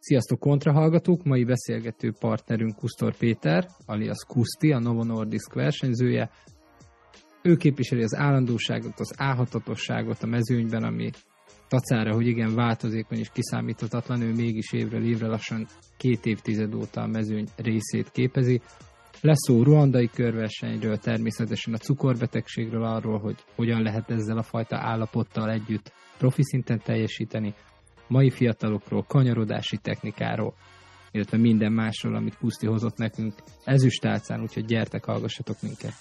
Sziasztok 0.00 0.38
kontrahallgatók! 0.38 1.24
Mai 1.24 1.44
beszélgető 1.44 2.12
partnerünk 2.20 2.76
Kusztor 2.76 3.16
Péter, 3.16 3.66
alias 3.86 4.24
Kuszti, 4.26 4.72
a 4.72 4.78
Novo 4.78 5.04
Nordisk 5.04 5.54
versenyzője. 5.54 6.30
Ő 7.42 7.56
képviseli 7.56 8.02
az 8.02 8.14
állandóságot, 8.14 9.00
az 9.00 9.14
álhatatosságot 9.16 10.22
a 10.22 10.26
mezőnyben, 10.26 10.82
ami 10.82 11.10
tacára, 11.68 12.14
hogy 12.14 12.26
igen, 12.26 12.54
változékony 12.54 13.18
és 13.18 13.30
kiszámíthatatlan, 13.32 14.22
ő 14.22 14.32
mégis 14.32 14.72
évről 14.72 15.04
évre 15.04 15.26
lassan 15.26 15.66
két 15.96 16.26
évtized 16.26 16.74
óta 16.74 17.00
a 17.00 17.06
mezőny 17.06 17.46
részét 17.56 18.10
képezi. 18.10 18.60
Lesz 19.20 19.46
szó 19.46 19.62
ruandai 19.62 20.08
körversenyről, 20.08 20.96
természetesen 20.96 21.74
a 21.74 21.78
cukorbetegségről, 21.78 22.84
arról, 22.84 23.18
hogy 23.18 23.36
hogyan 23.54 23.82
lehet 23.82 24.10
ezzel 24.10 24.38
a 24.38 24.42
fajta 24.42 24.76
állapottal 24.76 25.50
együtt 25.50 25.92
profi 26.18 26.42
szinten 26.42 26.80
teljesíteni, 26.84 27.54
mai 28.08 28.30
fiatalokról, 28.30 29.04
kanyarodási 29.08 29.76
technikáról, 29.76 30.54
illetve 31.10 31.36
minden 31.36 31.72
másról, 31.72 32.14
amit 32.14 32.36
Puszti 32.38 32.66
hozott 32.66 32.96
nekünk 32.96 33.34
ezüstálcán, 33.64 34.40
úgyhogy 34.40 34.64
gyertek, 34.64 35.04
hallgassatok 35.04 35.56
minket! 35.62 35.92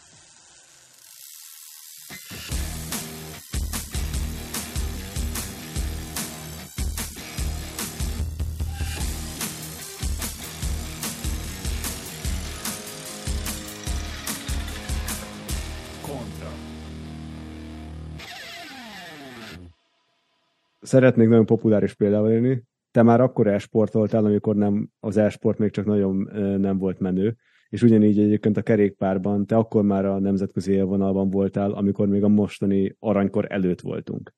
Szeretnék 20.87 21.27
nagyon 21.27 21.45
populáris 21.45 21.93
példával 21.93 22.31
élni. 22.31 22.63
Te 22.91 23.01
már 23.01 23.21
akkor 23.21 23.47
esportoltál, 23.47 24.25
amikor 24.25 24.55
nem, 24.55 24.89
az 24.99 25.17
esport 25.17 25.57
még 25.57 25.71
csak 25.71 25.85
nagyon 25.85 26.15
nem 26.59 26.77
volt 26.77 26.99
menő, 26.99 27.35
és 27.69 27.81
ugyanígy 27.81 28.19
egyébként 28.19 28.57
a 28.57 28.61
kerékpárban, 28.61 29.45
te 29.45 29.55
akkor 29.55 29.83
már 29.83 30.05
a 30.05 30.19
nemzetközi 30.19 30.71
élvonalban 30.71 31.29
voltál, 31.29 31.71
amikor 31.71 32.07
még 32.07 32.23
a 32.23 32.27
mostani 32.27 32.95
aranykor 32.99 33.45
előtt 33.49 33.81
voltunk. 33.81 34.33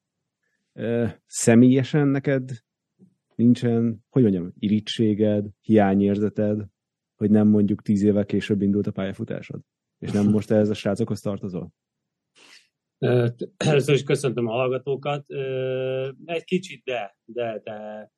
Személyesen 1.26 2.08
neked 2.08 2.52
nincsen, 3.36 4.04
hogy 4.10 4.22
mondjam, 4.22 4.52
irítséged, 4.60 5.46
hiányérzeted, 5.62 6.66
hogy 7.16 7.30
nem 7.30 7.48
mondjuk 7.48 7.82
tíz 7.82 8.04
évvel 8.04 8.26
később 8.26 8.62
indult 8.62 8.88
a 8.88 8.92
pályafutásod? 8.92 9.62
És 10.00 10.12
nem 10.12 10.30
most 10.36 10.52
ez 10.52 10.70
a 10.70 10.74
srácokhoz 10.74 11.20
tartozol? 11.20 11.74
Először 13.58 13.94
is 13.94 14.04
köszöntöm 14.04 14.48
a 14.48 14.52
hallgatókat. 14.52 15.26
Egy 16.26 16.44
kicsit, 16.44 16.84
de, 16.84 17.18
de, 17.26 17.62
de 17.64 18.10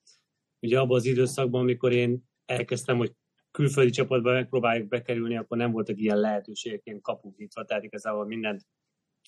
ugye 0.60 0.80
abban 0.80 0.96
az 0.98 1.06
időszakban, 1.06 1.62
amikor 1.62 1.92
én 1.92 2.24
elkezdtem, 2.46 2.98
hogy 2.98 3.14
külföldi 3.52 3.92
csapatba 3.92 4.32
megpróbáljuk 4.32 4.88
bekerülni, 4.88 5.38
akkor 5.38 5.58
nem 5.58 5.72
voltak 5.72 6.00
ilyen 6.00 6.18
lehetőségek, 6.18 6.82
ilyen 6.84 7.02
kapuk 7.02 7.38
nyitva, 7.38 7.64
tehát 7.64 7.84
igazából 7.84 8.26
mindent 8.26 8.62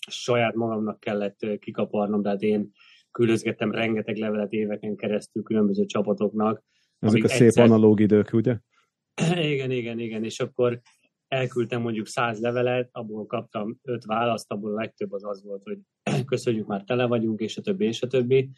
saját 0.07 0.53
magamnak 0.53 0.99
kellett 0.99 1.59
kikaparnom, 1.59 2.21
tehát 2.21 2.41
én 2.41 2.71
küldözgettem 3.11 3.71
rengeteg 3.71 4.17
levelet 4.17 4.51
éveken 4.51 4.95
keresztül 4.95 5.43
különböző 5.43 5.85
csapatoknak. 5.85 6.63
Ezek 6.99 7.23
a 7.23 7.27
szép 7.27 7.47
egyszer... 7.47 7.63
analóg 7.63 7.99
idők, 7.99 8.33
ugye? 8.33 8.57
Igen, 9.53 9.71
igen, 9.71 9.99
igen, 9.99 10.23
és 10.23 10.39
akkor 10.39 10.81
elküldtem 11.33 11.81
mondjuk 11.81 12.07
száz 12.07 12.39
levelet, 12.39 12.89
abból 12.91 13.25
kaptam 13.25 13.79
öt 13.81 14.05
választ, 14.05 14.51
abból 14.51 14.71
a 14.71 14.79
legtöbb 14.79 15.11
az 15.11 15.25
az 15.25 15.43
volt, 15.43 15.63
hogy 15.63 15.79
köszönjük, 16.25 16.67
már 16.67 16.83
tele 16.83 17.05
vagyunk, 17.05 17.39
és 17.39 17.57
a 17.57 17.61
többi, 17.61 17.85
és 17.85 18.01
a 18.01 18.07
többi. 18.07 18.49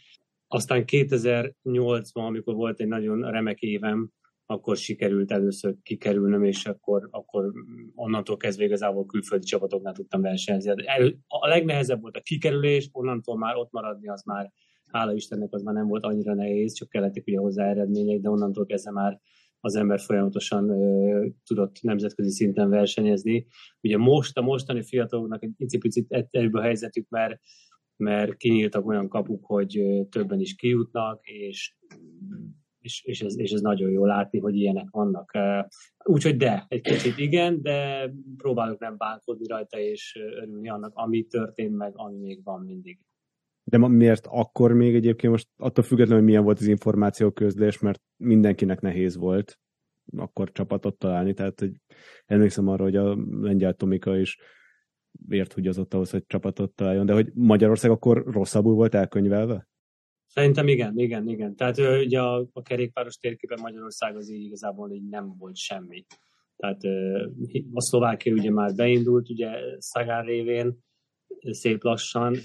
Aztán 0.47 0.83
2008-ban, 0.87 2.25
amikor 2.25 2.55
volt 2.55 2.79
egy 2.79 2.87
nagyon 2.87 3.31
remek 3.31 3.59
évem, 3.59 4.09
akkor 4.45 4.77
sikerült 4.77 5.31
először 5.31 5.75
kikerülnöm, 5.83 6.43
és 6.43 6.65
akkor, 6.65 7.07
akkor 7.11 7.51
onnantól 7.95 8.37
kezdve 8.37 8.63
igazából 8.63 9.05
külföldi 9.05 9.45
csapatoknál 9.45 9.93
tudtam 9.93 10.21
versenyezni. 10.21 10.85
A 11.27 11.47
legnehezebb 11.47 12.01
volt 12.01 12.17
a 12.17 12.21
kikerülés, 12.21 12.89
onnantól 12.91 13.37
már 13.37 13.55
ott 13.55 13.71
maradni, 13.71 14.07
az 14.07 14.23
már, 14.23 14.51
hála 14.91 15.13
Istennek, 15.13 15.53
az 15.53 15.61
már 15.61 15.73
nem 15.73 15.87
volt 15.87 16.03
annyira 16.03 16.33
nehéz, 16.33 16.73
csak 16.73 16.89
kellettek 16.89 17.23
ugye 17.27 17.39
hozzá 17.39 17.69
eredmények, 17.69 18.19
de 18.19 18.29
onnantól 18.29 18.65
kezdve 18.65 18.91
már 18.91 19.19
az 19.65 19.75
ember 19.75 19.99
folyamatosan 19.99 20.71
tudott 21.43 21.81
nemzetközi 21.81 22.29
szinten 22.29 22.69
versenyezni. 22.69 23.47
Ugye 23.81 23.97
most 23.97 24.37
a 24.37 24.41
mostani 24.41 24.83
fiataloknak 24.83 25.43
egy 25.43 25.77
picit 25.79 26.27
előbb 26.31 26.53
a 26.53 26.61
helyzetük, 26.61 27.09
mert, 27.09 27.39
mert 27.95 28.37
kinyíltak 28.37 28.87
olyan 28.87 29.07
kapuk, 29.07 29.45
hogy 29.45 29.81
többen 30.09 30.39
is 30.39 30.55
kijutnak, 30.55 31.27
és 31.27 31.75
és, 32.79 33.03
és, 33.03 33.21
ez, 33.21 33.39
és 33.39 33.51
ez 33.51 33.61
nagyon 33.61 33.89
jó 33.89 34.05
látni, 34.05 34.39
hogy 34.39 34.55
ilyenek 34.55 34.89
vannak. 34.89 35.31
Úgyhogy 36.03 36.37
de, 36.37 36.65
egy 36.67 36.81
kicsit 36.81 37.17
igen, 37.17 37.61
de 37.61 38.09
próbálok 38.37 38.79
nem 38.79 38.97
bánkodni 38.97 39.47
rajta, 39.47 39.79
és 39.79 40.19
örülni 40.41 40.69
annak, 40.69 40.91
ami 40.95 41.23
történt, 41.23 41.75
meg 41.75 41.91
ami 41.95 42.17
még 42.17 42.43
van 42.43 42.61
mindig. 42.61 42.99
De 43.67 43.77
miért 43.77 44.25
akkor 44.29 44.73
még 44.73 44.95
egyébként 44.95 45.31
most 45.31 45.47
attól 45.57 45.83
függetlenül, 45.83 46.17
hogy 46.17 46.27
milyen 46.29 46.43
volt 46.43 46.59
az 46.59 46.67
információ 46.67 47.31
közlés, 47.31 47.79
mert 47.79 48.01
mindenkinek 48.17 48.81
nehéz 48.81 49.15
volt 49.15 49.59
akkor 50.17 50.51
csapatot 50.51 50.97
találni, 50.97 51.33
tehát 51.33 51.59
hogy 51.59 51.71
emlékszem 52.25 52.67
arra, 52.67 52.83
hogy 52.83 52.95
a 52.95 53.17
lengyel 53.41 53.73
Tomika 53.73 54.17
is 54.17 54.37
ért 55.29 55.53
húgyozott 55.53 55.93
ahhoz, 55.93 56.09
hogy 56.09 56.25
csapatot 56.25 56.71
találjon, 56.71 57.05
de 57.05 57.13
hogy 57.13 57.31
Magyarország 57.33 57.91
akkor 57.91 58.23
rosszabbul 58.25 58.73
volt 58.73 58.95
elkönyvelve? 58.95 59.67
Szerintem 60.25 60.67
igen, 60.67 60.97
igen, 60.97 61.27
igen. 61.27 61.55
Tehát 61.55 61.77
ugye 61.77 62.21
a, 62.21 62.47
a 62.53 62.61
kerékpáros 62.61 63.17
térképen 63.17 63.59
Magyarország 63.61 64.15
az 64.15 64.31
így 64.31 64.43
igazából 64.43 64.91
így 64.91 65.07
nem 65.09 65.37
volt 65.37 65.55
semmi. 65.55 66.05
Tehát 66.55 66.81
a 67.73 67.81
Szlovákia 67.81 68.33
ugye 68.33 68.51
már 68.51 68.75
beindult, 68.75 69.29
ugye 69.29 69.49
Szagár 69.77 70.25
révén 70.25 70.77
szép 71.41 71.83
lassan, 71.83 72.35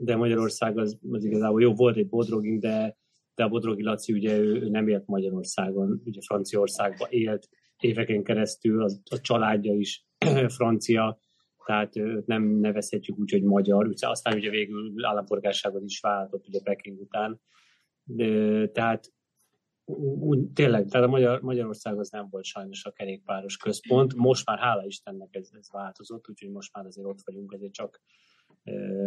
de 0.00 0.16
Magyarország 0.16 0.78
az, 0.78 0.98
az 1.10 1.24
igazából 1.24 1.62
jó, 1.62 1.74
volt 1.74 1.96
egy 1.96 2.08
bodroging, 2.08 2.60
de, 2.60 2.96
de 3.34 3.44
a 3.44 3.48
Bodrogi 3.48 3.82
Laci 3.82 4.12
ugye 4.12 4.38
ő, 4.38 4.62
ő 4.62 4.68
nem 4.68 4.88
élt 4.88 5.06
Magyarországon, 5.06 6.02
ugye 6.04 6.20
Franciaországban 6.26 7.08
élt 7.10 7.48
éveken 7.78 8.22
keresztül, 8.22 8.82
az, 8.82 9.02
a 9.10 9.20
családja 9.20 9.74
is 9.74 10.06
francia, 10.58 11.18
tehát 11.64 11.96
őt 11.96 12.26
nem 12.26 12.42
nevezhetjük 12.42 13.18
úgy, 13.18 13.30
hogy 13.30 13.42
magyar, 13.42 13.94
aztán 14.00 14.36
ugye 14.36 14.50
végül 14.50 15.04
állampolgárságot 15.04 15.82
is 15.84 16.00
váltott 16.00 16.48
ugye 16.48 16.60
Peking 16.62 17.00
után. 17.00 17.40
De, 18.04 18.68
tehát 18.68 19.12
úgy, 20.18 20.50
tényleg, 20.52 20.86
tehát 20.86 21.06
a 21.06 21.10
Magyar, 21.10 21.40
Magyarország 21.40 21.98
az 21.98 22.10
nem 22.10 22.28
volt 22.30 22.44
sajnos 22.44 22.84
a 22.84 22.90
kerékpáros 22.90 23.56
központ. 23.56 24.14
Most 24.14 24.46
már 24.46 24.58
hála 24.58 24.84
Istennek 24.84 25.34
ez, 25.34 25.48
ez 25.52 25.70
változott, 25.72 26.28
úgyhogy 26.28 26.50
most 26.50 26.74
már 26.74 26.86
azért 26.86 27.06
ott 27.06 27.20
vagyunk, 27.24 27.52
azért 27.52 27.72
csak 27.72 28.00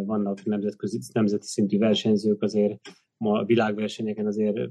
vannak 0.06 0.44
nemzetközi, 0.44 1.00
nemzeti 1.14 1.46
szintű 1.46 1.78
versenyzők, 1.78 2.42
azért 2.42 2.80
ma 3.18 3.40
a 3.40 3.46
világversenyeken 3.46 4.26
azért 4.26 4.70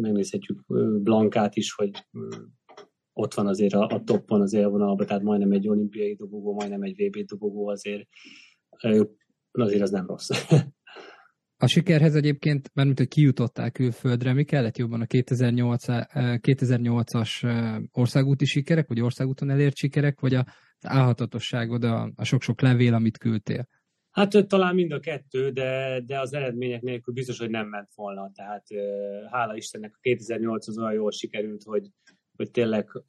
megnézhetjük 0.00 0.64
Blankát 1.02 1.56
is, 1.56 1.72
hogy 1.72 1.90
ott 3.12 3.34
van 3.34 3.46
azért 3.46 3.74
a, 3.74 3.86
a 3.86 4.02
toppon 4.04 4.40
az 4.40 4.52
élvonalban, 4.52 5.06
tehát 5.06 5.22
majdnem 5.22 5.52
egy 5.52 5.68
olimpiai 5.68 6.14
dobogó, 6.14 6.54
majdnem 6.54 6.82
egy 6.82 6.96
VB 6.96 7.24
dobogó 7.24 7.68
azért, 7.68 8.08
azért 9.50 9.82
az 9.82 9.90
nem 9.90 10.06
rossz. 10.06 10.30
A 11.58 11.66
sikerhez 11.66 12.14
egyébként, 12.14 12.70
mert 12.74 12.86
mint 12.86 12.98
hogy 12.98 13.08
kijutottál 13.08 13.70
külföldre, 13.70 14.32
mi 14.32 14.44
kellett 14.44 14.76
jobban 14.76 15.00
a 15.00 15.06
2008, 15.06 15.84
2008-as 15.86 17.88
országúti 17.92 18.44
sikerek, 18.44 18.88
vagy 18.88 19.00
országúton 19.00 19.50
elért 19.50 19.76
sikerek, 19.76 20.20
vagy 20.20 20.34
az 20.34 20.44
álhatatosságod, 20.80 21.84
a, 21.84 22.12
a 22.16 22.24
sok-sok 22.24 22.60
levél, 22.60 22.94
amit 22.94 23.18
küldtél? 23.18 23.68
Hát 24.16 24.46
talán 24.48 24.74
mind 24.74 24.92
a 24.92 25.00
kettő, 25.00 25.50
de, 25.50 26.00
de 26.06 26.20
az 26.20 26.32
eredmények 26.32 26.82
nélkül 26.82 27.14
biztos, 27.14 27.38
hogy 27.38 27.50
nem 27.50 27.68
ment 27.68 27.88
volna. 27.94 28.30
Tehát 28.34 28.66
hála 29.30 29.56
Istennek 29.56 29.94
a 29.94 29.98
2008 30.00 30.68
az 30.68 30.78
olyan 30.78 30.92
jól 30.92 31.10
sikerült, 31.10 31.62
hogy, 31.62 31.86
hogy 32.36 32.50
tényleg 32.50 33.02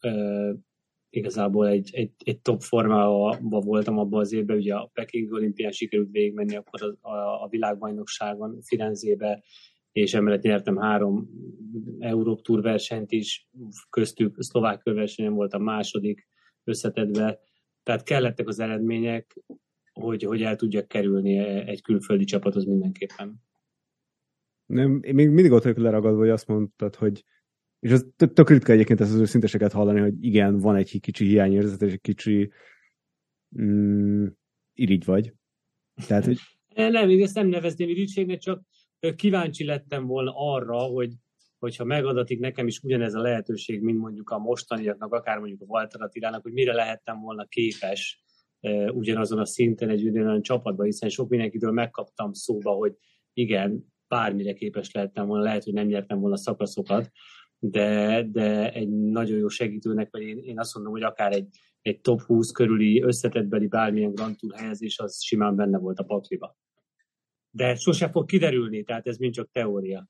igazából 1.09 1.67
egy, 1.67 1.89
egy, 1.93 2.11
egy 2.23 2.39
top 2.41 2.61
formában 2.61 3.49
voltam 3.49 3.97
abban 3.97 4.19
az 4.19 4.33
évben, 4.33 4.57
ugye 4.57 4.75
a 4.75 4.89
Peking 4.93 5.31
olimpián 5.31 5.71
sikerült 5.71 6.11
végigmenni, 6.11 6.55
akkor 6.55 6.83
a, 6.83 7.09
a, 7.09 7.43
a 7.43 7.47
világbajnokságon 7.49 8.61
Firenzébe, 8.61 9.43
és 9.91 10.13
emellett 10.13 10.41
nyertem 10.41 10.77
három 10.77 11.29
Európ 11.99 12.41
Tour 12.41 12.61
versenyt 12.61 13.11
is, 13.11 13.49
köztük 13.89 14.35
szlovák 14.39 14.79
körversenyen 14.79 15.33
a 15.33 15.57
második 15.57 16.27
összetetve, 16.63 17.39
tehát 17.83 18.03
kellettek 18.03 18.47
az 18.47 18.59
eredmények, 18.59 19.35
hogy, 19.99 20.23
hogy 20.23 20.41
el 20.41 20.55
tudjak 20.55 20.87
kerülni 20.87 21.37
egy 21.67 21.81
külföldi 21.81 22.23
csapathoz 22.23 22.65
mindenképpen. 22.65 23.45
Nem, 24.65 24.99
én 25.03 25.13
még 25.13 25.29
mindig 25.29 25.51
ott 25.51 25.63
vagyok 25.63 25.77
leragadva, 25.77 26.19
hogy 26.19 26.29
azt 26.29 26.47
mondtad, 26.47 26.95
hogy 26.95 27.23
és 27.79 27.91
az 27.91 28.07
tök, 28.15 28.33
tök 28.33 28.49
ritka 28.49 28.71
egyébként 28.71 29.01
ezt 29.01 29.13
az 29.13 29.19
őszinteseket 29.19 29.71
hallani, 29.71 29.99
hogy 29.99 30.23
igen, 30.23 30.59
van 30.59 30.75
egy 30.75 30.99
kicsi 30.99 31.25
hiányérzet, 31.25 31.81
és 31.81 31.91
egy 31.91 32.01
kicsi 32.01 32.51
mm, 33.61 34.25
irigy 34.73 35.05
vagy. 35.05 35.33
Tehát, 36.07 36.25
hogy... 36.25 36.37
Nem, 36.75 37.09
én 37.09 37.23
ezt 37.23 37.35
nem 37.35 37.47
nevezném 37.47 37.89
irigységnek, 37.89 38.39
csak 38.39 38.61
kíváncsi 39.15 39.65
lettem 39.65 40.05
volna 40.05 40.33
arra, 40.35 40.77
hogy, 40.77 41.13
hogyha 41.59 41.83
megadatik 41.83 42.39
nekem 42.39 42.67
is 42.67 42.79
ugyanez 42.79 43.13
a 43.13 43.21
lehetőség, 43.21 43.81
mint 43.81 43.99
mondjuk 43.99 44.29
a 44.29 44.37
mostaniaknak, 44.37 45.13
akár 45.13 45.39
mondjuk 45.39 45.61
a 45.61 45.65
Walter 45.65 46.01
Attilának, 46.01 46.41
hogy 46.41 46.53
mire 46.53 46.73
lehettem 46.73 47.19
volna 47.19 47.45
képes 47.45 48.23
ugyanazon 48.93 49.39
a 49.39 49.45
szinten 49.45 49.89
egy 49.89 50.07
ugyanolyan 50.07 50.41
csapatban, 50.41 50.85
hiszen 50.85 51.09
sok 51.09 51.29
mindenkitől 51.29 51.71
megkaptam 51.71 52.33
szóba, 52.33 52.71
hogy 52.71 52.93
igen, 53.33 53.93
bármire 54.07 54.53
képes 54.53 54.91
lehettem 54.91 55.27
volna, 55.27 55.43
lehet, 55.43 55.63
hogy 55.63 55.73
nem 55.73 55.87
nyertem 55.87 56.19
volna 56.19 56.37
szakaszokat, 56.37 57.11
de, 57.59 58.23
de 58.31 58.73
egy 58.73 58.89
nagyon 58.89 59.37
jó 59.37 59.47
segítőnek, 59.47 60.07
vagy 60.11 60.21
én, 60.21 60.37
én 60.37 60.59
azt 60.59 60.75
mondom, 60.75 60.93
hogy 60.93 61.03
akár 61.03 61.33
egy, 61.33 61.47
egy 61.81 62.01
top 62.01 62.21
20 62.21 62.51
körüli 62.51 63.01
összetettbeli 63.01 63.67
bármilyen 63.67 64.13
Grand 64.13 64.35
Tour 64.37 64.53
helyezés, 64.55 64.99
az 64.99 65.23
simán 65.23 65.55
benne 65.55 65.77
volt 65.77 65.99
a 65.99 66.03
pakliba. 66.03 66.57
De 67.49 67.75
sose 67.75 68.09
fog 68.09 68.25
kiderülni, 68.25 68.83
tehát 68.83 69.07
ez 69.07 69.17
mind 69.17 69.33
csak 69.33 69.51
teória. 69.51 70.09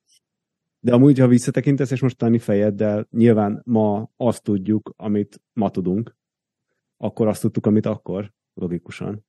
De 0.80 0.94
amúgy, 0.94 1.19
ha 1.19 1.27
visszatekintesz, 1.27 1.92
és 1.92 2.01
most 2.01 2.18
tenni 2.18 2.39
fejeddel, 2.39 3.07
nyilván 3.12 3.62
ma 3.65 4.12
azt 4.15 4.44
tudjuk, 4.44 4.94
amit 4.95 5.42
ma 5.54 5.71
tudunk, 5.71 6.18
akkor 6.98 7.27
azt 7.27 7.42
tudtuk, 7.42 7.65
amit 7.65 7.86
akkor, 7.86 8.33
logikusan. 8.57 9.25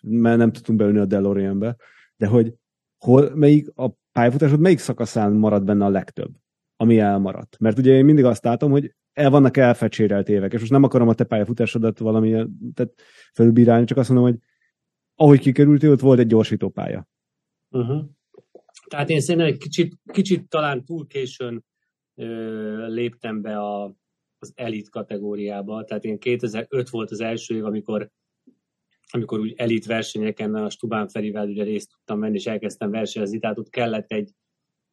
Mert 0.00 0.38
nem 0.38 0.52
tudtunk 0.52 0.78
beülni 0.78 0.98
a 0.98 1.04
DeLoreanbe, 1.04 1.76
de 2.16 2.26
hogy 2.26 2.54
hol, 2.98 3.34
melyik 3.34 3.68
a 3.74 3.88
pályafutásod 4.12 4.60
melyik 4.60 4.78
szakaszán 4.78 5.32
marad 5.32 5.64
benne 5.64 5.84
a 5.84 5.88
legtöbb, 5.88 6.30
ami 6.76 6.98
elmaradt? 6.98 7.58
Mert 7.58 7.78
ugye 7.78 7.92
én 7.92 8.04
mindig 8.04 8.24
azt 8.24 8.44
látom, 8.44 8.70
hogy 8.70 8.94
el 9.12 9.30
vannak 9.30 9.56
elfecsérelt 9.56 10.28
évek, 10.28 10.52
és 10.52 10.60
most 10.60 10.72
nem 10.72 10.82
akarom 10.82 11.08
a 11.08 11.14
te 11.14 11.24
pályafutásodat 11.24 11.98
valami 11.98 12.30
tehát 12.74 12.92
felülbírálni, 13.32 13.84
csak 13.84 13.98
azt 13.98 14.08
mondom, 14.08 14.30
hogy 14.30 14.38
ahogy 15.14 15.40
kikerültél, 15.40 15.90
ott 15.90 16.00
volt 16.00 16.18
egy 16.18 16.26
gyorsító 16.26 16.68
pálya. 16.68 17.08
Uh-huh. 17.70 18.04
Tehát 18.88 19.10
én 19.10 19.20
szerintem 19.20 19.50
egy 19.52 19.58
kicsit, 19.58 19.96
kicsit 20.12 20.48
talán 20.48 20.84
túl 20.84 21.06
későn 21.06 21.64
ö, 22.14 22.86
léptem 22.86 23.40
be 23.40 23.58
a, 23.58 23.94
az 24.38 24.52
elit 24.54 24.90
kategóriába. 24.90 25.84
Tehát 25.84 26.04
én 26.04 26.18
2005 26.18 26.88
volt 26.88 27.10
az 27.10 27.20
első 27.20 27.54
év, 27.56 27.64
amikor 27.64 28.10
amikor 29.10 29.38
úgy 29.38 29.54
elit 29.56 29.86
versenyeken 29.86 30.54
a 30.54 30.70
Stubán 30.70 31.08
Ferivel 31.08 31.48
ugye 31.48 31.64
részt 31.64 31.90
tudtam 31.90 32.20
venni, 32.20 32.36
és 32.36 32.46
elkezdtem 32.46 32.90
versenyezni, 32.90 33.38
tehát 33.38 33.58
ott 33.58 33.70
kellett 33.70 34.12
egy, 34.12 34.30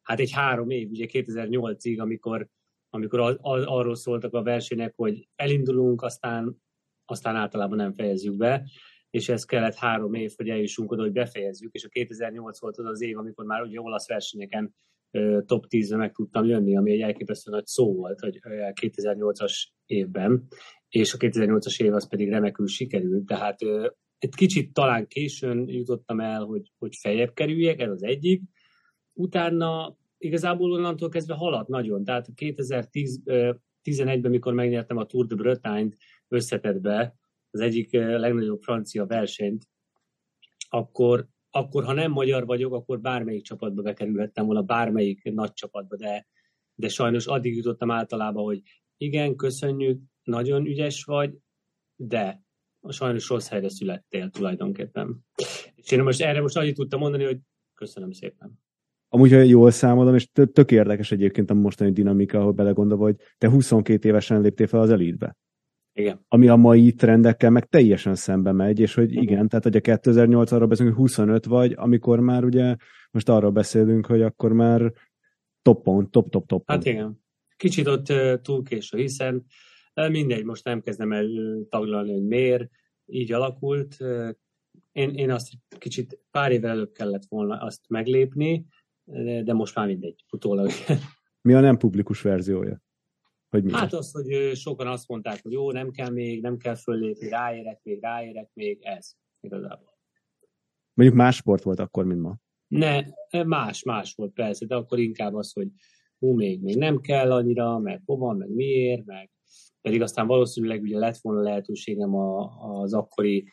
hát 0.02 0.20
egy 0.20 0.32
három 0.32 0.70
év, 0.70 0.90
ugye 0.90 1.06
2008-ig, 1.08 1.98
amikor, 2.00 2.48
amikor 2.90 3.20
az, 3.20 3.36
az, 3.40 3.64
arról 3.64 3.94
szóltak 3.94 4.34
a 4.34 4.42
versenyek, 4.42 4.92
hogy 4.96 5.28
elindulunk, 5.36 6.02
aztán, 6.02 6.56
aztán 7.04 7.36
általában 7.36 7.76
nem 7.76 7.92
fejezzük 7.92 8.36
be, 8.36 8.68
és 9.10 9.28
ez 9.28 9.44
kellett 9.44 9.74
három 9.74 10.14
év, 10.14 10.32
hogy 10.36 10.48
eljussunk 10.48 10.90
oda, 10.90 11.02
hogy 11.02 11.12
befejezzük, 11.12 11.74
és 11.74 11.84
a 11.84 11.88
2008 11.88 12.60
volt 12.60 12.78
az 12.78 12.86
az 12.86 13.00
év, 13.00 13.18
amikor 13.18 13.44
már 13.44 13.62
ugye 13.62 13.80
olasz 13.80 14.08
versenyeken 14.08 14.74
top 15.46 15.64
10-re 15.68 15.96
meg 15.96 16.12
tudtam 16.12 16.44
jönni, 16.44 16.76
ami 16.76 16.92
egy 16.92 17.00
elképesztő 17.00 17.50
nagy 17.50 17.66
szó 17.66 17.94
volt, 17.94 18.20
hogy 18.20 18.38
2008-as 18.80 19.66
évben, 19.86 20.46
és 20.88 21.14
a 21.14 21.16
2008-as 21.16 21.82
év 21.82 21.94
az 21.94 22.08
pedig 22.08 22.28
remekül 22.28 22.66
sikerült, 22.66 23.26
tehát 23.26 23.58
egy 24.18 24.34
kicsit 24.34 24.72
talán 24.72 25.06
későn 25.06 25.68
jutottam 25.68 26.20
el, 26.20 26.44
hogy, 26.44 26.72
hogy 26.78 26.96
fejebb 26.96 27.32
kerüljek, 27.32 27.80
ez 27.80 27.90
az 27.90 28.02
egyik. 28.02 28.42
Utána 29.12 29.96
igazából 30.18 30.72
onnantól 30.72 31.08
kezdve 31.08 31.34
haladt 31.34 31.68
nagyon. 31.68 32.04
Tehát 32.04 32.28
2011-ben, 32.36 34.30
mikor 34.30 34.52
megnyertem 34.52 34.96
a 34.96 35.04
Tour 35.04 35.26
de 35.26 35.34
Bretagne-t 35.34 35.96
összetettbe, 36.28 37.14
az 37.50 37.60
egyik 37.60 37.92
legnagyobb 37.92 38.62
francia 38.62 39.06
versenyt, 39.06 39.68
akkor, 40.68 41.28
akkor 41.50 41.84
ha 41.84 41.92
nem 41.92 42.10
magyar 42.10 42.46
vagyok, 42.46 42.72
akkor 42.72 43.00
bármelyik 43.00 43.42
csapatba 43.42 43.82
bekerülhettem 43.82 44.46
volna, 44.46 44.62
bármelyik 44.62 45.22
nagy 45.22 45.52
csapatba, 45.52 45.96
de, 45.96 46.26
de 46.74 46.88
sajnos 46.88 47.26
addig 47.26 47.56
jutottam 47.56 47.90
általában, 47.90 48.44
hogy 48.44 48.62
igen, 48.96 49.36
köszönjük, 49.36 50.00
nagyon 50.22 50.66
ügyes 50.66 51.04
vagy, 51.04 51.38
de 51.96 52.46
sajnos 52.92 53.28
rossz 53.28 53.48
helyre 53.48 53.68
születtél 53.68 54.30
tulajdonképpen. 54.30 55.24
És 55.74 55.90
én 55.90 56.02
most 56.02 56.20
erre 56.20 56.40
most 56.40 56.56
annyit 56.56 56.74
tudtam 56.74 57.00
mondani, 57.00 57.24
hogy 57.24 57.38
köszönöm 57.74 58.12
szépen. 58.12 58.60
Amúgy, 59.08 59.32
ha 59.32 59.38
jól 59.38 59.70
számolom, 59.70 60.14
és 60.14 60.28
tök 60.52 60.70
érdekes 60.70 61.12
egyébként 61.12 61.50
a 61.50 61.54
mostani 61.54 61.92
dinamika, 61.92 62.38
ahol 62.38 62.52
belegondolva, 62.52 63.04
hogy 63.04 63.16
te 63.38 63.48
22 63.48 64.08
évesen 64.08 64.40
léptél 64.40 64.66
fel 64.66 64.80
az 64.80 64.90
elitbe. 64.90 65.36
Igen. 65.92 66.24
Ami 66.28 66.48
a 66.48 66.56
mai 66.56 66.92
trendekkel 66.92 67.50
meg 67.50 67.64
teljesen 67.64 68.14
szembe 68.14 68.52
megy, 68.52 68.80
és 68.80 68.94
hogy 68.94 69.12
igen, 69.12 69.48
tehát 69.48 69.64
hogy 69.64 69.76
a 69.76 69.80
2008 69.80 70.52
arról 70.52 70.68
beszélünk, 70.68 70.96
hogy 70.96 71.04
25 71.04 71.44
vagy, 71.44 71.74
amikor 71.76 72.20
már 72.20 72.44
ugye 72.44 72.76
most 73.10 73.28
arról 73.28 73.50
beszélünk, 73.50 74.06
hogy 74.06 74.22
akkor 74.22 74.52
már 74.52 74.92
top 75.62 75.84
top, 76.10 76.30
top, 76.30 76.46
top. 76.46 76.62
Hát 76.66 76.84
igen. 76.84 77.24
Kicsit 77.56 77.86
ott 77.86 78.12
túl 78.42 78.62
késő, 78.62 78.98
hiszen 78.98 79.44
Mindegy, 80.06 80.44
most 80.44 80.64
nem 80.64 80.80
kezdem 80.80 81.12
el 81.12 81.28
taglalni, 81.68 82.12
hogy 82.12 82.26
miért 82.26 82.70
így 83.06 83.32
alakult. 83.32 83.96
Én, 84.92 85.14
én 85.14 85.30
azt 85.30 85.48
kicsit 85.78 86.20
pár 86.30 86.52
évvel 86.52 86.70
előbb 86.70 86.92
kellett 86.92 87.24
volna 87.28 87.58
azt 87.60 87.80
meglépni, 87.88 88.66
de 89.44 89.52
most 89.52 89.74
már 89.74 89.86
mindegy, 89.86 90.24
utólag. 90.30 90.70
Mi 91.48 91.54
a 91.54 91.60
nem 91.60 91.76
publikus 91.76 92.22
verziója? 92.22 92.82
Hogy 93.48 93.64
mi 93.64 93.72
hát 93.72 93.92
az, 93.92 94.12
hogy 94.12 94.56
sokan 94.56 94.86
azt 94.86 95.08
mondták, 95.08 95.42
hogy 95.42 95.52
jó, 95.52 95.72
nem 95.72 95.90
kell 95.90 96.10
még, 96.10 96.42
nem 96.42 96.56
kell 96.56 96.74
föllépni, 96.74 97.28
ráérek 97.28 97.80
még, 97.82 98.00
ráérek 98.00 98.50
még, 98.54 98.78
ez 98.82 99.12
igazából. 99.40 99.98
Mondjuk 100.94 101.18
más 101.18 101.36
sport 101.36 101.62
volt 101.62 101.78
akkor, 101.78 102.04
mint 102.04 102.20
ma? 102.20 102.36
Ne, 102.66 103.00
más, 103.44 103.82
más 103.82 104.14
volt 104.14 104.32
persze, 104.32 104.66
de 104.66 104.74
akkor 104.74 104.98
inkább 104.98 105.34
az, 105.34 105.52
hogy 105.52 105.68
hú, 106.18 106.34
még, 106.34 106.62
még 106.62 106.76
nem 106.76 107.00
kell 107.00 107.32
annyira, 107.32 107.78
meg 107.78 108.02
hova, 108.04 108.32
meg 108.32 108.50
miért, 108.50 109.04
meg 109.04 109.30
pedig 109.80 110.02
aztán 110.02 110.26
valószínűleg 110.26 110.82
ugye 110.82 110.98
lett 110.98 111.16
volna 111.16 111.40
lehetőségem 111.40 112.14
a, 112.14 112.58
az 112.80 112.94
akkori 112.94 113.44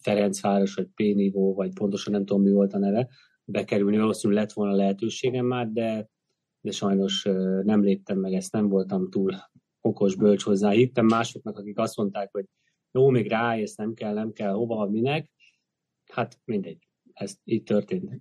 Ferencváros, 0.00 0.74
vagy 0.74 0.88
P-nivó, 0.94 1.54
vagy 1.54 1.72
pontosan 1.72 2.12
nem 2.12 2.24
tudom 2.24 2.42
mi 2.42 2.50
volt 2.50 2.72
a 2.72 2.78
neve, 2.78 3.08
bekerülni, 3.44 3.96
valószínűleg 3.96 4.42
lett 4.42 4.52
volna 4.52 4.74
lehetőségem 4.74 5.46
már, 5.46 5.68
de, 5.68 6.08
de 6.60 6.70
sajnos 6.70 7.22
nem 7.62 7.82
léptem 7.82 8.18
meg, 8.18 8.32
ezt 8.32 8.52
nem 8.52 8.68
voltam 8.68 9.10
túl 9.10 9.34
okos, 9.80 10.14
bölcs 10.14 10.42
hozzá. 10.42 10.70
Hittem 10.70 11.06
másoknak, 11.06 11.58
akik 11.58 11.78
azt 11.78 11.96
mondták, 11.96 12.32
hogy 12.32 12.44
jó, 12.90 13.08
még 13.08 13.28
ráérsz, 13.28 13.74
nem 13.74 13.94
kell, 13.94 14.14
nem 14.14 14.32
kell, 14.32 14.52
hova, 14.52 14.86
minek. 14.86 15.30
Hát 16.12 16.40
mindegy, 16.44 16.88
ez 17.12 17.34
így 17.44 17.62
történt. 17.62 18.20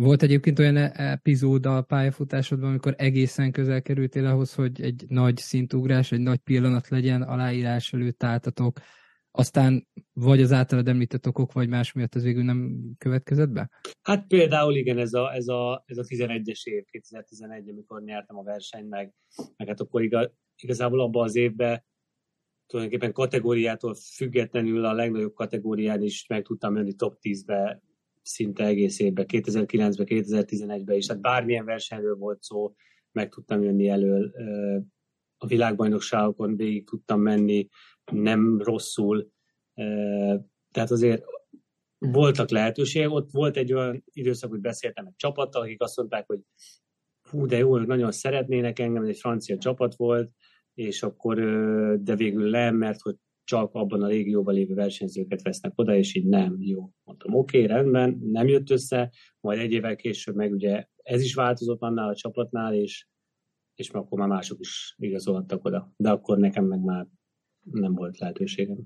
Volt 0.00 0.22
egyébként 0.22 0.58
olyan 0.58 0.76
e- 0.76 0.92
epizód 0.94 1.66
a 1.66 1.82
pályafutásodban, 1.82 2.68
amikor 2.68 2.94
egészen 2.98 3.52
közel 3.52 3.82
kerültél 3.82 4.26
ahhoz, 4.26 4.54
hogy 4.54 4.80
egy 4.80 5.04
nagy 5.08 5.36
szintugrás, 5.36 6.12
egy 6.12 6.20
nagy 6.20 6.38
pillanat 6.38 6.88
legyen, 6.88 7.22
aláírás 7.22 7.92
előtt 7.92 8.22
álltatok, 8.22 8.78
aztán 9.30 9.88
vagy 10.12 10.42
az 10.42 10.52
általad 10.52 10.88
említett 10.88 11.26
okok, 11.26 11.52
vagy 11.52 11.68
más 11.68 11.92
miatt 11.92 12.14
ez 12.14 12.22
végül 12.22 12.42
nem 12.42 12.80
következett 12.98 13.48
be? 13.48 13.70
Hát 14.02 14.26
például 14.26 14.74
igen, 14.74 14.98
ez 14.98 15.12
a, 15.12 15.34
ez 15.34 15.48
a, 15.48 15.82
ez 15.86 15.96
a 15.96 16.02
11-es 16.02 16.62
év, 16.64 16.84
2011, 16.84 17.68
amikor 17.68 18.02
nyertem 18.02 18.36
a 18.36 18.42
versenyt, 18.42 18.88
meg, 18.88 19.14
meg 19.56 19.68
hát 19.68 19.80
akkor 19.80 20.02
igaz, 20.02 20.30
igazából 20.56 21.00
abban 21.00 21.24
az 21.24 21.36
évben 21.36 21.84
tulajdonképpen 22.66 23.12
kategóriától 23.12 23.94
függetlenül 23.94 24.84
a 24.84 24.92
legnagyobb 24.92 25.34
kategórián 25.34 26.02
is 26.02 26.26
meg 26.26 26.42
tudtam 26.42 26.76
jönni 26.76 26.94
top 26.94 27.18
10-be 27.22 27.82
szinte 28.28 28.64
egész 28.64 28.98
évben, 28.98 29.26
2009-ben, 29.28 30.06
2011-ben 30.08 30.96
is. 30.96 31.08
Hát 31.08 31.20
bármilyen 31.20 31.64
versenyről 31.64 32.16
volt 32.16 32.42
szó, 32.42 32.74
meg 33.12 33.28
tudtam 33.28 33.62
jönni 33.62 33.88
elől. 33.88 34.32
A 35.36 35.46
világbajnokságokon 35.46 36.56
végig 36.56 36.86
tudtam 36.86 37.20
menni, 37.20 37.68
nem 38.12 38.62
rosszul. 38.62 39.30
Tehát 40.70 40.90
azért 40.90 41.24
voltak 41.98 42.50
lehetőségek. 42.50 43.10
Ott 43.10 43.30
volt 43.30 43.56
egy 43.56 43.72
olyan 43.72 44.04
időszak, 44.12 44.50
hogy 44.50 44.60
beszéltem 44.60 45.06
egy 45.06 45.16
csapattal, 45.16 45.62
akik 45.62 45.82
azt 45.82 45.96
mondták, 45.96 46.26
hogy 46.26 46.40
hú, 47.30 47.46
de 47.46 47.56
jó, 47.56 47.78
nagyon 47.78 48.12
szeretnének 48.12 48.78
engem, 48.78 49.04
egy 49.04 49.18
francia 49.18 49.58
csapat 49.58 49.94
volt, 49.96 50.30
és 50.74 51.02
akkor, 51.02 51.36
de 52.00 52.16
végül 52.16 52.50
nem, 52.50 52.76
mert 52.76 53.00
hogy 53.00 53.16
csak 53.48 53.74
abban 53.74 54.02
a 54.02 54.08
régióban 54.08 54.54
lévő 54.54 54.74
versenyzőket 54.74 55.42
vesznek 55.42 55.72
oda, 55.74 55.96
és 55.96 56.14
így 56.14 56.26
nem, 56.26 56.56
jó. 56.60 56.90
Mondtam, 57.04 57.34
oké, 57.34 57.62
okay, 57.62 57.76
rendben, 57.76 58.18
nem 58.22 58.48
jött 58.48 58.70
össze, 58.70 59.12
majd 59.40 59.58
egy 59.58 59.72
évvel 59.72 59.96
később 59.96 60.34
meg 60.34 60.52
ugye 60.52 60.86
ez 60.96 61.22
is 61.22 61.34
változott 61.34 61.80
annál 61.80 62.08
a 62.08 62.14
csapatnál, 62.14 62.74
és, 62.74 63.06
és 63.74 63.88
akkor 63.90 64.18
már 64.18 64.28
mások 64.28 64.60
is 64.60 64.94
igazolhattak 64.98 65.64
oda. 65.64 65.92
De 65.96 66.10
akkor 66.10 66.38
nekem 66.38 66.64
meg 66.64 66.80
már 66.80 67.06
nem 67.60 67.94
volt 67.94 68.18
lehetőségem. 68.18 68.78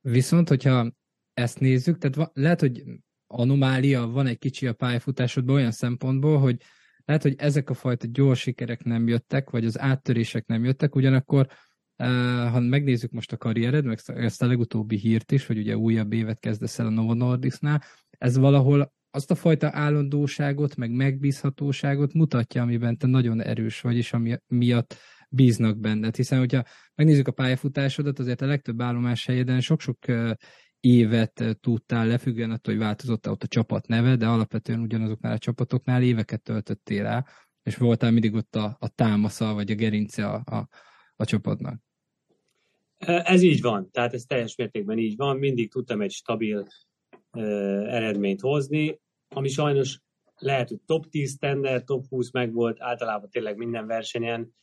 Viszont, 0.00 0.48
hogyha 0.48 0.92
ezt 1.34 1.60
nézzük, 1.60 1.98
tehát 1.98 2.30
lehet, 2.34 2.60
hogy 2.60 2.82
anomália 3.26 4.06
van 4.06 4.26
egy 4.26 4.38
kicsi 4.38 4.66
a 4.66 4.72
pályafutásodban 4.72 5.54
olyan 5.54 5.70
szempontból, 5.70 6.38
hogy 6.38 6.62
lehet, 7.04 7.22
hogy 7.22 7.34
ezek 7.38 7.70
a 7.70 7.74
fajta 7.74 8.06
gyors 8.10 8.40
sikerek 8.40 8.84
nem 8.84 9.08
jöttek, 9.08 9.50
vagy 9.50 9.64
az 9.64 9.78
áttörések 9.78 10.46
nem 10.46 10.64
jöttek, 10.64 10.94
ugyanakkor 10.94 11.48
ha 12.50 12.60
megnézzük 12.60 13.10
most 13.10 13.32
a 13.32 13.36
karriered, 13.36 13.84
meg 13.84 14.00
ezt 14.06 14.42
a 14.42 14.46
legutóbbi 14.46 14.96
hírt 14.96 15.32
is, 15.32 15.46
hogy 15.46 15.58
ugye 15.58 15.76
újabb 15.76 16.12
évet 16.12 16.40
kezdesz 16.40 16.78
el 16.78 16.86
a 16.86 16.90
Novo 16.90 17.14
Nordisknál, 17.14 17.82
ez 18.10 18.36
valahol 18.36 18.92
azt 19.10 19.30
a 19.30 19.34
fajta 19.34 19.70
állandóságot, 19.72 20.76
meg 20.76 20.90
megbízhatóságot 20.90 22.12
mutatja, 22.12 22.62
amiben 22.62 22.98
te 22.98 23.06
nagyon 23.06 23.42
erős 23.42 23.80
vagy, 23.80 23.96
és 23.96 24.12
ami 24.12 24.36
miatt 24.46 24.96
bíznak 25.30 25.78
benned. 25.78 26.16
Hiszen, 26.16 26.38
hogyha 26.38 26.64
megnézzük 26.94 27.28
a 27.28 27.32
pályafutásodat, 27.32 28.18
azért 28.18 28.40
a 28.40 28.46
legtöbb 28.46 28.82
állomás 28.82 29.26
helyeden 29.26 29.60
sok-sok 29.60 29.98
évet 30.80 31.58
tudtál 31.60 32.06
lefüggően 32.06 32.50
attól, 32.50 32.74
hogy 32.74 32.82
változott 32.82 33.28
ott 33.28 33.42
a 33.42 33.46
csapat 33.46 33.86
neve, 33.86 34.16
de 34.16 34.26
alapvetően 34.26 34.80
ugyanazoknál 34.80 35.32
a 35.32 35.38
csapatoknál 35.38 36.02
éveket 36.02 36.42
töltöttél 36.42 37.06
el, 37.06 37.26
és 37.62 37.76
voltál 37.76 38.10
mindig 38.10 38.34
ott 38.34 38.56
a, 38.56 38.76
a 38.80 38.88
támasza, 38.88 39.52
vagy 39.54 39.70
a 39.70 39.74
gerince 39.74 40.26
a, 40.26 40.42
a, 40.44 40.68
a 41.16 41.24
csapatnak. 41.24 41.80
Ez 43.06 43.42
így 43.42 43.60
van, 43.60 43.90
tehát 43.90 44.14
ez 44.14 44.24
teljes 44.24 44.56
mértékben 44.56 44.98
így 44.98 45.16
van, 45.16 45.36
mindig 45.36 45.70
tudtam 45.70 46.00
egy 46.00 46.10
stabil 46.10 46.66
eredményt 47.86 48.40
hozni, 48.40 49.00
ami 49.28 49.48
sajnos 49.48 50.00
lehet, 50.36 50.68
hogy 50.68 50.80
top 50.86 51.06
10 51.06 51.38
tender, 51.38 51.84
top 51.84 52.06
20 52.08 52.32
meg 52.32 52.52
volt, 52.52 52.80
általában 52.80 53.30
tényleg 53.30 53.56
minden 53.56 53.86
versenyen, 53.86 54.54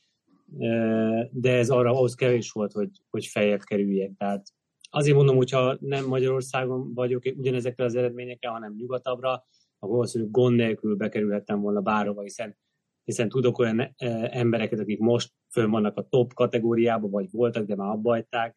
de 1.30 1.52
ez 1.52 1.70
arra 1.70 1.90
ahhoz 1.90 2.14
kevés 2.14 2.50
volt, 2.50 2.72
hogy, 2.72 2.90
hogy 3.10 3.26
feljebb 3.26 3.62
kerüljek. 3.62 4.12
Tehát 4.18 4.46
azért 4.90 5.16
mondom, 5.16 5.36
hogyha 5.36 5.76
nem 5.80 6.06
Magyarországon 6.06 6.94
vagyok 6.94 7.22
ugyanezekkel 7.36 7.86
az 7.86 7.94
eredményekkel, 7.94 8.52
hanem 8.52 8.74
nyugatabbra, 8.78 9.30
akkor 9.78 9.94
valószínűleg 9.94 10.32
gond 10.32 10.56
nélkül 10.56 10.96
bekerülhettem 10.96 11.60
volna 11.60 11.80
bárhova, 11.80 12.22
hiszen 12.22 12.56
hiszen 13.06 13.28
tudok 13.28 13.58
olyan 13.58 13.80
e, 13.80 13.94
embereket, 14.32 14.78
akik 14.78 14.98
most 14.98 15.32
fönn 15.52 15.70
vannak 15.70 15.96
a 15.96 16.06
top 16.08 16.32
kategóriába, 16.32 17.08
vagy 17.08 17.28
voltak, 17.30 17.66
de 17.66 17.76
már 17.76 17.90
abba 17.90 18.10
hagyták, 18.10 18.56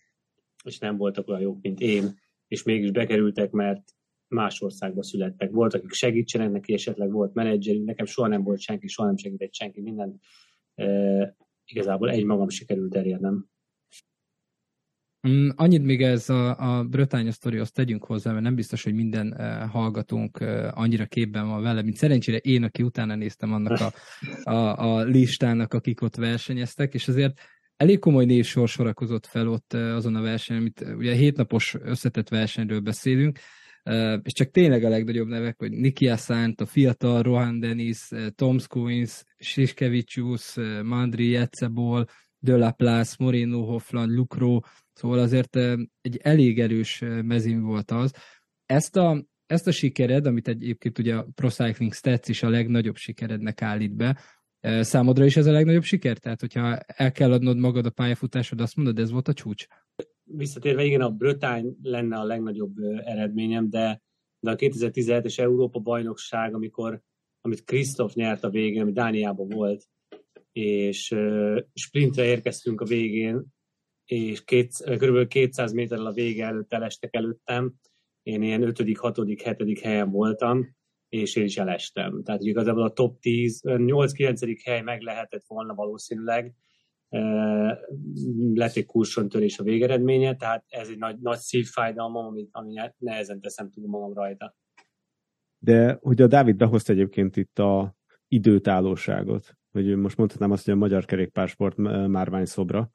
és 0.64 0.80
nem 0.80 0.98
voltak 0.98 1.28
olyan 1.28 1.42
jók, 1.42 1.62
mint 1.62 1.80
én, 1.80 2.04
és 2.48 2.64
mégis 2.64 2.92
bekerültek, 2.92 3.52
mert 3.52 3.84
más 4.28 4.62
országba 4.62 5.04
születtek. 5.04 5.52
Voltak, 5.52 5.82
akik 5.84 5.94
segítsenek 5.94 6.52
neki, 6.52 6.74
esetleg 6.74 7.12
volt 7.12 7.34
menedzserünk, 7.34 7.86
nekem 7.86 8.06
soha 8.06 8.28
nem 8.28 8.44
volt 8.44 8.60
senki, 8.60 8.88
soha 8.88 9.08
nem 9.08 9.18
segített 9.18 9.54
senki, 9.54 9.82
minden 9.82 10.20
e, 10.76 11.36
igazából 11.66 12.10
egy 12.10 12.26
magam 12.26 12.50
sikerült 12.50 12.96
elérnem. 12.96 13.50
Mm, 15.28 15.50
annyit 15.56 15.84
még 15.84 16.02
ez 16.02 16.30
a, 16.30 16.78
a 16.78 16.84
Brötánya 16.84 17.32
azt 17.42 17.74
tegyünk 17.74 18.06
hozzá, 18.06 18.32
mert 18.32 18.44
nem 18.44 18.56
biztos, 18.56 18.84
hogy 18.84 18.94
minden 18.94 19.36
uh, 19.38 19.70
hallgatónk 19.70 20.40
uh, 20.42 20.68
annyira 20.72 21.06
képben 21.06 21.48
van 21.48 21.62
vele, 21.62 21.82
mint 21.82 21.96
szerencsére 21.96 22.38
én, 22.38 22.64
aki 22.64 22.84
utána 22.84 23.16
néztem 23.16 23.54
annak 23.54 23.80
a, 23.80 23.94
a, 24.52 24.78
a 24.78 25.04
listának, 25.04 25.74
akik 25.74 26.02
ott 26.02 26.16
versenyeztek, 26.16 26.94
és 26.94 27.08
azért 27.08 27.40
elég 27.78 28.00
komoly 28.00 28.26
névsor 28.26 28.68
sorakozott 28.68 29.26
fel 29.26 29.48
ott 29.48 29.74
uh, 29.74 29.96
azon 29.96 30.16
a 30.16 30.22
versenyen, 30.22 30.62
amit 30.62 30.86
ugye 30.98 31.14
hétnapos 31.14 31.76
összetett 31.82 32.30
versenyről 32.30 32.80
beszélünk, 32.80 33.40
és 34.24 34.34
csak 34.34 34.50
tényleg 34.52 34.84
a 34.84 34.90
legnagyobb 34.90 35.28
nevek, 35.28 35.56
hogy 35.58 35.72
Niki 35.72 36.10
Asant, 36.10 36.62
a 36.62 36.66
fiatal 36.66 37.22
Rohan 37.22 37.60
Dennis, 37.60 38.08
Tom 38.36 38.58
Scoins, 38.58 39.24
Siskevicius, 39.38 40.56
Mandri 40.84 41.30
Jetsebol, 41.30 42.06
De 42.40 42.58
La 42.58 42.72
Place, 42.72 43.16
Moreno 43.20 43.66
Hoffland, 43.66 44.12
Lucro, 44.12 44.60
Szóval 45.00 45.20
azért 45.20 45.56
egy 46.02 46.18
elég 46.22 46.60
erős 46.60 47.04
mezin 47.24 47.62
volt 47.62 47.92
az. 47.92 48.14
Ezt 48.66 48.96
a, 48.96 49.26
ezt 49.46 49.68
a 49.68 49.72
sikered, 49.72 50.26
amit 50.26 50.48
egyébként 50.48 51.00
ugye 51.00 51.16
a 51.16 51.28
Pro 51.36 51.50
Cycling 51.50 51.94
Stats 51.94 52.28
is 52.28 52.44
a 52.44 52.50
legnagyobb 52.50 52.96
sikerednek 52.96 53.62
állít 53.62 53.96
be, 53.96 54.20
számodra 54.82 55.26
is 55.26 55.38
ez 55.38 55.46
a 55.46 55.52
legnagyobb 55.52 55.84
siker? 55.84 56.18
Tehát, 56.18 56.40
hogyha 56.40 56.78
el 56.78 57.12
kell 57.12 57.32
adnod 57.32 57.58
magad 57.58 57.86
a 57.86 57.90
pályafutásod, 57.90 58.62
azt 58.62 58.76
mondod, 58.76 59.00
ez 59.00 59.12
volt 59.12 59.28
a 59.28 59.34
csúcs? 59.34 59.66
Visszatérve, 60.24 60.84
igen, 60.84 61.02
a 61.02 61.10
Brötány 61.10 61.78
lenne 61.82 62.18
a 62.18 62.24
legnagyobb 62.24 62.76
eredményem, 63.04 63.70
de, 63.70 64.02
de 64.40 64.52
a 64.52 64.56
2017-es 64.56 65.40
Európa 65.40 65.80
bajnokság, 65.80 66.54
amikor, 66.54 67.02
amit 67.42 67.64
Krisztof 67.64 68.14
nyert 68.14 68.44
a 68.44 68.50
végén, 68.50 68.82
ami 68.82 68.92
Dániában 68.92 69.48
volt, 69.48 69.88
és 70.52 71.16
sprintre 71.74 72.26
érkeztünk 72.26 72.82
a 72.82 72.86
végén, 72.86 73.46
és 74.06 74.44
két, 74.44 74.74
kb. 74.98 75.28
200 75.28 75.72
méterrel 75.72 76.06
a 76.06 76.12
vége 76.12 76.46
előtt 76.46 76.74
elestek 76.74 77.16
előttem. 77.16 77.74
Én 78.24 78.42
ilyen 78.42 78.64
5., 78.64 78.98
6., 78.98 79.18
7. 79.26 79.80
helyen 79.80 80.12
voltam, 80.12 80.76
és 81.10 81.36
én 81.36 81.44
is 81.44 81.58
elestem. 81.58 82.24
Tehát 82.24 82.42
igazából 82.42 82.84
a 82.84 82.94
top 82.94 83.20
10, 83.20 83.62
8-9. 83.64 84.60
hely 84.64 84.82
meg 84.82 85.02
lehetett 85.02 85.44
volna 85.48 85.74
valószínűleg. 85.74 86.54
Lett 88.54 88.76
egy 88.76 88.88
törés 89.28 89.60
a 89.60 89.64
végeredménye, 89.64 90.36
tehát 90.36 90.66
ez 90.68 90.90
egy 90.90 90.98
nagy, 90.98 91.20
nagy 91.20 91.38
szívfájdalmam, 91.38 92.26
amit, 92.26 92.50
ami 92.52 92.74
nehezen 92.98 93.42
teszem 93.42 93.70
túl 93.70 93.88
magam 93.88 94.14
rajta. 94.14 94.56
De 95.58 95.98
hogy 96.02 96.22
a 96.22 96.28
Dávid 96.28 96.56
behozta 96.56 96.94
egyébként 96.94 97.38
itt 97.38 97.60
a 97.60 97.96
időtállóságot, 98.28 99.58
hogy 99.72 99.96
most 99.96 100.18
mondhatnám 100.18 100.52
azt, 100.52 100.66
hogy 100.66 100.74
a 100.74 100.78
magyar 100.78 101.06
kerékpársport 101.06 101.78
márvány 102.08 102.46
szobra, 102.46 102.92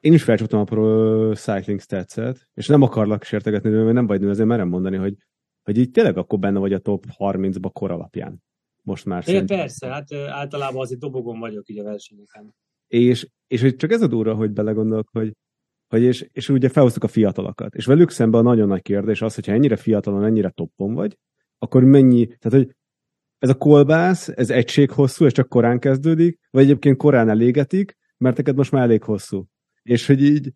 én 0.00 0.12
is 0.12 0.22
felcsaptam 0.22 0.60
a 0.60 0.64
Pro 0.64 1.34
Cycling 1.34 1.80
stats 1.80 2.14
és 2.54 2.66
nem 2.66 2.82
akarlak 2.82 3.24
sértegetni, 3.24 3.70
mert 3.70 3.92
nem 3.92 4.06
vagy 4.06 4.20
nő, 4.20 4.28
azért 4.28 4.48
merem 4.48 4.68
mondani, 4.68 4.96
hogy, 4.96 5.16
hogy 5.62 5.78
így 5.78 5.90
tényleg 5.90 6.16
akkor 6.16 6.38
benne 6.38 6.58
vagy 6.58 6.72
a 6.72 6.78
top 6.78 7.04
30-ba 7.18 7.70
kor 7.72 7.90
alapján. 7.90 8.42
Most 8.82 9.04
már 9.04 9.28
Én 9.28 9.46
persze, 9.46 9.86
hát 9.86 10.12
általában 10.12 10.80
azért 10.80 11.00
dobogon 11.00 11.38
vagyok 11.38 11.68
így 11.68 11.78
a 11.78 11.82
versenyeken. 11.82 12.54
És, 12.86 13.28
és 13.46 13.60
hogy 13.60 13.76
csak 13.76 13.92
ez 13.92 14.02
a 14.02 14.06
durva, 14.06 14.34
hogy 14.34 14.50
belegondolok, 14.50 15.08
hogy, 15.12 15.32
hogy 15.88 16.02
és, 16.02 16.28
és 16.32 16.48
ugye 16.48 16.68
felhoztuk 16.68 17.04
a 17.04 17.08
fiatalokat. 17.08 17.74
És 17.74 17.86
velük 17.86 18.10
szemben 18.10 18.40
a 18.40 18.48
nagyon 18.48 18.68
nagy 18.68 18.82
kérdés 18.82 19.22
az, 19.22 19.34
hogyha 19.34 19.52
ennyire 19.52 19.76
fiatalon, 19.76 20.24
ennyire 20.24 20.50
toppon 20.50 20.94
vagy, 20.94 21.18
akkor 21.58 21.84
mennyi, 21.84 22.26
tehát 22.26 22.66
hogy 22.66 22.76
ez 23.38 23.48
a 23.48 23.54
kolbász, 23.54 24.28
ez 24.28 24.50
egység 24.50 24.90
hosszú, 24.90 25.24
és 25.24 25.32
csak 25.32 25.48
korán 25.48 25.78
kezdődik, 25.78 26.38
vagy 26.50 26.62
egyébként 26.62 26.96
korán 26.96 27.28
elégetik, 27.28 27.96
mert 28.16 28.36
neked 28.36 28.56
most 28.56 28.72
már 28.72 28.82
elég 28.82 29.02
hosszú. 29.02 29.46
És 29.82 30.06
hogy 30.06 30.22
így, 30.22 30.52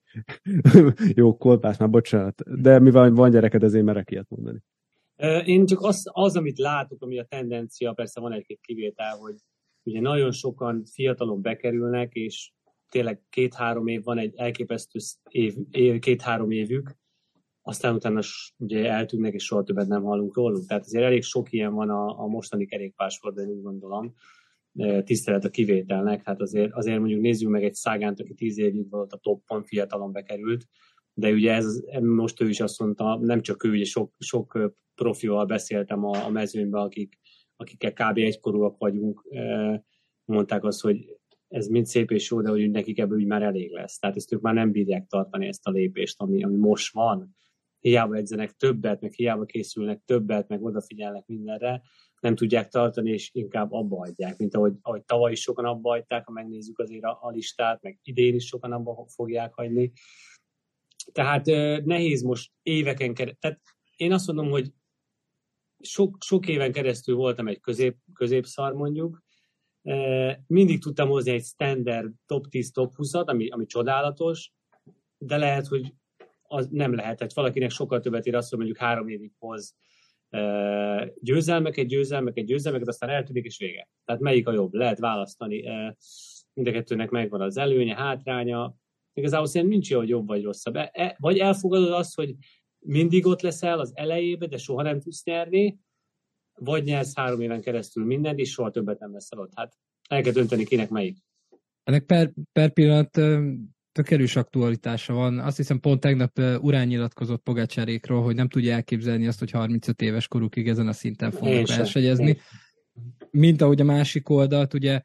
jó, 1.21 1.37
kolpás 1.37 1.77
már, 1.77 1.91
bocsánat, 1.91 2.61
de 2.61 2.79
mivel 2.79 3.11
van 3.11 3.31
gyereked, 3.31 3.63
ezért 3.63 3.85
merek 3.85 4.11
ilyet 4.11 4.29
mondani. 4.29 4.59
Én 5.45 5.67
csak 5.67 5.81
az, 5.81 6.03
az, 6.13 6.37
amit 6.37 6.59
látok, 6.59 7.03
ami 7.03 7.19
a 7.19 7.25
tendencia, 7.25 7.93
persze 7.93 8.21
van 8.21 8.33
egy-két 8.33 8.61
kivétel, 8.61 9.17
hogy 9.17 9.35
ugye 9.83 10.01
nagyon 10.01 10.33
sokan 10.33 10.85
fiatalon 10.85 11.43
bekerülnek, 11.43 12.13
és 12.13 12.53
tényleg 12.89 13.21
két-három 13.31 13.87
év 13.87 14.03
van, 14.03 14.19
egy 14.19 14.35
elképesztő 14.37 14.99
év, 15.29 15.55
év 15.71 15.99
két-három 15.99 16.51
évük, 16.51 16.97
aztán 17.63 17.95
utána 17.95 18.21
ugye 18.57 18.91
eltűnnek, 18.91 19.35
és 19.35 19.45
soha 19.45 19.63
többet 19.63 19.89
nem 19.89 20.03
hallunk 20.03 20.37
róluk. 20.37 20.67
Tehát 20.67 20.85
azért 20.85 21.05
elég 21.05 21.23
sok 21.23 21.53
ilyen 21.53 21.75
van 21.75 21.91
a, 21.91 22.21
a 22.21 22.27
mostani 22.27 22.67
kerékpársportban, 22.67 23.47
úgy 23.47 23.63
gondolom 23.63 24.15
tisztelet 25.05 25.45
a 25.45 25.51
kivételnek. 25.51 26.25
Hát 26.25 26.41
azért, 26.41 26.73
azért 26.73 26.99
mondjuk 26.99 27.21
nézzük 27.21 27.49
meg 27.49 27.65
egy 27.65 27.75
szágánt, 27.75 28.21
aki 28.21 28.35
tíz 28.35 28.59
évig 28.59 28.91
volt 28.91 29.13
a 29.13 29.17
toppon, 29.17 29.65
fiatalon 29.65 30.13
bekerült, 30.13 30.67
de 31.15 31.31
ugye 31.31 31.53
ez, 31.53 31.83
most 32.01 32.41
ő 32.41 32.49
is 32.49 32.61
azt 32.61 32.79
mondta, 32.79 33.19
nem 33.21 33.43
csak 33.43 33.65
ő, 33.65 33.71
ugye 33.71 33.85
sok, 33.85 34.13
sok 34.19 34.75
profival 34.95 35.45
beszéltem 35.45 36.05
a, 36.05 36.25
a 36.25 36.31
mezőnyben, 36.31 36.83
akik, 36.83 37.19
akikkel 37.57 37.93
kb. 37.93 38.19
egykorúak 38.19 38.79
vagyunk, 38.79 39.29
mondták 40.25 40.65
azt, 40.65 40.81
hogy 40.81 41.17
ez 41.49 41.67
mind 41.67 41.87
szép 41.87 42.11
és 42.11 42.31
jó, 42.31 42.41
de 42.41 42.49
hogy 42.49 42.71
nekik 42.71 42.99
ebből 42.99 43.19
úgy 43.19 43.27
már 43.27 43.43
elég 43.43 43.73
lesz. 43.73 43.99
Tehát 43.99 44.17
ezt 44.17 44.33
ők 44.33 44.41
már 44.41 44.55
nem 44.55 44.71
bírják 44.71 45.07
tartani 45.07 45.47
ezt 45.47 45.67
a 45.67 45.71
lépést, 45.71 46.21
ami, 46.21 46.43
ami 46.43 46.57
most 46.57 46.93
van. 46.93 47.37
Hiába 47.83 48.17
edzenek 48.17 48.51
többet, 48.51 49.01
meg 49.01 49.13
hiába 49.13 49.45
készülnek 49.45 50.03
többet, 50.05 50.49
meg 50.49 50.63
odafigyelnek 50.63 51.27
mindenre, 51.27 51.83
nem 52.21 52.35
tudják 52.35 52.69
tartani, 52.69 53.11
és 53.11 53.31
inkább 53.33 53.73
abba 53.73 53.97
hagyják, 53.97 54.39
mint 54.39 54.55
ahogy, 54.55 54.73
ahogy 54.83 55.05
tavaly 55.05 55.33
is 55.33 55.41
sokan 55.41 55.65
abba 55.65 55.89
hagyták, 55.89 56.27
ha 56.27 56.33
megnézzük 56.33 56.79
azért 56.79 57.05
a, 57.05 57.19
a 57.21 57.31
listát, 57.31 57.83
meg 57.83 57.99
idén 58.03 58.35
is 58.35 58.47
sokan 58.47 58.73
abba 58.73 59.07
fogják 59.09 59.55
hagyni. 59.55 59.93
Tehát 61.13 61.47
nehéz 61.85 62.23
most 62.23 62.53
éveken 62.63 63.15
keresztül. 63.15 63.41
Tehát 63.41 63.61
én 63.97 64.13
azt 64.13 64.27
mondom, 64.27 64.51
hogy 64.51 64.73
sok, 65.81 66.17
sok 66.21 66.49
éven 66.49 66.73
keresztül 66.73 67.15
voltam 67.15 67.49
egy 67.49 67.61
közép, 67.61 67.97
középszar 68.15 68.73
mondjuk, 68.73 69.23
mindig 70.47 70.81
tudtam 70.81 71.09
hozni 71.09 71.31
egy 71.31 71.45
standard 71.45 72.13
top 72.27 72.47
10, 72.49 72.71
top 72.71 72.93
20-at, 72.97 73.25
ami, 73.25 73.49
ami 73.49 73.67
csodálatos, 73.67 74.53
de 75.19 75.37
lehet, 75.37 75.67
hogy 75.67 75.95
az 76.53 76.69
nem 76.71 76.95
lehetett. 76.95 77.33
Valakinek 77.33 77.71
sokkal 77.71 78.01
többet 78.01 78.27
ér 78.27 78.35
azt, 78.35 78.49
hogy 78.49 78.59
mondjuk 78.59 78.79
három 78.79 79.09
évig 79.09 79.33
hoz 79.39 79.75
győzelmeket, 81.21 81.87
győzelmeket, 81.87 82.45
győzelmeket, 82.45 82.89
aztán 82.89 83.11
eltűnik 83.11 83.45
és 83.45 83.59
vége. 83.59 83.89
Tehát 84.05 84.21
melyik 84.21 84.47
a 84.47 84.53
jobb? 84.53 84.73
Lehet 84.73 84.99
választani. 84.99 85.63
Mind 86.53 86.69
a 86.69 86.71
kettőnek 86.71 87.11
megvan 87.11 87.41
az 87.41 87.57
előnye, 87.57 87.95
hátránya. 87.95 88.75
Igazából 89.13 89.47
szerintem 89.47 89.71
nincs 89.71 89.91
jó, 89.91 89.99
hogy 89.99 90.09
jobb 90.09 90.27
vagy 90.27 90.43
rosszabb. 90.43 90.77
E, 90.77 90.91
e, 90.93 91.17
vagy 91.19 91.39
elfogadod 91.39 91.93
azt, 91.93 92.15
hogy 92.15 92.35
mindig 92.79 93.27
ott 93.27 93.41
leszel 93.41 93.79
az 93.79 93.93
elejébe, 93.95 94.47
de 94.47 94.57
soha 94.57 94.83
nem 94.83 95.01
tudsz 95.01 95.25
nyerni, 95.25 95.79
vagy 96.53 96.85
nyersz 96.85 97.17
három 97.17 97.41
éven 97.41 97.61
keresztül 97.61 98.05
mindent, 98.05 98.39
és 98.39 98.51
soha 98.51 98.71
többet 98.71 98.99
nem 98.99 99.13
leszel 99.13 99.39
ott. 99.39 99.53
Hát 99.55 99.77
el 100.09 100.23
kell 100.23 100.33
dönteni, 100.33 100.65
kinek 100.65 100.91
melyik. 100.91 101.19
Ennek 101.85 102.05
per, 102.05 102.33
per 102.53 102.73
pillanat 102.73 103.17
tök 103.93 104.11
erős 104.11 104.37
aktualitása 104.37 105.13
van. 105.13 105.39
Azt 105.39 105.57
hiszem 105.57 105.81
pont 105.81 106.01
tegnap 106.01 106.39
Urán 106.39 106.87
nyilatkozott 106.87 107.43
Pogácsárékról, 107.43 108.23
hogy 108.23 108.35
nem 108.35 108.49
tudja 108.49 108.75
elképzelni 108.75 109.27
azt, 109.27 109.39
hogy 109.39 109.51
35 109.51 110.03
éves 110.03 110.29
korukig 110.29 110.69
ezen 110.69 110.89
a 110.89 110.93
szinten 110.93 111.31
fognak 111.31 111.67
versenyezni. 111.67 112.39
Mint 113.31 113.63
ahogy 113.63 113.81
a 113.81 113.85
másik 113.85 114.29
oldalt, 114.29 114.75
ugye 114.75 115.01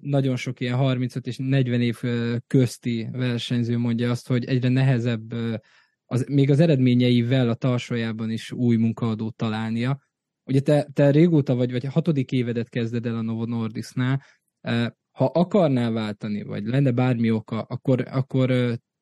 nagyon 0.00 0.36
sok 0.36 0.60
ilyen 0.60 0.76
35 0.76 1.26
és 1.26 1.36
40 1.38 1.80
év 1.80 2.00
közti 2.46 3.08
versenyző 3.12 3.78
mondja 3.78 4.10
azt, 4.10 4.28
hogy 4.28 4.44
egyre 4.44 4.68
nehezebb 4.68 5.34
az, 6.04 6.26
még 6.28 6.50
az 6.50 6.60
eredményeivel 6.60 7.48
a 7.48 7.54
tarsajában 7.54 8.30
is 8.30 8.52
új 8.52 8.76
munkaadót 8.76 9.36
találnia. 9.36 10.00
Ugye 10.44 10.60
te, 10.60 10.88
te 10.92 11.10
régóta 11.10 11.54
vagy, 11.54 11.72
vagy 11.72 11.84
hatodik 11.84 12.32
évedet 12.32 12.68
kezded 12.68 13.06
el 13.06 13.16
a 13.16 13.22
Novo 13.22 13.44
Nordisnál, 13.44 14.22
ha 15.20 15.26
akarnál 15.26 15.92
váltani, 15.92 16.42
vagy 16.42 16.64
lenne 16.64 16.90
bármi 16.90 17.30
oka, 17.30 17.60
akkor, 17.60 18.04
akkor 18.10 18.52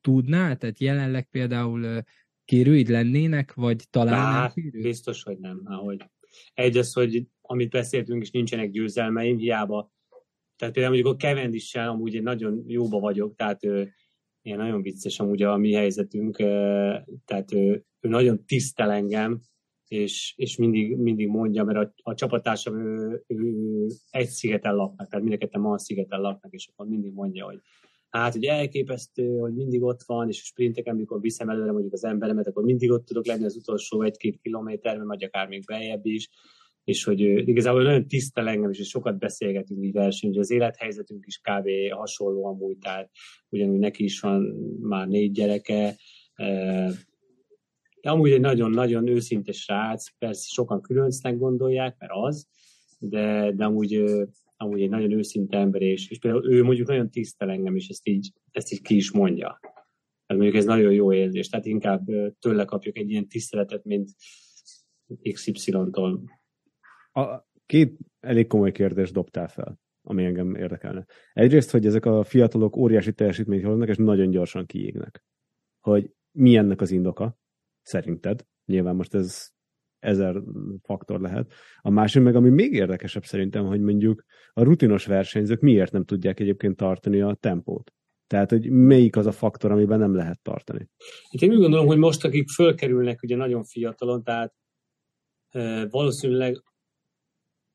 tudnál? 0.01 0.57
Tehát 0.57 0.79
jelenleg 0.79 1.27
például 1.29 2.01
kérőid 2.45 2.87
lennének, 2.89 3.53
vagy 3.53 3.83
talán 3.89 4.51
Biztos, 4.81 5.23
hogy 5.23 5.37
nem. 5.37 5.61
Ahogy. 5.65 6.05
Egy 6.53 6.77
az, 6.77 6.93
hogy 6.93 7.27
amit 7.41 7.69
beszéltünk, 7.69 8.21
és 8.21 8.31
nincsenek 8.31 8.69
győzelmeim, 8.69 9.37
hiába. 9.37 9.91
Tehát 10.55 10.73
például 10.73 10.95
mondjuk 10.95 11.15
a 11.15 11.27
Cavendish-sel 11.27 11.89
amúgy 11.89 12.13
én 12.13 12.23
nagyon 12.23 12.63
jóba 12.67 12.99
vagyok, 12.99 13.35
tehát 13.35 13.63
ő, 13.63 13.93
ilyen 14.41 14.57
nagyon 14.57 14.81
vicces 14.81 15.19
amúgy 15.19 15.41
a 15.41 15.57
mi 15.57 15.73
helyzetünk, 15.73 16.35
tehát 17.25 17.51
ő, 17.51 17.85
ő 17.99 18.09
nagyon 18.09 18.45
tisztel 18.45 18.91
engem, 18.91 19.39
és, 19.89 20.33
és 20.37 20.57
mindig, 20.57 20.97
mindig 20.97 21.27
mondja, 21.27 21.63
mert 21.63 21.77
a, 21.77 21.93
a 22.03 22.13
csapattársam 22.13 22.79
ő, 22.79 23.23
ő, 23.27 23.53
egy 24.09 24.27
szigeten 24.27 24.75
laknak, 24.75 25.07
tehát 25.07 25.25
mind 25.25 25.65
a 25.65 25.77
szigeten 25.77 26.21
laknak, 26.21 26.53
és 26.53 26.69
akkor 26.71 26.87
mindig 26.87 27.13
mondja, 27.13 27.45
hogy 27.45 27.59
hát, 28.09 28.33
hogy 28.33 28.43
elképesztő, 28.43 29.37
hogy 29.37 29.53
mindig 29.53 29.83
ott 29.83 30.03
van, 30.05 30.27
és 30.27 30.41
a 30.41 30.45
sprinteken, 30.45 30.93
amikor 30.93 31.21
viszem 31.21 31.49
előre 31.49 31.71
mondjuk 31.71 31.93
az 31.93 32.03
emberemet, 32.03 32.47
akkor 32.47 32.63
mindig 32.63 32.91
ott 32.91 33.05
tudok 33.05 33.25
lenni 33.25 33.45
az 33.45 33.55
utolsó 33.55 34.01
egy-két 34.01 34.39
kilométerben, 34.41 35.07
vagy 35.07 35.23
akár 35.23 35.47
még 35.47 35.63
bejebb 35.65 36.05
is, 36.05 36.29
és 36.83 37.03
hogy 37.03 37.19
igazából 37.21 37.83
nagyon 37.83 38.07
tisztel 38.07 38.47
engem, 38.47 38.69
és 38.69 38.87
sokat 38.87 39.17
beszélgetünk 39.17 39.85
így 39.85 39.93
versenyt, 39.93 40.37
az 40.37 40.51
élethelyzetünk 40.51 41.25
is 41.25 41.37
kb. 41.37 41.69
hasonló 41.91 42.45
amúgy, 42.45 42.77
tehát 42.77 43.09
ugyanúgy 43.49 43.79
neki 43.79 44.03
is 44.03 44.19
van 44.19 44.41
már 44.81 45.07
négy 45.07 45.31
gyereke, 45.31 45.95
de 48.01 48.09
amúgy 48.09 48.31
egy 48.31 48.39
nagyon-nagyon 48.39 49.07
őszinte 49.07 49.51
srác, 49.51 50.17
persze 50.17 50.47
sokan 50.47 50.81
különcnek 50.81 51.37
gondolják, 51.37 51.95
mert 51.97 52.11
az, 52.15 52.47
de, 52.99 53.51
de 53.51 53.65
amúgy, 53.65 54.03
amúgy 54.57 54.81
egy 54.81 54.89
nagyon 54.89 55.11
őszinte 55.11 55.57
ember, 55.57 55.81
és, 55.81 56.09
és 56.09 56.19
például 56.19 56.51
ő 56.51 56.63
mondjuk 56.63 56.87
nagyon 56.87 57.09
tisztel 57.09 57.49
engem, 57.49 57.75
és 57.75 57.87
ezt 57.87 58.07
így, 58.07 58.31
ezt 58.51 58.71
így 58.71 58.81
ki 58.81 58.95
is 58.95 59.11
mondja. 59.11 59.59
Tehát 60.29 60.43
mondjuk 60.43 60.55
ez 60.55 60.65
nagyon 60.65 60.93
jó 60.93 61.13
érzés, 61.13 61.49
tehát 61.49 61.65
inkább 61.65 62.05
tőle 62.39 62.65
kapjuk 62.65 62.97
egy 62.97 63.09
ilyen 63.09 63.27
tiszteletet, 63.27 63.83
mint 63.83 64.09
XY-tól. 65.33 66.23
A 67.11 67.47
két 67.65 67.97
elég 68.19 68.47
komoly 68.47 68.71
kérdést 68.71 69.13
dobtál 69.13 69.47
fel, 69.47 69.79
ami 70.01 70.25
engem 70.25 70.55
érdekelne. 70.55 71.05
Egyrészt, 71.33 71.71
hogy 71.71 71.85
ezek 71.85 72.05
a 72.05 72.23
fiatalok 72.23 72.75
óriási 72.75 73.13
teljesítményt 73.13 73.63
hoznak, 73.63 73.89
és 73.89 73.97
nagyon 73.97 74.29
gyorsan 74.29 74.65
kiégnek. 74.65 75.23
Hogy 75.79 76.11
mi 76.31 76.55
ennek 76.55 76.81
az 76.81 76.91
indoka? 76.91 77.38
Szerinted. 77.89 78.45
Nyilván 78.65 78.95
most 78.95 79.13
ez 79.13 79.47
ezer 79.99 80.41
faktor 80.81 81.19
lehet. 81.19 81.53
A 81.81 81.89
másik 81.89 82.23
meg, 82.23 82.35
ami 82.35 82.49
még 82.49 82.73
érdekesebb 82.73 83.23
szerintem, 83.23 83.65
hogy 83.65 83.81
mondjuk 83.81 84.23
a 84.53 84.63
rutinos 84.63 85.05
versenyzők 85.05 85.59
miért 85.59 85.91
nem 85.91 86.05
tudják 86.05 86.39
egyébként 86.39 86.75
tartani 86.75 87.21
a 87.21 87.37
tempót. 87.39 87.93
Tehát, 88.27 88.49
hogy 88.49 88.69
melyik 88.69 89.15
az 89.15 89.25
a 89.25 89.31
faktor, 89.31 89.71
amiben 89.71 89.99
nem 89.99 90.15
lehet 90.15 90.41
tartani. 90.41 90.89
Hát 91.31 91.41
én 91.41 91.51
úgy 91.51 91.59
gondolom, 91.59 91.85
hogy 91.85 91.97
most, 91.97 92.25
akik 92.25 92.49
fölkerülnek 92.49 93.21
ugye 93.23 93.35
nagyon 93.35 93.63
fiatalon, 93.63 94.23
tehát 94.23 94.53
e, 95.49 95.87
valószínűleg 95.87 96.63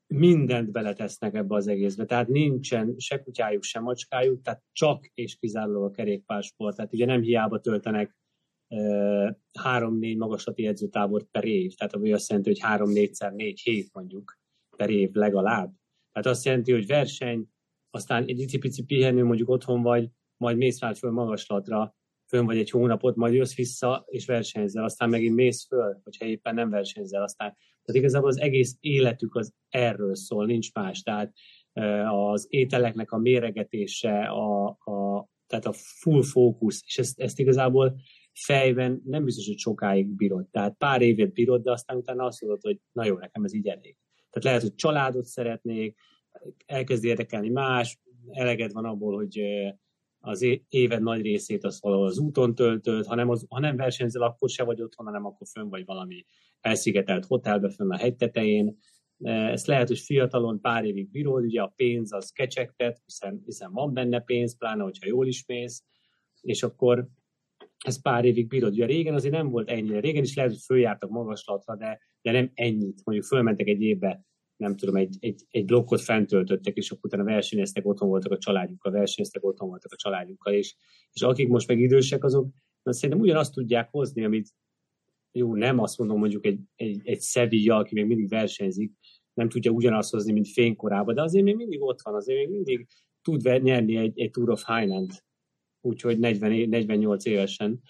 mindent 0.07 0.71
beletesznek 0.71 1.35
ebbe 1.35 1.55
az 1.55 1.67
egészbe. 1.67 2.05
Tehát 2.05 2.29
nincsen 2.29 2.95
se 2.99 3.23
kutyájuk, 3.23 3.63
se 3.63 3.81
macskájuk, 3.81 4.43
tehát 4.43 4.63
csak 4.73 5.07
és 5.15 5.37
kizárólag 5.37 5.85
a 5.85 5.91
kerékpársport. 5.91 6.77
Tehát 6.77 6.93
ugye 6.93 7.07
nem 7.07 7.23
hiába 7.23 7.61
töltenek 7.61 8.17
három-négy 9.59 10.17
magaslati 10.17 10.67
edzőtábort 10.67 11.27
per 11.31 11.45
év, 11.45 11.75
tehát 11.75 11.95
ami 11.95 12.13
azt 12.13 12.29
jelenti, 12.29 12.51
hogy 12.51 12.61
három-négyszer 12.61 13.33
négy 13.33 13.61
hét 13.61 13.91
mondjuk 13.93 14.39
per 14.77 14.91
év 14.91 15.13
legalább. 15.13 15.73
Tehát 16.13 16.29
azt 16.29 16.45
jelenti, 16.45 16.73
hogy 16.73 16.87
verseny, 16.87 17.49
aztán 17.91 18.25
egy 18.27 18.41
icipici 18.41 18.85
pihenő 18.85 19.25
mondjuk 19.25 19.49
otthon 19.49 19.83
vagy, 19.83 20.09
majd 20.37 20.57
mész 20.57 20.81
rá 20.81 20.93
föl 20.93 21.11
magaslatra, 21.11 21.95
fönn 22.27 22.47
vagy 22.47 22.59
egy 22.59 22.71
hónapot, 22.71 23.17
majd 23.17 23.35
jössz 23.35 23.55
vissza, 23.55 24.05
és 24.09 24.27
versenyzel, 24.27 24.85
aztán 24.85 25.09
megint 25.09 25.35
mész 25.35 25.67
föl, 25.67 26.01
hogyha 26.03 26.25
éppen 26.25 26.55
nem 26.55 26.71
versenyzel, 26.71 27.23
aztán. 27.23 27.57
Tehát 27.85 28.01
igazából 28.01 28.29
az 28.29 28.41
egész 28.41 28.77
életük 28.81 29.35
az 29.35 29.53
erről 29.69 30.15
szól, 30.15 30.47
nincs 30.47 30.73
más. 30.73 31.03
Tehát 31.03 31.33
az 32.11 32.47
ételeknek 32.49 33.13
a 33.13 33.19
méregetése, 33.19 34.25
a, 34.25 34.67
a, 34.67 35.29
tehát 35.47 35.67
a 35.67 35.73
full 35.73 36.23
fókusz, 36.23 36.83
és 36.87 36.99
ezt, 36.99 37.21
ezt 37.21 37.39
igazából 37.39 37.97
fejben 38.35 39.03
nem 39.05 39.25
biztos, 39.25 39.47
hogy 39.47 39.59
sokáig 39.59 40.07
bírod. 40.07 40.49
Tehát 40.51 40.77
pár 40.79 41.03
évet 41.03 41.33
bírod, 41.33 41.63
de 41.63 41.71
aztán 41.71 41.97
utána 41.97 42.25
azt 42.25 42.41
mondod, 42.41 42.63
hogy 42.63 42.81
na 42.93 43.05
jó, 43.05 43.19
nekem 43.19 43.45
ez 43.45 43.55
így 43.55 43.67
elég. 43.67 43.97
Tehát 44.31 44.45
lehet, 44.45 44.63
hogy 44.63 44.75
családot 44.75 45.25
szeretnék, 45.25 45.99
elkezd 46.67 47.05
érdekelni 47.05 47.49
más, 47.49 48.01
eleged 48.31 48.73
van 48.73 48.85
abból, 48.85 49.15
hogy 49.15 49.41
az 50.19 50.47
éved 50.69 51.03
nagy 51.03 51.23
részét 51.23 51.65
az 51.65 51.81
valahol 51.81 52.07
az 52.07 52.19
úton 52.19 52.55
töltöd, 52.55 53.07
ha 53.07 53.15
nem, 53.15 53.29
az, 53.29 53.47
ha 53.49 53.61
nem 53.61 53.77
versenyzel, 53.77 54.23
akkor 54.23 54.49
se 54.49 54.65
vagy 54.65 54.83
otthon, 54.83 55.07
hanem 55.07 55.25
akkor 55.25 55.47
fönn 55.47 55.69
vagy 55.69 55.85
valami 55.85 56.25
elszigetelt 56.61 57.25
hotelbe 57.25 57.71
fönn 57.71 57.91
a 57.91 57.97
hegy 57.97 58.17
tetején. 58.17 58.79
Ezt 59.23 59.67
lehet, 59.67 59.89
hogy 59.89 59.99
fiatalon 59.99 60.61
pár 60.61 60.85
évig 60.85 61.11
bírod, 61.11 61.45
ugye 61.45 61.63
a 61.63 61.73
pénz 61.77 62.13
az 62.13 62.31
kecsegtet, 62.31 63.03
hiszen, 63.05 63.43
hiszen 63.45 63.73
van 63.73 63.93
benne 63.93 64.21
pénz, 64.21 64.57
pláne, 64.57 64.83
hogyha 64.83 65.07
jól 65.07 65.27
is 65.27 65.47
mész, 65.47 65.85
és 66.41 66.63
akkor 66.63 67.09
ez 67.87 68.03
pár 68.03 68.25
évig 68.25 68.47
bírod. 68.47 68.73
Ugye 68.73 68.87
régen 68.87 69.15
azért 69.15 69.35
nem 69.35 69.49
volt 69.49 69.71
ennyire. 69.71 70.01
Régen 70.01 70.23
is 70.23 70.35
lehet, 70.35 70.51
hogy 70.51 70.61
följártak 70.61 71.11
magaslatra, 71.11 71.77
de, 71.77 72.01
de 72.23 72.33
nem 72.33 72.51
ennyit. 72.55 73.01
Mondjuk 73.05 73.27
fölmentek 73.27 73.69
egy 73.69 73.83
évbe, 73.83 74.25
nem 74.57 74.77
tudom, 74.77 74.97
egy, 74.97 75.17
egy, 75.21 75.43
egy 75.51 75.65
blokkot 75.65 76.01
fentöltöttek, 76.01 76.77
és 76.77 76.91
akkor 76.91 77.05
utána 77.05 77.25
versenyeztek, 77.25 77.87
otthon 77.87 78.09
voltak 78.09 78.33
a 78.33 78.39
családjukkal, 78.39 78.93
versenyeztek, 78.93 79.45
otthon 79.45 79.69
voltak 79.69 79.93
a 79.93 79.97
családjukkal, 79.97 80.53
és, 80.53 80.75
és 81.13 81.23
akik 81.23 81.49
most 81.49 81.69
meg 81.69 81.81
idősek, 81.81 82.25
azok 82.25 82.49
na, 82.83 82.93
szerintem 82.93 83.21
ugyanazt 83.21 83.53
tudják 83.53 83.91
hozni, 83.91 84.25
amit 84.25 84.49
jó, 85.33 85.55
nem 85.55 85.79
azt 85.79 85.99
mondom 85.99 86.19
mondjuk 86.19 86.47
egy, 86.47 86.61
egy, 86.75 87.01
egy 87.05 87.23
Sevilla, 87.23 87.77
aki 87.77 87.95
még 87.95 88.07
mindig 88.07 88.29
versenyzik, 88.29 88.93
nem 89.33 89.49
tudja 89.49 89.71
ugyanazt 89.71 90.11
hozni, 90.11 90.33
mint 90.33 90.49
fénykorában, 90.49 91.15
de 91.15 91.23
azért 91.23 91.45
még 91.45 91.57
mindig 91.57 91.83
ott 91.83 92.03
van, 92.03 92.15
azért 92.15 92.39
még 92.39 92.51
mindig 92.51 92.87
tud 93.23 93.63
nyerni 93.63 93.97
egy, 93.97 94.19
egy 94.21 94.31
Tour 94.31 94.51
of 94.51 94.67
Highland 94.67 95.11
úgyhogy 95.85 96.19
40, 96.19 96.69
48 96.69 97.25
évesen, 97.25 97.81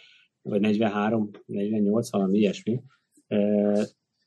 vagy 0.42 0.60
43, 0.60 1.30
48, 1.46 2.10
valami 2.10 2.38
ilyesmi. 2.38 2.82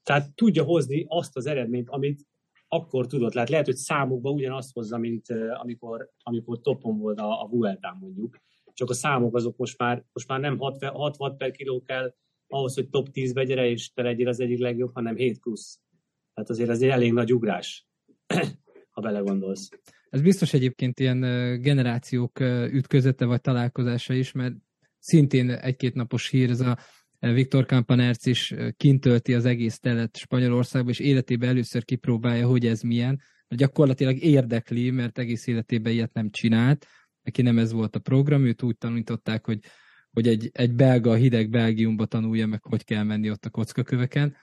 Tehát 0.04 0.36
tudja 0.36 0.64
hozni 0.64 1.06
azt 1.08 1.38
az 1.38 1.46
eredményt, 1.46 1.90
amit 1.90 2.26
akkor 2.68 3.08
tudott. 3.08 3.34
Lehet, 3.34 3.50
lehet 3.50 3.66
hogy 3.66 3.76
számokban 3.76 4.34
ugyanazt 4.34 4.74
hozza, 4.74 4.98
mint 4.98 5.26
amikor, 5.62 6.10
amikor 6.24 6.62
topon 6.62 6.98
volt 6.98 7.20
a, 7.20 7.42
a 7.44 7.48
Vueltán 7.48 7.98
mondjuk. 8.00 8.38
Csak 8.74 8.90
a 8.90 8.94
számok 8.94 9.36
azok 9.36 9.58
most 9.58 9.78
már, 9.78 10.04
most 10.14 10.28
már 10.28 10.40
nem 10.40 10.58
6, 10.58 10.84
6 10.84 11.20
watt 11.20 11.38
per 11.38 11.52
kiló 11.52 11.82
kell 11.82 12.14
ahhoz, 12.48 12.76
hogy 12.76 12.90
top 12.90 13.08
10-be 13.14 13.44
gyere, 13.44 13.70
és 13.70 13.94
te 13.94 14.02
legyél 14.02 14.28
az 14.28 14.40
egyik 14.40 14.60
legjobb, 14.60 14.94
hanem 14.94 15.16
7 15.16 15.40
plusz. 15.40 15.80
Tehát 16.34 16.50
azért 16.50 16.70
ez 16.70 16.82
egy 16.82 16.90
elég 16.90 17.14
nagy 17.14 17.34
ugrás, 17.34 17.88
ha 18.94 19.02
belegondolsz. 19.02 19.70
Ez 20.10 20.22
biztos 20.22 20.54
egyébként 20.54 21.00
ilyen 21.00 21.20
generációk 21.62 22.40
ütközete 22.72 23.26
vagy 23.26 23.42
találkozása 23.42 24.14
is, 24.14 24.32
mert 24.32 24.54
szintén 25.00 25.50
egy-két 25.50 25.94
napos 25.94 26.30
hír, 26.30 26.50
ez 26.50 26.60
a 26.60 26.78
Viktor 27.20 27.66
Kampanerc 27.66 28.26
is 28.26 28.54
kintölti 28.78 29.34
az 29.34 29.46
egész 29.46 29.80
telet 29.80 30.18
Spanyolországba, 30.18 30.90
és 30.90 31.00
életében 31.00 31.50
először 31.50 31.86
kipróbálja, 31.86 32.48
hogy 32.48 32.66
ez 32.66 32.82
milyen. 32.82 33.22
Gyakorlatilag 33.48 34.18
érdekli, 34.18 34.90
mert 34.90 35.18
egész 35.18 35.48
életében 35.48 35.94
ilyet 35.94 36.14
nem 36.14 36.30
csinált. 36.30 36.86
Neki 37.22 37.42
nem 37.42 37.58
ez 37.58 37.72
volt 37.72 37.96
a 37.96 38.00
program, 38.00 38.46
őt 38.46 38.64
úgy 38.64 38.78
tanították, 38.78 39.46
hogy, 39.46 39.60
hogy 40.12 40.28
egy, 40.28 40.50
egy 40.54 40.74
belga, 40.74 41.14
hideg 41.14 41.50
Belgiumba 41.50 42.06
tanulja 42.06 42.48
meg, 42.48 42.64
hogy 42.64 42.84
kell 42.84 43.04
menni 43.04 43.30
ott 43.30 43.46
a 43.46 43.50
kockaköveken. 43.50 44.36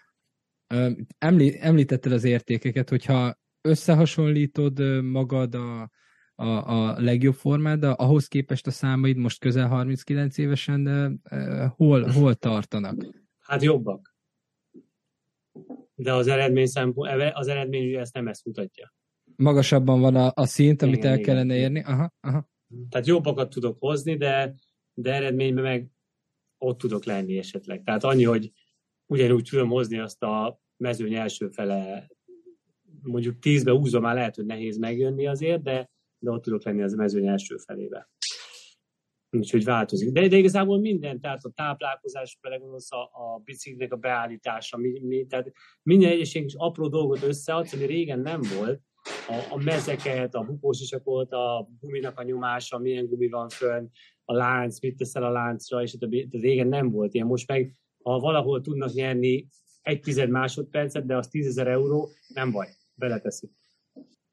Emlí, 1.19 1.57
említetted 1.61 2.13
az 2.13 2.25
értékeket, 2.25 2.89
hogyha 2.89 3.39
összehasonlítod 3.65 5.03
magad 5.03 5.55
a, 5.55 5.91
a, 6.35 6.47
a 6.47 7.01
legjobb 7.01 7.35
formád, 7.35 7.83
ahhoz 7.83 8.27
képest 8.27 8.67
a 8.67 8.71
számaid 8.71 9.17
most 9.17 9.41
közel 9.41 9.69
39 9.69 10.39
évesen 10.39 11.23
hol, 11.77 12.09
hol 12.09 12.35
tartanak? 12.35 13.07
Hát 13.39 13.63
jobbak. 13.63 14.15
De 15.95 16.13
az 16.13 16.27
eredmény 16.27 16.67
szempont, 16.67 17.33
az 17.33 17.49
eredmény 17.49 17.87
ugye 17.89 18.01
ezt 18.01 18.15
nem 18.15 18.29
ezt 18.29 18.45
mutatja. 18.45 18.95
Magasabban 19.37 20.01
van 20.01 20.15
a, 20.15 20.33
a 20.35 20.47
szint, 20.47 20.83
amit 20.83 20.97
igen, 20.97 21.13
el 21.13 21.21
kellene 21.21 21.55
igen. 21.57 21.77
érni. 21.77 21.81
Aha, 21.93 22.13
aha. 22.21 22.49
Tehát 22.89 23.07
jobbakat 23.07 23.51
tudok 23.51 23.77
hozni, 23.79 24.17
de, 24.17 24.55
de 24.95 25.13
eredményben 25.13 25.65
meg 25.65 25.91
ott 26.59 26.79
tudok 26.79 27.05
lenni 27.05 27.39
esetleg. 27.39 27.83
Tehát 27.83 28.05
annyi, 28.05 28.25
hogy 28.25 28.53
ugyanúgy 29.07 29.49
tudom 29.51 29.69
hozni 29.69 29.99
azt 29.99 30.23
a 30.23 30.61
mezőny 30.77 31.15
első 31.15 31.49
fele, 31.49 32.09
mondjuk 33.05 33.39
tízbe 33.39 33.73
húzva 33.73 34.01
már 34.01 34.15
lehet, 34.15 34.35
hogy 34.35 34.47
nehéz 34.47 34.79
megjönni 34.79 35.27
azért, 35.27 35.63
de, 35.63 35.91
de 36.19 36.31
ott 36.31 36.43
tudok 36.43 36.65
lenni 36.65 36.83
az 36.83 36.93
a 36.93 36.97
mezőny 36.97 37.27
első 37.27 37.57
felébe. 37.57 38.11
Úgyhogy 39.31 39.65
változik. 39.65 40.13
De, 40.13 40.29
de 40.29 40.37
igazából 40.37 40.79
minden, 40.79 41.21
tehát 41.21 41.45
a 41.45 41.51
táplálkozás, 41.55 42.39
belegondolsz 42.41 42.93
a, 42.93 43.03
a 43.03 43.41
biciklinek 43.45 43.93
a 43.93 43.97
beállítása, 43.97 44.77
mi, 44.77 45.01
mi, 45.01 45.27
tehát 45.27 45.53
minden 45.83 46.11
egyeség 46.11 46.45
is 46.45 46.55
apró 46.57 46.89
dolgot 46.89 47.23
összeadsz, 47.23 47.73
ami 47.73 47.85
régen 47.85 48.21
nem 48.21 48.41
volt, 48.59 48.81
a, 49.29 49.55
a 49.55 49.63
mezeket, 49.63 50.35
a 50.35 50.43
bukós 50.43 50.81
isakot, 50.81 51.33
a 51.33 51.69
guminak 51.81 52.19
a 52.19 52.23
nyomása, 52.23 52.79
milyen 52.79 53.07
gumi 53.07 53.29
van 53.29 53.49
fönn, 53.49 53.89
a 54.25 54.33
lánc, 54.33 54.81
mit 54.81 54.97
teszel 54.97 55.25
a 55.25 55.31
láncra, 55.31 55.83
és 55.83 55.97
a 56.01 56.07
régen 56.31 56.69
nem 56.69 56.91
volt 56.91 57.15
ilyen. 57.15 57.27
Most 57.27 57.49
meg, 57.49 57.75
ha 58.03 58.19
valahol 58.19 58.61
tudnak 58.61 58.93
nyerni 58.93 59.49
egy 59.83 60.01
tized 60.01 60.31
másodpercet, 60.31 61.07
de 61.07 61.17
az 61.17 61.29
tízezer 61.29 61.67
euró, 61.67 62.11
nem 62.29 62.53
baj, 62.53 62.69
beleteszik. 62.95 63.51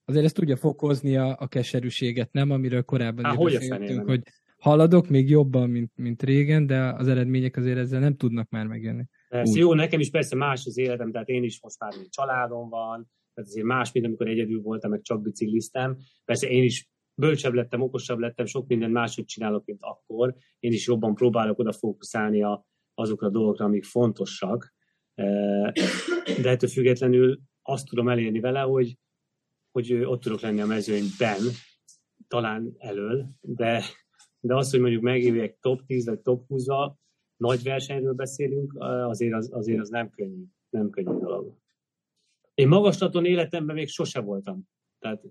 Azért 0.06 0.26
ezt 0.26 0.36
tudja 0.36 0.56
fokozni 0.56 1.18
a, 1.18 1.36
a 1.40 1.48
keserűséget, 1.48 2.32
nem? 2.32 2.52
Amiről 2.52 2.84
korábban 2.84 3.26
Há, 3.26 3.34
hogy, 3.34 3.54
beszéltünk, 3.54 4.08
hogy 4.08 4.22
haladok 4.58 5.08
még 5.08 5.30
jobban, 5.30 5.70
mint, 5.70 5.92
mint 5.96 6.24
régen, 6.24 6.66
de 6.68 6.80
az 6.80 7.08
eredmények 7.08 7.58
azért 7.58 7.78
ezzel 7.78 8.00
nem 8.00 8.16
tudnak 8.16 8.50
már 8.50 8.68
megjönni. 8.68 9.04
Persze, 9.30 9.60
jó, 9.60 9.74
nekem 9.74 10.00
is 10.00 10.10
persze 10.10 10.36
más 10.36 10.66
az 10.66 10.78
életem, 10.78 11.12
tehát 11.12 11.28
én 11.28 11.44
is 11.44 11.62
most 11.62 11.80
már 11.80 11.94
még 11.98 12.10
családom 12.10 12.70
van, 12.70 13.12
tehát 13.34 13.50
azért 13.50 13.66
más, 13.66 13.92
mint 13.92 14.06
amikor 14.06 14.28
egyedül 14.28 14.62
voltam, 14.62 14.90
meg 14.90 15.02
csak 15.02 15.22
bicikliztem. 15.22 15.98
Persze 16.26 16.48
én 16.48 16.64
is 16.64 16.90
bölcsebb 17.14 17.54
lettem, 17.54 17.82
okosabb 17.82 18.20
lettem, 18.20 18.46
sok 18.46 18.68
minden 18.68 18.92
máshogy 18.92 19.26
csinálok, 19.26 19.66
mint 19.66 19.80
akkor. 19.82 20.36
Én 20.60 20.72
is 20.72 20.88
jobban 20.88 21.16
próbálok 21.16 21.60
oda 21.60 21.72
fókuszálni 21.72 22.44
a, 22.44 22.66
azokra 22.94 23.28
a 23.28 23.32
dolgokra, 23.32 23.66
amik 23.66 23.84
fontosak. 23.84 24.74
De 26.42 26.50
ettől 26.50 26.70
függetlenül 26.70 27.40
azt 27.62 27.88
tudom 27.88 28.10
elérni 28.10 28.40
vele, 28.40 28.62
hogy, 28.62 28.98
hogy 29.72 29.94
ott 29.94 30.22
tudok 30.22 30.40
lenni 30.40 30.62
a 30.62 30.66
mezőnyben, 30.66 31.40
talán 32.28 32.76
elől, 32.78 33.30
de, 33.42 33.84
de 34.40 34.56
az, 34.56 34.72
hogy 34.72 34.80
mondjuk 34.80 35.02
megéljek 35.02 35.58
top 35.60 35.86
10 35.86 36.06
vagy 36.06 36.20
top 36.20 36.48
20 36.48 36.66
nagy 37.38 37.64
versenyről 37.64 38.14
beszélünk, 38.14 38.76
azért 38.80 39.34
az, 39.34 39.50
azért 39.54 39.80
az 39.80 39.90
nem 39.90 40.10
könnyű, 40.10 40.44
nem 40.70 40.90
könnyű 40.90 41.20
dolog. 41.20 41.58
Én 42.54 42.68
magaslaton 42.68 43.26
életemben 43.26 43.76
még 43.76 43.88
sose 43.88 44.20
voltam. 44.20 44.68
Tehát 45.00 45.24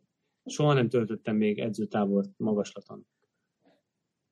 soha 0.45 0.73
nem 0.73 0.89
töltöttem 0.89 1.37
még 1.37 1.59
edzőtábort 1.59 2.31
magaslaton. 2.37 3.07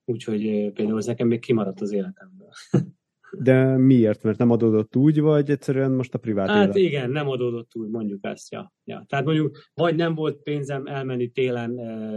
Úgyhogy 0.04 0.72
például 0.72 0.98
ez 0.98 1.06
nekem 1.06 1.26
még 1.26 1.40
kimaradt 1.40 1.80
az 1.80 1.92
életemből. 1.92 2.50
De 3.32 3.76
miért? 3.76 4.22
Mert 4.22 4.38
nem 4.38 4.50
adódott 4.50 4.96
úgy, 4.96 5.20
vagy 5.20 5.50
egyszerűen 5.50 5.90
most 5.90 6.14
a 6.14 6.18
privát 6.18 6.48
Hát 6.48 6.64
élet? 6.64 6.76
igen, 6.76 7.10
nem 7.10 7.28
adódott 7.28 7.74
úgy, 7.74 7.88
mondjuk 7.88 8.24
ezt, 8.24 8.52
ja. 8.52 8.72
ja. 8.84 9.04
Tehát 9.08 9.24
mondjuk, 9.24 9.58
vagy 9.74 9.96
nem 9.96 10.14
volt 10.14 10.42
pénzem 10.42 10.86
elmenni 10.86 11.28
télen, 11.28 11.70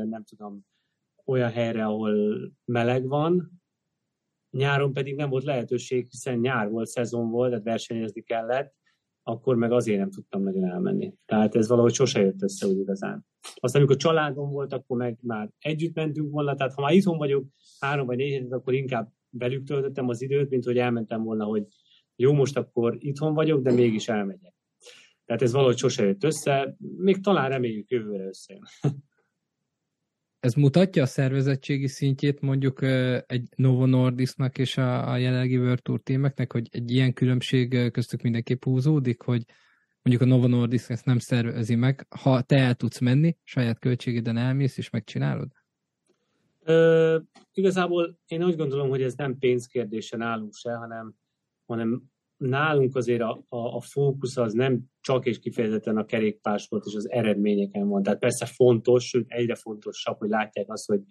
nem 0.09 0.23
tudom, 0.23 0.65
olyan 1.25 1.49
helyre, 1.49 1.85
ahol 1.85 2.15
meleg 2.65 3.07
van, 3.07 3.61
nyáron 4.57 4.93
pedig 4.93 5.15
nem 5.15 5.29
volt 5.29 5.43
lehetőség, 5.43 6.07
hiszen 6.09 6.39
nyár 6.39 6.69
volt, 6.69 6.87
szezon 6.87 7.29
volt, 7.29 7.49
tehát 7.49 7.65
versenyezni 7.65 8.21
kellett, 8.21 8.73
akkor 9.23 9.55
meg 9.55 9.71
azért 9.71 9.99
nem 9.99 10.11
tudtam 10.11 10.43
nagyon 10.43 10.65
elmenni. 10.65 11.13
Tehát 11.25 11.55
ez 11.55 11.67
valahogy 11.67 11.93
sose 11.93 12.21
jött 12.21 12.41
össze 12.41 12.67
úgy 12.67 12.79
igazán. 12.79 13.25
Aztán, 13.53 13.81
amikor 13.81 14.01
családom 14.01 14.49
volt, 14.49 14.73
akkor 14.73 14.97
meg 14.97 15.17
már 15.21 15.49
együtt 15.59 15.95
mentünk 15.95 16.31
volna, 16.31 16.55
tehát 16.55 16.73
ha 16.73 16.81
már 16.81 16.93
itthon 16.93 17.17
vagyok 17.17 17.45
három 17.79 18.05
vagy 18.05 18.17
négy 18.17 18.33
hetet, 18.33 18.51
akkor 18.51 18.73
inkább 18.73 19.11
velük 19.31 19.63
töltöttem 19.63 20.07
az 20.07 20.21
időt, 20.21 20.49
mint 20.49 20.63
hogy 20.63 20.77
elmentem 20.77 21.23
volna, 21.23 21.45
hogy 21.45 21.63
jó, 22.15 22.33
most 22.33 22.57
akkor 22.57 22.95
itthon 22.99 23.33
vagyok, 23.33 23.61
de 23.61 23.71
mégis 23.71 24.07
elmegyek. 24.07 24.53
Tehát 25.25 25.41
ez 25.41 25.51
valahogy 25.51 25.77
sose 25.77 26.05
jött 26.05 26.23
össze, 26.23 26.75
még 26.97 27.23
talán 27.23 27.49
reméljük 27.49 27.89
jövőre 27.89 28.25
összejön. 28.25 28.63
Ez 30.39 30.53
mutatja 30.53 31.03
a 31.03 31.05
szervezettségi 31.05 31.87
szintjét 31.87 32.41
mondjuk 32.41 32.81
egy 33.25 33.49
Novo 33.55 33.85
Nordisknak 33.85 34.57
és 34.57 34.77
a, 34.77 35.11
a 35.11 35.17
jelenlegi 35.17 35.57
World 35.57 35.81
Tour 35.81 36.01
témeknek, 36.01 36.51
hogy 36.51 36.67
egy 36.71 36.91
ilyen 36.91 37.13
különbség 37.13 37.91
köztük 37.91 38.21
mindenképp 38.21 38.63
húzódik, 38.63 39.21
hogy 39.21 39.45
mondjuk 40.01 40.29
a 40.29 40.33
Novo 40.33 40.47
Nordisk 40.47 40.89
ezt 40.89 41.05
nem 41.05 41.19
szervezi 41.19 41.75
meg, 41.75 42.05
ha 42.09 42.41
te 42.41 42.57
el 42.57 42.75
tudsz 42.75 42.99
menni, 42.99 43.37
saját 43.43 43.79
költségeden 43.79 44.37
elmész 44.37 44.77
és 44.77 44.89
megcsinálod? 44.89 45.51
Ö, 46.65 47.17
igazából 47.53 48.19
én 48.27 48.43
úgy 48.43 48.55
gondolom, 48.55 48.89
hogy 48.89 49.01
ez 49.01 49.15
nem 49.15 49.37
pénzkérdése 49.37 50.17
nálunk 50.17 50.53
se, 50.53 50.73
hanem, 50.73 51.13
hanem 51.65 52.03
nálunk 52.37 52.95
azért 52.95 53.21
a, 53.21 53.45
a, 53.49 53.57
a 53.57 53.81
fókusz 53.81 54.37
az 54.37 54.53
nem 54.53 54.81
csak 54.99 55.25
és 55.25 55.39
kifejezetten 55.39 55.97
a 55.97 56.05
kerékpársport 56.05 56.85
és 56.85 56.95
az 56.95 57.09
eredményeken 57.09 57.87
van. 57.87 58.03
Tehát 58.03 58.19
persze 58.19 58.45
fontos, 58.45 59.07
sőt 59.07 59.25
egyre 59.27 59.55
fontosabb, 59.55 60.17
hogy 60.17 60.29
látják 60.29 60.71
azt, 60.71 60.87
hogy 60.87 61.01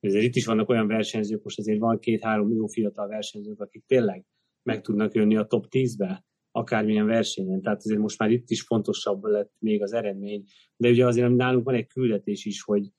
ezért 0.00 0.24
itt 0.24 0.34
is 0.34 0.46
vannak 0.46 0.68
olyan 0.68 0.86
versenyzők, 0.86 1.42
most 1.42 1.58
azért 1.58 1.78
van 1.78 1.98
két-három 1.98 2.52
jó 2.52 2.66
fiatal 2.66 3.08
versenyzők, 3.08 3.60
akik 3.60 3.84
tényleg 3.86 4.24
meg 4.62 4.80
tudnak 4.80 5.14
jönni 5.14 5.36
a 5.36 5.44
top 5.44 5.66
10-be, 5.70 6.24
akármilyen 6.50 7.06
versenyen. 7.06 7.60
Tehát 7.60 7.78
azért 7.78 8.00
most 8.00 8.18
már 8.18 8.30
itt 8.30 8.50
is 8.50 8.62
fontosabb 8.62 9.22
lett 9.22 9.52
még 9.58 9.82
az 9.82 9.92
eredmény. 9.92 10.44
De 10.76 10.88
ugye 10.88 11.06
azért 11.06 11.34
nálunk 11.36 11.64
van 11.64 11.74
egy 11.74 11.86
küldetés 11.86 12.44
is, 12.44 12.62
hogy, 12.62 12.90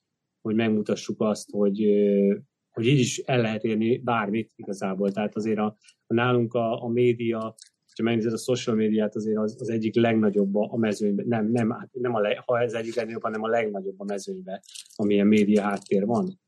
hogy 0.41 0.55
megmutassuk 0.55 1.21
azt, 1.21 1.49
hogy, 1.51 1.85
hogy 2.71 2.87
így 2.87 2.99
is 2.99 3.17
el 3.17 3.41
lehet 3.41 3.63
érni 3.63 3.97
bármit 3.97 4.51
igazából. 4.55 5.11
Tehát 5.11 5.35
azért 5.35 5.59
a, 5.59 5.77
a 6.07 6.13
nálunk 6.13 6.53
a, 6.53 6.83
a 6.83 6.87
média 6.87 7.55
ha 7.95 8.03
megnézed 8.03 8.33
a 8.33 8.37
social 8.37 8.75
médiát, 8.75 9.15
azért 9.15 9.37
az, 9.37 9.57
az 9.59 9.69
egyik 9.69 9.95
legnagyobb 9.95 10.55
a 10.55 10.77
mezőnyben, 10.77 11.25
nem, 11.27 11.51
nem, 11.51 11.71
hát 11.71 11.89
nem 11.91 12.15
a 12.15 12.19
leg, 12.19 12.39
ha 12.45 12.61
ez 12.61 12.73
egyik 12.73 12.95
legnagyobb, 12.95 13.23
hanem 13.23 13.43
a 13.43 13.47
legnagyobb 13.47 13.99
a 13.99 14.03
mezőnyben, 14.03 14.59
amilyen 14.95 15.27
média 15.27 15.61
háttér 15.61 16.05
van. 16.05 16.39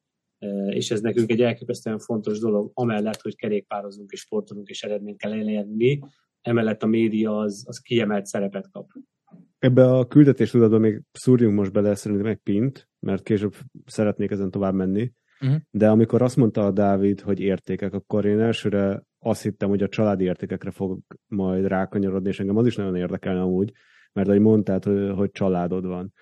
És 0.69 0.91
ez 0.91 1.01
nekünk 1.01 1.31
egy 1.31 1.41
elképesztően 1.41 1.99
fontos 1.99 2.39
dolog, 2.39 2.71
amellett, 2.73 3.21
hogy 3.21 3.35
kerékpározunk 3.35 4.11
és 4.11 4.19
sportolunk 4.19 4.69
és 4.69 4.83
eredményt 4.83 5.17
kell 5.17 5.33
elérni, 5.33 5.99
emellett 6.41 6.83
a 6.83 6.87
média 6.87 7.39
az, 7.39 7.63
az 7.67 7.79
kiemelt 7.79 8.25
szerepet 8.25 8.69
kap. 8.71 8.91
Ebbe 9.63 9.91
a 9.91 10.05
küldetés 10.05 10.51
tudatban 10.51 10.79
még 10.79 11.01
szúrjunk 11.11 11.55
most 11.55 11.71
bele 11.71 11.95
szerintem 11.95 12.27
egy 12.27 12.37
pint, 12.37 12.89
mert 12.99 13.23
később 13.23 13.53
szeretnék 13.85 14.31
ezen 14.31 14.51
tovább 14.51 14.73
menni. 14.73 15.11
Uh-huh. 15.41 15.59
De 15.71 15.89
amikor 15.89 16.21
azt 16.21 16.35
mondta 16.35 16.65
a 16.65 16.71
Dávid, 16.71 17.21
hogy 17.21 17.39
értékek, 17.39 17.93
akkor 17.93 18.25
én 18.25 18.39
elsőre 18.39 19.03
azt 19.19 19.41
hittem, 19.41 19.69
hogy 19.69 19.83
a 19.83 19.87
családi 19.87 20.23
értékekre 20.23 20.71
fog 20.71 20.99
majd 21.27 21.65
rákanyarodni, 21.65 22.29
és 22.29 22.39
engem 22.39 22.57
az 22.57 22.65
is 22.65 22.75
nagyon 22.75 22.95
érdekelne 22.95 23.41
amúgy, 23.41 23.71
mert 24.13 24.27
ahogy 24.27 24.39
mondtad, 24.39 24.83
hogy, 24.83 25.11
hogy 25.15 25.31
családod 25.31 25.85
van. 25.85 26.13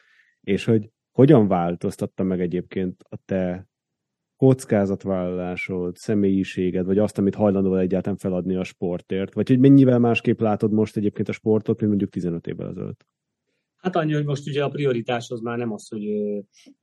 És 0.41 0.65
hogy 0.65 0.89
hogyan 1.11 1.47
változtatta 1.47 2.23
meg 2.23 2.41
egyébként 2.41 3.03
a 3.09 3.17
te 3.25 3.67
kockázatvállalásod, 4.35 5.95
személyiséged, 5.95 6.85
vagy 6.85 6.97
azt, 6.97 7.17
amit 7.17 7.35
hajlandó 7.35 7.75
egyáltalán 7.75 8.17
feladni 8.17 8.55
a 8.55 8.63
sportért? 8.63 9.33
Vagy 9.33 9.47
hogy 9.47 9.59
mennyivel 9.59 9.99
másképp 9.99 10.39
látod 10.39 10.71
most 10.71 10.97
egyébként 10.97 11.29
a 11.29 11.33
sportot, 11.33 11.77
mint 11.77 11.89
mondjuk 11.89 12.11
15 12.11 12.47
évvel 12.47 12.69
ezelőtt? 12.69 13.05
Hát 13.81 13.95
annyi, 13.95 14.13
hogy 14.13 14.25
most 14.25 14.47
ugye 14.47 14.63
a 14.63 14.69
prioritás 14.69 15.29
az 15.29 15.39
már 15.39 15.57
nem 15.57 15.71
az, 15.71 15.87
hogy 15.87 16.07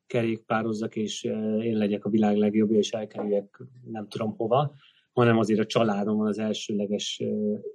kerékpározzak, 0.06 0.96
és 0.96 1.24
én 1.62 1.76
legyek 1.76 2.04
a 2.04 2.10
világ 2.10 2.36
legjobb, 2.36 2.70
és 2.70 2.90
elkerüljek 2.90 3.62
nem 3.90 4.08
tudom 4.08 4.36
hova, 4.36 4.74
hanem 5.12 5.38
azért 5.38 5.60
a 5.60 5.66
családom 5.66 6.20
az 6.20 6.38
elsőleges 6.38 7.22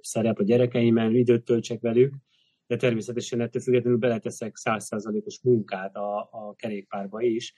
szerep, 0.00 0.38
a 0.38 0.42
gyerekeimen, 0.42 1.14
időt 1.14 1.44
töltsek 1.44 1.80
velük, 1.80 2.14
de 2.66 2.76
természetesen 2.76 3.40
ettől 3.40 3.62
függetlenül 3.62 3.98
beleteszek 3.98 4.56
százszázalékos 4.56 5.40
munkát 5.42 5.96
a, 5.96 6.18
a 6.18 6.54
kerékpárba 6.56 7.20
is, 7.20 7.54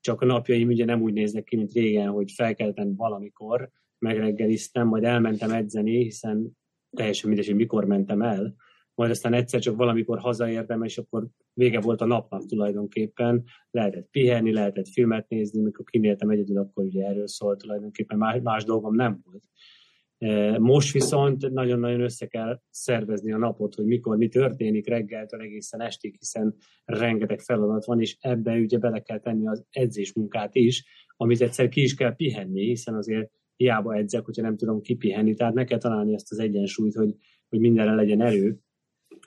csak 0.00 0.20
a 0.20 0.26
napjaim 0.26 0.68
ugye 0.68 0.84
nem 0.84 1.02
úgy 1.02 1.12
néznek 1.12 1.44
ki, 1.44 1.56
mint 1.56 1.72
régen, 1.72 2.08
hogy 2.08 2.32
felkeltem 2.32 2.96
valamikor, 2.96 3.70
megreggeliztem, 3.98 4.86
majd 4.86 5.04
elmentem 5.04 5.50
edzeni, 5.50 6.02
hiszen 6.02 6.56
teljesen 6.90 7.28
mindegy, 7.28 7.46
hogy 7.46 7.56
mikor 7.56 7.84
mentem 7.84 8.22
el, 8.22 8.54
majd 8.96 9.10
aztán 9.10 9.32
egyszer 9.32 9.60
csak 9.60 9.76
valamikor 9.76 10.18
hazaértem, 10.18 10.82
és 10.82 10.98
akkor 10.98 11.26
vége 11.52 11.80
volt 11.80 12.00
a 12.00 12.06
napnak 12.06 12.46
tulajdonképpen, 12.46 13.44
lehetett 13.70 14.08
pihenni, 14.10 14.52
lehetett 14.52 14.88
filmet 14.88 15.28
nézni, 15.28 15.62
mikor 15.62 15.84
kinéltem 15.84 16.30
egyedül, 16.30 16.58
akkor 16.58 16.84
ugye 16.84 17.06
erről 17.06 17.26
szólt 17.26 17.58
tulajdonképpen, 17.58 18.18
más, 18.18 18.40
más 18.42 18.64
dolgom 18.64 18.94
nem 18.94 19.20
volt. 19.24 19.44
E, 20.18 20.58
most 20.58 20.92
viszont 20.92 21.50
nagyon-nagyon 21.50 22.00
össze 22.00 22.26
kell 22.26 22.60
szervezni 22.70 23.32
a 23.32 23.38
napot, 23.38 23.74
hogy 23.74 23.86
mikor 23.86 24.16
mi 24.16 24.28
történik 24.28 24.88
reggeltől 24.88 25.40
egészen 25.40 25.80
estig, 25.80 26.16
hiszen 26.18 26.54
rengeteg 26.84 27.40
feladat 27.40 27.84
van, 27.84 28.00
és 28.00 28.16
ebbe 28.20 28.58
ugye 28.58 28.78
bele 28.78 29.00
kell 29.00 29.20
tenni 29.20 29.46
az 29.46 29.64
edzésmunkát 29.70 30.54
is, 30.54 30.84
amit 31.16 31.40
egyszer 31.40 31.68
ki 31.68 31.82
is 31.82 31.94
kell 31.94 32.14
pihenni, 32.14 32.66
hiszen 32.66 32.94
azért 32.94 33.30
hiába 33.56 33.94
edzek, 33.94 34.24
hogyha 34.24 34.42
nem 34.42 34.56
tudom 34.56 34.80
kipihenni, 34.80 35.34
tehát 35.34 35.54
meg 35.54 35.66
kell 35.66 35.78
találni 35.78 36.14
ezt 36.14 36.32
az 36.32 36.38
egyensúlyt, 36.38 36.94
hogy, 36.94 37.14
hogy 37.48 37.60
mindenre 37.60 37.94
legyen 37.94 38.20
erő, 38.20 38.60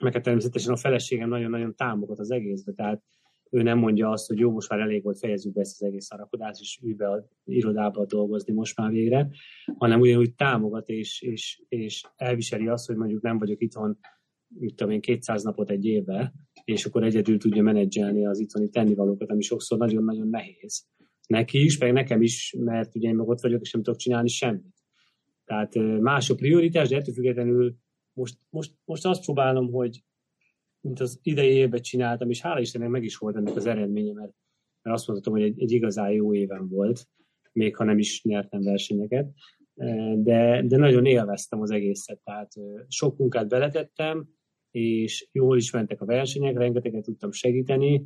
meg 0.02 0.12
hát 0.12 0.22
természetesen 0.22 0.72
a 0.72 0.76
feleségem 0.76 1.28
nagyon-nagyon 1.28 1.74
támogat 1.74 2.18
az 2.18 2.30
egészbe, 2.30 2.72
tehát 2.72 3.02
ő 3.50 3.62
nem 3.62 3.78
mondja 3.78 4.10
azt, 4.10 4.26
hogy 4.26 4.38
jó, 4.38 4.50
most 4.50 4.68
már 4.68 4.80
elég 4.80 5.02
volt, 5.02 5.18
fejezzük 5.18 5.52
be 5.52 5.60
ezt 5.60 5.82
az 5.82 5.88
egész 5.88 6.04
szarakodást, 6.04 6.60
és 6.60 6.80
ülj 6.82 6.92
be 6.92 7.08
a 7.08 7.28
irodába 7.44 8.06
dolgozni 8.06 8.52
most 8.52 8.76
már 8.76 8.90
végre, 8.90 9.28
hanem 9.78 10.00
ugyanúgy 10.00 10.34
támogat, 10.34 10.88
és, 10.88 11.22
és, 11.22 11.62
és 11.68 12.02
elviseli 12.16 12.68
azt, 12.68 12.86
hogy 12.86 12.96
mondjuk 12.96 13.22
nem 13.22 13.38
vagyok 13.38 13.60
itthon, 13.60 13.98
mit 14.48 14.74
tudom 14.74 14.92
én, 14.92 15.00
200 15.00 15.42
napot 15.42 15.70
egy 15.70 15.84
évbe, 15.84 16.32
és 16.64 16.84
akkor 16.84 17.04
egyedül 17.04 17.38
tudja 17.38 17.62
menedzselni 17.62 18.26
az 18.26 18.40
itthoni 18.40 18.68
tennivalókat, 18.68 19.30
ami 19.30 19.42
sokszor 19.42 19.78
nagyon-nagyon 19.78 20.28
nehéz. 20.28 20.86
Neki 21.26 21.64
is, 21.64 21.78
meg 21.78 21.92
nekem 21.92 22.22
is, 22.22 22.54
mert 22.58 22.94
ugye 22.94 23.08
én 23.08 23.14
meg 23.14 23.28
ott 23.28 23.40
vagyok, 23.40 23.60
és 23.60 23.72
nem 23.72 23.82
tudok 23.82 24.00
csinálni 24.00 24.28
semmit. 24.28 24.74
Tehát 25.44 25.74
más 26.00 26.30
a 26.30 26.34
prioritás, 26.34 26.88
de 26.88 26.96
ettől 26.96 27.14
függetlenül 27.14 27.74
most, 28.12 28.38
most, 28.50 28.74
most 28.84 29.06
azt 29.06 29.24
próbálom, 29.24 29.70
hogy 29.70 30.04
mint 30.80 31.00
az 31.00 31.18
idei 31.22 31.54
évben 31.54 31.82
csináltam, 31.82 32.30
és 32.30 32.40
hála 32.40 32.60
Istennek 32.60 32.88
meg 32.88 33.04
is 33.04 33.16
volt 33.16 33.36
ennek 33.36 33.56
az 33.56 33.66
eredménye, 33.66 34.12
mert, 34.12 34.32
mert 34.82 34.96
azt 34.96 35.06
mondhatom, 35.06 35.34
hogy 35.34 35.42
egy, 35.42 35.62
egy 35.62 35.72
igazán 35.72 36.10
jó 36.10 36.34
éven 36.34 36.68
volt, 36.68 37.08
még 37.52 37.76
ha 37.76 37.84
nem 37.84 37.98
is 37.98 38.22
nyertem 38.22 38.62
versenyeket, 38.62 39.32
de, 40.14 40.62
de 40.62 40.76
nagyon 40.76 41.06
élveztem 41.06 41.60
az 41.60 41.70
egészet, 41.70 42.20
tehát 42.24 42.52
sok 42.88 43.18
munkát 43.18 43.48
beletettem, 43.48 44.28
és 44.70 45.28
jól 45.32 45.56
is 45.56 45.70
mentek 45.70 46.00
a 46.00 46.04
versenyek, 46.04 46.56
rengeteget 46.56 47.04
tudtam 47.04 47.32
segíteni, 47.32 48.04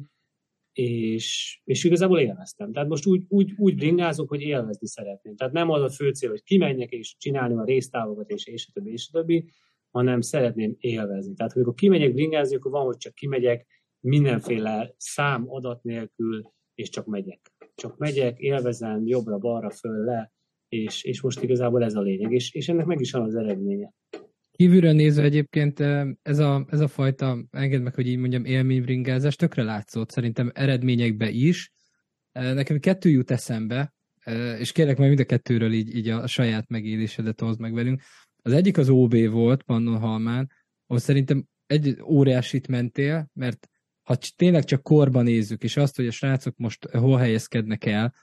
és, 0.72 1.60
és 1.64 1.84
igazából 1.84 2.18
élveztem. 2.18 2.72
Tehát 2.72 2.88
most 2.88 3.06
úgy, 3.06 3.24
úgy, 3.28 3.52
úgy 3.56 3.74
bringázok, 3.74 4.28
hogy 4.28 4.40
élvezni 4.40 4.86
szeretném. 4.86 5.36
Tehát 5.36 5.52
nem 5.52 5.70
az 5.70 5.82
a 5.82 5.90
fő 5.90 6.10
cél, 6.10 6.30
hogy 6.30 6.42
kimenjek 6.42 6.90
és 6.90 7.16
csinálni 7.18 7.54
a 7.54 7.64
résztávokat, 7.64 8.30
és, 8.30 8.46
és 8.46 8.66
a 8.68 8.72
többi, 8.72 8.92
és 8.92 9.08
a 9.12 9.18
többi, 9.18 9.50
hanem 9.94 10.20
szeretném 10.20 10.76
élvezni. 10.78 11.34
Tehát, 11.34 11.52
amikor 11.52 11.74
kimegyek 11.74 12.14
bringázni, 12.14 12.56
akkor 12.56 12.70
van, 12.70 12.84
hogy 12.84 12.96
csak 12.96 13.14
kimegyek 13.14 13.66
mindenféle 14.00 14.94
szám 14.96 15.44
adat 15.48 15.82
nélkül, 15.82 16.52
és 16.74 16.88
csak 16.88 17.06
megyek. 17.06 17.52
Csak 17.74 17.98
megyek, 17.98 18.38
élvezem, 18.38 19.06
jobbra-balra, 19.06 19.70
föl, 19.70 20.04
le, 20.04 20.32
és, 20.68 21.02
és 21.02 21.20
most 21.20 21.42
igazából 21.42 21.84
ez 21.84 21.94
a 21.94 22.00
lényeg, 22.00 22.32
és, 22.32 22.52
és 22.52 22.68
ennek 22.68 22.86
meg 22.86 23.00
is 23.00 23.12
van 23.12 23.22
az 23.22 23.34
eredménye. 23.34 23.92
Kívülről 24.50 24.92
nézve 24.92 25.22
egyébként 25.22 25.80
ez 26.22 26.38
a, 26.38 26.66
ez 26.68 26.80
a 26.80 26.88
fajta, 26.88 27.44
engedd 27.50 27.80
meg, 27.80 27.94
hogy 27.94 28.06
így 28.06 28.18
mondjam, 28.18 28.44
élménybringázás 28.44 29.36
tökre 29.36 29.62
látszott, 29.62 30.10
szerintem 30.10 30.50
eredményekbe 30.54 31.30
is. 31.30 31.72
Nekem 32.32 32.78
kettő 32.78 33.08
jut 33.08 33.30
eszembe, 33.30 33.94
és 34.58 34.72
kérlek 34.72 34.96
majd 34.96 35.08
mind 35.08 35.20
a 35.20 35.24
kettőről 35.24 35.72
így, 35.72 35.96
így 35.96 36.08
a 36.08 36.26
saját 36.26 36.68
megélésedet 36.68 37.40
hozd 37.40 37.60
meg 37.60 37.74
velünk. 37.74 38.00
Az 38.46 38.52
egyik 38.52 38.78
az 38.78 38.88
OB 38.88 39.16
volt 39.30 39.62
Pannonhalmán, 39.62 40.50
ahol 40.86 41.00
szerintem 41.00 41.46
egy 41.66 42.02
óriásit 42.02 42.68
mentél, 42.68 43.30
mert 43.32 43.68
ha 44.02 44.16
tényleg 44.36 44.64
csak 44.64 44.82
korban 44.82 45.24
nézzük, 45.24 45.62
és 45.62 45.76
azt, 45.76 45.96
hogy 45.96 46.06
a 46.06 46.10
srácok 46.10 46.56
most 46.56 46.84
hol 46.84 47.18
helyezkednek 47.18 47.84
el 47.84 48.14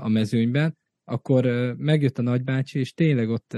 a 0.00 0.08
mezőnyben, 0.08 0.78
akkor 1.04 1.44
megjött 1.76 2.18
a 2.18 2.22
nagybácsi, 2.22 2.78
és 2.78 2.92
tényleg 2.92 3.28
ott 3.28 3.56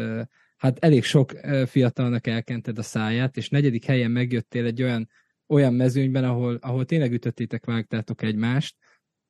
hát 0.56 0.78
elég 0.78 1.04
sok 1.04 1.32
fiatalnak 1.66 2.26
elkented 2.26 2.78
a 2.78 2.82
száját, 2.82 3.36
és 3.36 3.48
negyedik 3.48 3.84
helyen 3.84 4.10
megjöttél 4.10 4.64
egy 4.64 4.82
olyan, 4.82 5.08
olyan 5.46 5.74
mezőnyben, 5.74 6.24
ahol, 6.24 6.54
ahol 6.60 6.84
tényleg 6.84 7.12
ütöttétek, 7.12 7.64
vágtátok 7.64 8.22
egymást. 8.22 8.76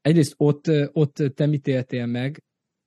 Egyrészt 0.01 0.35
ott, 0.37 0.71
ott 0.93 1.23
te 1.35 1.47
mit 1.47 1.67
éltél 1.67 2.07
meg, 2.07 2.45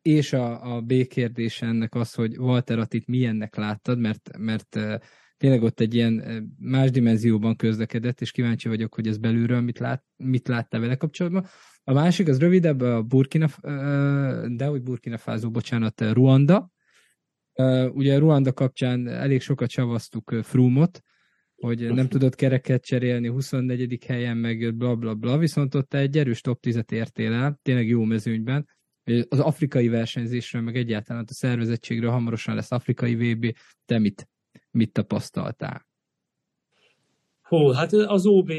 és 0.08 0.34
a, 0.34 0.76
a 0.76 0.82
B 0.82 1.08
kérdés 1.08 1.62
ennek 1.62 1.96
az, 1.96 2.14
hogy 2.14 2.38
Walter 2.38 2.80
Attit 2.80 3.08
milyennek 3.08 3.56
láttad, 3.56 4.00
mert, 4.00 4.38
mert 4.38 4.80
tényleg 5.38 5.64
ott 5.64 5.80
egy 5.80 5.94
ilyen 5.94 6.46
más 6.60 6.92
dimenzióban 6.92 7.56
közlekedett, 7.56 8.22
és 8.22 8.32
kíváncsi 8.32 8.68
vagyok, 8.68 8.94
hogy 8.94 9.08
ez 9.08 9.18
belülről 9.18 9.62
mit, 9.62 9.80
lát, 9.80 10.04
mit 10.16 10.48
láttál 10.48 10.82
vele 10.82 10.96
kapcsolatban. 10.96 11.46
A 11.84 11.94
másik, 11.94 12.28
az 12.28 12.40
rövidebb, 12.40 12.82
a 12.82 13.02
Burkina, 13.02 13.48
de 14.48 14.66
hogy 14.66 14.82
Burkina 14.82 15.18
Faso, 15.18 15.50
bocsánat, 15.50 16.02
Ruanda. 16.02 16.72
Ugye 17.92 18.18
Ruanda 18.18 18.54
kapcsán 18.54 19.08
elég 19.08 19.42
sokat 19.42 19.70
savaztuk 19.70 20.36
Frumot, 20.44 21.02
hogy 21.56 21.94
nem 21.94 22.08
tudott 22.08 22.36
kereket 22.36 22.86
cserélni, 22.86 23.28
24. 23.28 24.06
helyen 24.06 24.38
megjött, 24.38 24.76
bla 24.76 24.96
bla 24.96 25.14
bla, 25.14 25.38
viszont 25.38 25.76
ott 25.76 25.94
egy 25.94 26.18
erős 26.18 26.42
top 26.42 26.60
10-et 26.62 26.92
értél 26.92 27.34
el, 27.34 27.60
tényleg 27.62 27.88
jó 27.88 28.04
mezőnyben, 28.04 28.68
az 29.30 29.40
afrikai 29.40 29.88
versenyzésről, 29.88 30.62
meg 30.62 30.76
egyáltalán 30.76 31.26
a 31.28 31.34
szervezettségről 31.34 32.12
hamarosan 32.12 32.56
lesz 32.56 32.72
afrikai 32.72 33.16
VB, 33.16 33.56
te 33.86 34.00
mit, 34.00 34.30
mit 34.72 34.92
tapasztaltál? 34.92 35.88
Hú, 37.42 37.72
hát 37.72 37.94
az 37.94 38.26
OB 38.26 38.52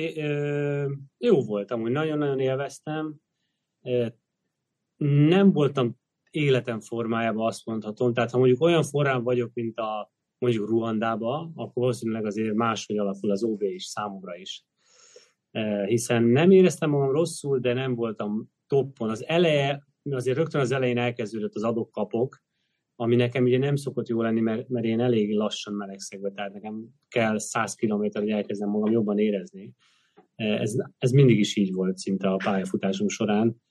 jó 1.18 1.44
volt, 1.44 1.70
amúgy 1.70 1.90
nagyon-nagyon 1.90 2.40
élveztem. 2.40 3.14
Nem 4.96 5.52
voltam 5.52 5.96
életem 6.30 6.80
formájában, 6.80 7.46
azt 7.46 7.66
mondhatom. 7.66 8.14
Tehát 8.14 8.30
ha 8.30 8.38
mondjuk 8.38 8.60
olyan 8.60 8.82
formában 8.82 9.24
vagyok, 9.24 9.50
mint 9.54 9.78
a 9.78 10.12
mondjuk 10.38 10.68
Ruandába, 10.68 11.50
akkor 11.54 11.72
valószínűleg 11.74 12.24
azért 12.24 12.54
máshogy 12.54 12.98
alakul 12.98 13.30
az 13.30 13.42
OB 13.42 13.62
is 13.62 13.84
számomra 13.84 14.36
is. 14.36 14.64
Hiszen 15.86 16.22
nem 16.22 16.50
éreztem 16.50 16.90
magam 16.90 17.10
rosszul, 17.10 17.58
de 17.58 17.72
nem 17.72 17.94
voltam 17.94 18.50
toppon. 18.66 19.10
Az 19.10 19.26
eleje 19.26 19.85
azért 20.10 20.36
rögtön 20.36 20.60
az 20.60 20.70
elején 20.70 20.98
elkezdődött 20.98 21.54
az 21.54 21.62
adok-kapok, 21.62 22.44
ami 22.96 23.16
nekem 23.16 23.44
ugye 23.44 23.58
nem 23.58 23.76
szokott 23.76 24.08
jó 24.08 24.22
lenni, 24.22 24.40
mert, 24.40 24.68
mert 24.68 24.84
én 24.84 25.00
elég 25.00 25.34
lassan 25.34 25.74
melegszek 25.74 26.20
be, 26.20 26.30
tehát 26.30 26.52
nekem 26.52 26.88
kell 27.08 27.38
100 27.38 27.74
km, 27.74 28.02
hogy 28.12 28.30
elkezdem 28.30 28.68
magam 28.68 28.92
jobban 28.92 29.18
érezni. 29.18 29.72
Ez, 30.34 30.74
ez 30.98 31.10
mindig 31.10 31.38
is 31.38 31.56
így 31.56 31.72
volt 31.72 31.96
szinte 31.96 32.28
a 32.28 32.36
pályafutásom 32.36 33.08
során. 33.08 33.62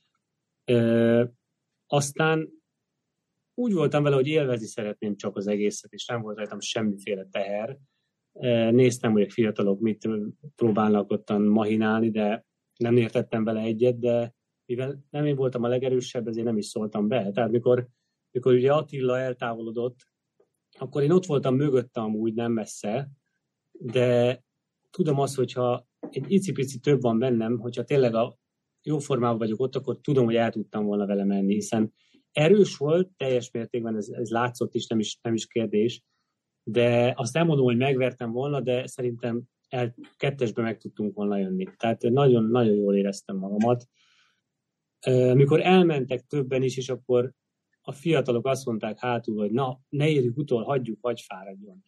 E, 0.64 1.32
aztán 1.88 2.50
úgy 3.54 3.74
voltam 3.74 4.04
vele, 4.04 4.16
hogy 4.16 4.28
élvezni 4.28 4.68
szeretném 4.68 5.16
csak 5.16 5.36
az 5.36 5.48
egészet, 5.48 5.92
és 5.94 6.06
nem 6.06 6.22
volt 6.22 6.38
rajtam 6.38 6.60
semmiféle 6.60 7.28
teher. 7.32 7.78
E, 8.34 8.72
néztem, 8.72 9.12
hogy 9.12 9.22
a 9.22 9.30
fiatalok 9.30 9.80
mit 9.80 10.10
próbálnak 10.56 11.12
ottan 11.12 11.42
mahinálni, 11.42 12.10
de 12.10 12.46
nem 12.78 12.98
értettem 12.98 13.44
vele 13.44 13.62
egyet, 13.62 14.00
de 14.00 14.35
mivel 14.66 15.04
nem 15.10 15.26
én 15.26 15.36
voltam 15.36 15.64
a 15.64 15.68
legerősebb, 15.68 16.28
ezért 16.28 16.46
nem 16.46 16.58
is 16.58 16.66
szóltam 16.66 17.08
be. 17.08 17.32
Tehát 17.32 17.52
mikor, 17.52 17.88
mikor 18.32 18.54
ugye 18.54 18.74
Attila 18.74 19.20
eltávolodott, 19.20 19.96
akkor 20.78 21.04
én 21.04 21.12
ott 21.12 21.26
voltam 21.26 21.56
mögöttem 21.56 22.16
úgy 22.16 22.34
nem 22.34 22.52
messze, 22.52 23.10
de 23.72 24.42
tudom 24.90 25.20
azt, 25.20 25.36
hogyha 25.36 25.88
egy 26.10 26.32
icipici 26.32 26.80
több 26.80 27.02
van 27.02 27.20
bennem, 27.20 27.60
hogyha 27.60 27.84
tényleg 27.84 28.16
a 28.16 28.38
jó 28.84 28.98
formában 28.98 29.38
vagyok 29.38 29.60
ott, 29.60 29.76
akkor 29.76 30.00
tudom, 30.02 30.26
hogy 30.26 30.36
el 30.36 30.52
tudtam 30.52 30.86
volna 30.86 31.06
vele 31.06 31.24
menni, 31.24 31.54
hiszen 31.54 31.94
erős 32.32 32.78
volt, 32.78 33.10
teljes 33.18 33.52
mértékben 33.52 33.96
ez, 33.96 34.08
ez 34.08 34.30
látszott 34.30 34.76
is, 34.76 34.88
nem 34.88 35.00
is, 35.00 35.20
nem 35.22 35.34
is 35.34 35.48
kérdés, 35.48 36.04
de 36.64 37.14
azt 37.16 37.34
nem 37.34 37.46
mondom, 37.46 37.66
hogy 37.66 37.78
megvertem 37.78 38.32
volna, 38.32 38.62
de 38.62 38.88
szerintem 38.88 39.44
el, 39.70 39.96
kettesbe 40.18 40.62
meg 40.62 40.78
tudtunk 40.78 41.16
volna 41.16 41.38
jönni. 41.38 41.68
Tehát 41.78 42.02
nagyon-nagyon 42.02 42.76
jól 42.76 42.96
éreztem 42.96 43.38
magamat. 43.38 43.88
Amikor 45.06 45.62
elmentek 45.62 46.22
többen 46.22 46.64
is, 46.64 46.78
és 46.78 46.90
akkor 46.90 47.34
a 47.82 47.92
fiatalok 47.92 48.46
azt 48.46 48.66
mondták 48.66 49.00
hátul, 49.00 49.38
hogy 49.38 49.52
na, 49.52 49.80
ne 49.90 50.10
érjük 50.10 50.38
utol, 50.38 50.64
hagyjuk, 50.64 51.02
vagy 51.02 51.22
fáradjon. 51.22 51.84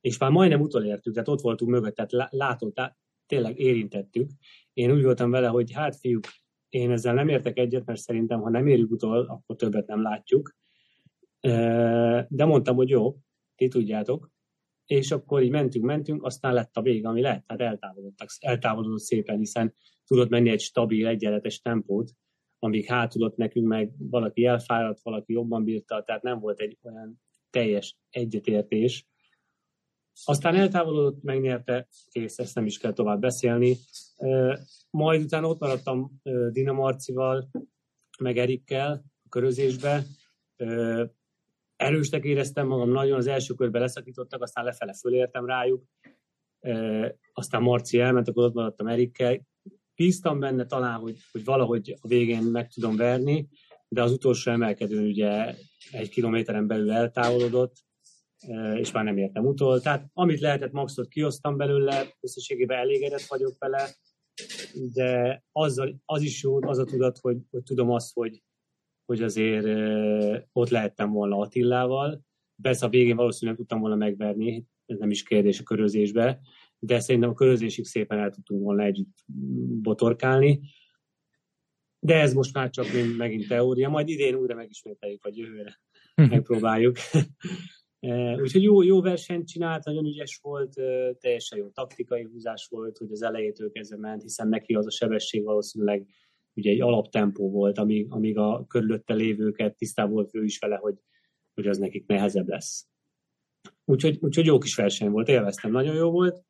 És 0.00 0.18
már 0.18 0.30
majdnem 0.30 0.60
utolértük, 0.60 1.12
tehát 1.12 1.28
ott 1.28 1.40
voltunk 1.40 1.70
mögött, 1.70 1.94
tehát 1.94 2.32
látott, 2.32 2.80
tényleg 3.26 3.58
érintettük. 3.58 4.30
Én 4.72 4.92
úgy 4.92 5.02
voltam 5.02 5.30
vele, 5.30 5.46
hogy 5.46 5.72
hát 5.72 5.96
fiúk, 5.96 6.24
én 6.68 6.90
ezzel 6.90 7.14
nem 7.14 7.28
értek 7.28 7.58
egyet, 7.58 7.86
mert 7.86 8.00
szerintem, 8.00 8.40
ha 8.40 8.50
nem 8.50 8.66
érjük 8.66 8.90
utol, 8.90 9.24
akkor 9.24 9.56
többet 9.56 9.86
nem 9.86 10.02
látjuk. 10.02 10.56
De 12.28 12.44
mondtam, 12.44 12.76
hogy 12.76 12.88
jó, 12.88 13.16
ti 13.54 13.68
tudjátok. 13.68 14.30
És 14.86 15.10
akkor 15.10 15.42
így 15.42 15.50
mentünk, 15.50 15.84
mentünk, 15.84 16.24
aztán 16.24 16.54
lett 16.54 16.76
a 16.76 16.82
vége, 16.82 17.08
ami 17.08 17.20
lett, 17.20 17.46
tehát 17.46 17.72
eltávolodtak, 17.72 18.28
eltávolodott 18.38 19.00
szépen, 19.00 19.38
hiszen 19.38 19.74
tudott 20.04 20.28
menni 20.28 20.50
egy 20.50 20.60
stabil, 20.60 21.06
egyenletes 21.06 21.60
tempót, 21.60 22.12
amíg 22.66 22.86
hátulott 22.86 23.36
nekünk 23.36 23.66
meg 23.66 23.92
valaki 23.98 24.44
elfáradt, 24.44 25.02
valaki 25.02 25.32
jobban 25.32 25.64
bírta, 25.64 26.02
tehát 26.02 26.22
nem 26.22 26.40
volt 26.40 26.60
egy 26.60 26.78
olyan 26.82 27.20
teljes 27.50 27.96
egyetértés. 28.10 29.06
Aztán 30.24 30.54
eltávolodott, 30.54 31.22
megnyerte, 31.22 31.88
kész, 32.10 32.38
ezt 32.38 32.54
nem 32.54 32.66
is 32.66 32.78
kell 32.78 32.92
tovább 32.92 33.20
beszélni. 33.20 33.76
Majd 34.90 35.22
utána 35.22 35.48
ott 35.48 35.60
maradtam 35.60 36.20
Dina 36.50 36.72
Marcival, 36.72 37.50
meg 38.18 38.38
Erikkel 38.38 39.04
a 39.24 39.28
körözésbe. 39.28 40.02
Erősnek 41.76 42.24
éreztem 42.24 42.66
magam 42.66 42.90
nagyon, 42.90 43.16
az 43.16 43.26
első 43.26 43.54
körben 43.54 43.80
leszakítottak, 43.80 44.42
aztán 44.42 44.64
lefele 44.64 44.94
fölértem 44.94 45.46
rájuk. 45.46 45.84
Aztán 47.32 47.62
Marci 47.62 47.98
elment, 47.98 48.28
akkor 48.28 48.44
ott 48.44 48.54
maradtam 48.54 48.86
Erikkel 48.86 49.46
bíztam 49.96 50.38
benne 50.38 50.66
talán, 50.66 50.98
hogy, 50.98 51.16
hogy 51.32 51.44
valahogy 51.44 51.96
a 52.00 52.08
végén 52.08 52.42
meg 52.42 52.68
tudom 52.68 52.96
verni, 52.96 53.48
de 53.88 54.02
az 54.02 54.12
utolsó 54.12 54.50
emelkedőn 54.50 55.06
ugye 55.06 55.54
egy 55.90 56.08
kilométeren 56.08 56.66
belül 56.66 56.90
eltávolodott, 56.90 57.76
e, 58.38 58.78
és 58.78 58.92
már 58.92 59.04
nem 59.04 59.16
értem 59.16 59.46
utol. 59.46 59.80
Tehát 59.80 60.06
amit 60.12 60.40
lehetett, 60.40 60.72
maxot 60.72 61.08
kiosztam 61.08 61.56
belőle, 61.56 62.16
összességében 62.20 62.78
elégedett 62.78 63.26
vagyok 63.26 63.58
vele. 63.58 63.88
de 64.92 65.42
azzal, 65.52 66.02
az 66.04 66.22
is 66.22 66.42
jó, 66.42 66.66
az 66.66 66.78
a 66.78 66.84
tudat, 66.84 67.18
hogy, 67.18 67.38
hogy 67.50 67.62
tudom 67.62 67.90
azt, 67.90 68.12
hogy, 68.14 68.42
hogy 69.04 69.22
azért 69.22 69.66
ott 70.52 70.68
lehettem 70.68 71.10
volna 71.10 71.38
Attillával. 71.38 72.20
Persze 72.62 72.86
a 72.86 72.88
végén 72.88 73.16
valószínűleg 73.16 73.58
tudtam 73.58 73.80
volna 73.80 73.96
megverni, 73.96 74.66
ez 74.86 74.98
nem 74.98 75.10
is 75.10 75.22
kérdés 75.22 75.60
a 75.60 75.62
körözésbe, 75.62 76.40
de 76.78 77.00
szerintem 77.00 77.30
a 77.30 77.34
körözésig 77.34 77.84
szépen 77.84 78.18
el 78.18 78.30
tudtunk 78.30 78.62
volna 78.62 78.82
együtt 78.82 79.24
botorkálni. 79.82 80.60
De 81.98 82.20
ez 82.20 82.34
most 82.34 82.54
már 82.54 82.70
csak 82.70 82.86
megint 83.16 83.48
teória, 83.48 83.88
majd 83.88 84.08
idén 84.08 84.34
újra 84.34 84.54
megismételjük, 84.54 85.22
vagy 85.22 85.36
jövőre 85.36 85.80
megpróbáljuk. 86.14 86.96
Úgyhogy 88.42 88.62
jó, 88.62 88.82
jó 88.82 89.00
versenyt 89.00 89.48
csinált, 89.48 89.84
nagyon 89.84 90.06
ügyes 90.06 90.38
volt, 90.42 90.72
teljesen 91.18 91.58
jó 91.58 91.68
taktikai 91.68 92.22
húzás 92.22 92.66
volt, 92.70 92.98
hogy 92.98 93.10
az 93.10 93.22
elejétől 93.22 93.70
kezdve 93.70 93.96
ment, 93.96 94.22
hiszen 94.22 94.48
neki 94.48 94.74
az 94.74 94.86
a 94.86 94.90
sebesség 94.90 95.44
valószínűleg 95.44 96.06
ugye 96.54 96.70
egy 96.70 96.80
alaptempó 96.80 97.50
volt, 97.50 97.78
amíg, 97.78 98.06
amíg 98.10 98.38
a 98.38 98.66
körülötte 98.68 99.14
lévőket 99.14 99.76
tisztában 99.76 100.12
volt 100.12 100.34
ő 100.34 100.44
is 100.44 100.58
vele, 100.58 100.76
hogy, 100.76 100.94
hogy 101.54 101.66
az 101.66 101.78
nekik 101.78 102.06
nehezebb 102.06 102.48
lesz. 102.48 102.88
Úgyhogy, 103.84 104.18
úgyhogy 104.20 104.46
jó 104.46 104.58
kis 104.58 104.74
verseny 104.74 105.10
volt, 105.10 105.28
élveztem, 105.28 105.70
nagyon 105.70 105.94
jó 105.94 106.10
volt. 106.10 106.44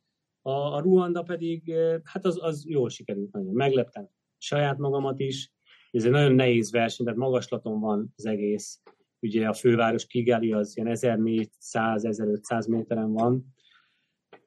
A, 0.47 0.75
a 0.75 0.81
Ruanda 0.81 1.23
pedig, 1.23 1.75
hát 2.05 2.25
az, 2.25 2.43
az 2.43 2.65
jól 2.69 2.89
sikerült, 2.89 3.33
nagyon 3.33 3.55
megleptem 3.55 4.09
saját 4.39 4.79
magamat 4.79 5.21
is. 5.21 5.53
Ez 5.91 6.05
egy 6.05 6.11
nagyon 6.11 6.33
nehéz 6.33 6.71
verseny, 6.71 7.05
tehát 7.07 7.21
magaslaton 7.21 7.81
van 7.81 8.13
az 8.17 8.27
egész. 8.27 8.83
Ugye 9.21 9.49
a 9.49 9.53
főváros 9.53 10.07
Kigali 10.07 10.53
az 10.53 10.77
ilyen 10.77 10.97
1400-1500 11.01 12.69
méteren 12.69 13.13
van, 13.13 13.55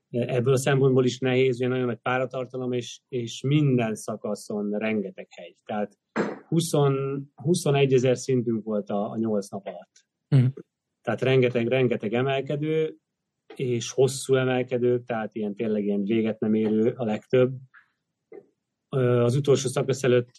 ebből 0.10 0.54
a 0.54 0.58
szempontból 0.58 1.06
is 1.06 1.20
nehéz, 1.20 1.56
ugye 1.56 1.68
nagyon 1.68 1.86
nagy 1.86 2.00
páratartalom, 2.02 2.72
és, 2.72 3.02
és 3.08 3.42
minden 3.42 3.96
szakaszon 3.96 4.72
rengeteg 4.72 5.28
hegy. 5.30 5.56
Tehát 5.66 5.98
20, 6.48 6.72
21 7.36 7.94
ezer 7.94 8.18
szintünk 8.18 8.64
volt 8.64 8.90
a, 8.90 9.10
a 9.10 9.18
8 9.18 9.50
nap 9.50 9.68
alatt. 9.68 10.06
Mm. 10.36 10.46
Tehát 11.02 11.22
rengeteg, 11.22 11.68
rengeteg 11.68 12.14
emelkedő, 12.14 12.98
és 13.60 13.92
hosszú 13.92 14.36
emelkedők, 14.36 15.04
tehát 15.04 15.36
ilyen 15.36 15.56
tényleg 15.56 15.84
ilyen 15.84 16.04
véget 16.04 16.40
nem 16.40 16.54
érő 16.54 16.94
a 16.98 17.06
legtöbb. 17.06 17.58
Az 18.90 19.36
utolsó 19.36 19.68
szakasz 19.68 20.04
előtt 20.04 20.30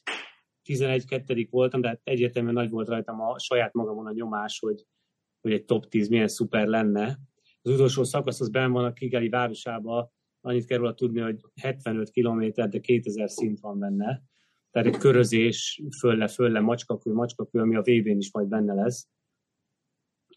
11 0.62 1.04
2 1.04 1.46
voltam, 1.50 1.80
de 1.80 1.88
hát 1.88 2.00
egyértelműen 2.04 2.54
nagy 2.54 2.70
volt 2.70 2.88
rajtam 2.88 3.20
a 3.20 3.38
saját 3.38 3.72
magamon 3.72 4.06
a 4.06 4.12
nyomás, 4.12 4.58
hogy, 4.58 4.84
hogy 5.40 5.52
egy 5.52 5.64
top 5.64 5.88
10 5.88 6.08
milyen 6.08 6.28
szuper 6.28 6.66
lenne, 6.66 7.18
az 7.62 7.72
utolsó 7.72 8.04
szakasz 8.04 8.40
az 8.40 8.50
benn 8.50 8.72
van 8.72 8.84
a 8.84 8.92
Kigali 8.92 9.28
városába, 9.28 10.12
annyit 10.40 10.66
kell 10.66 10.78
róla 10.78 10.94
tudni, 10.94 11.20
hogy 11.20 11.40
75 11.60 12.10
km, 12.10 12.44
de 12.54 12.80
2000 12.80 13.30
szint 13.30 13.60
van 13.60 13.78
benne. 13.78 14.22
Tehát 14.70 14.88
egy 14.88 14.96
körözés 14.96 15.82
fölle, 15.98 16.28
fölle, 16.28 16.60
macskakő, 16.60 17.12
macskakő, 17.12 17.60
ami 17.60 17.76
a 17.76 17.80
VB-n 17.80 18.18
is 18.18 18.32
majd 18.32 18.48
benne 18.48 18.74
lesz. 18.74 19.08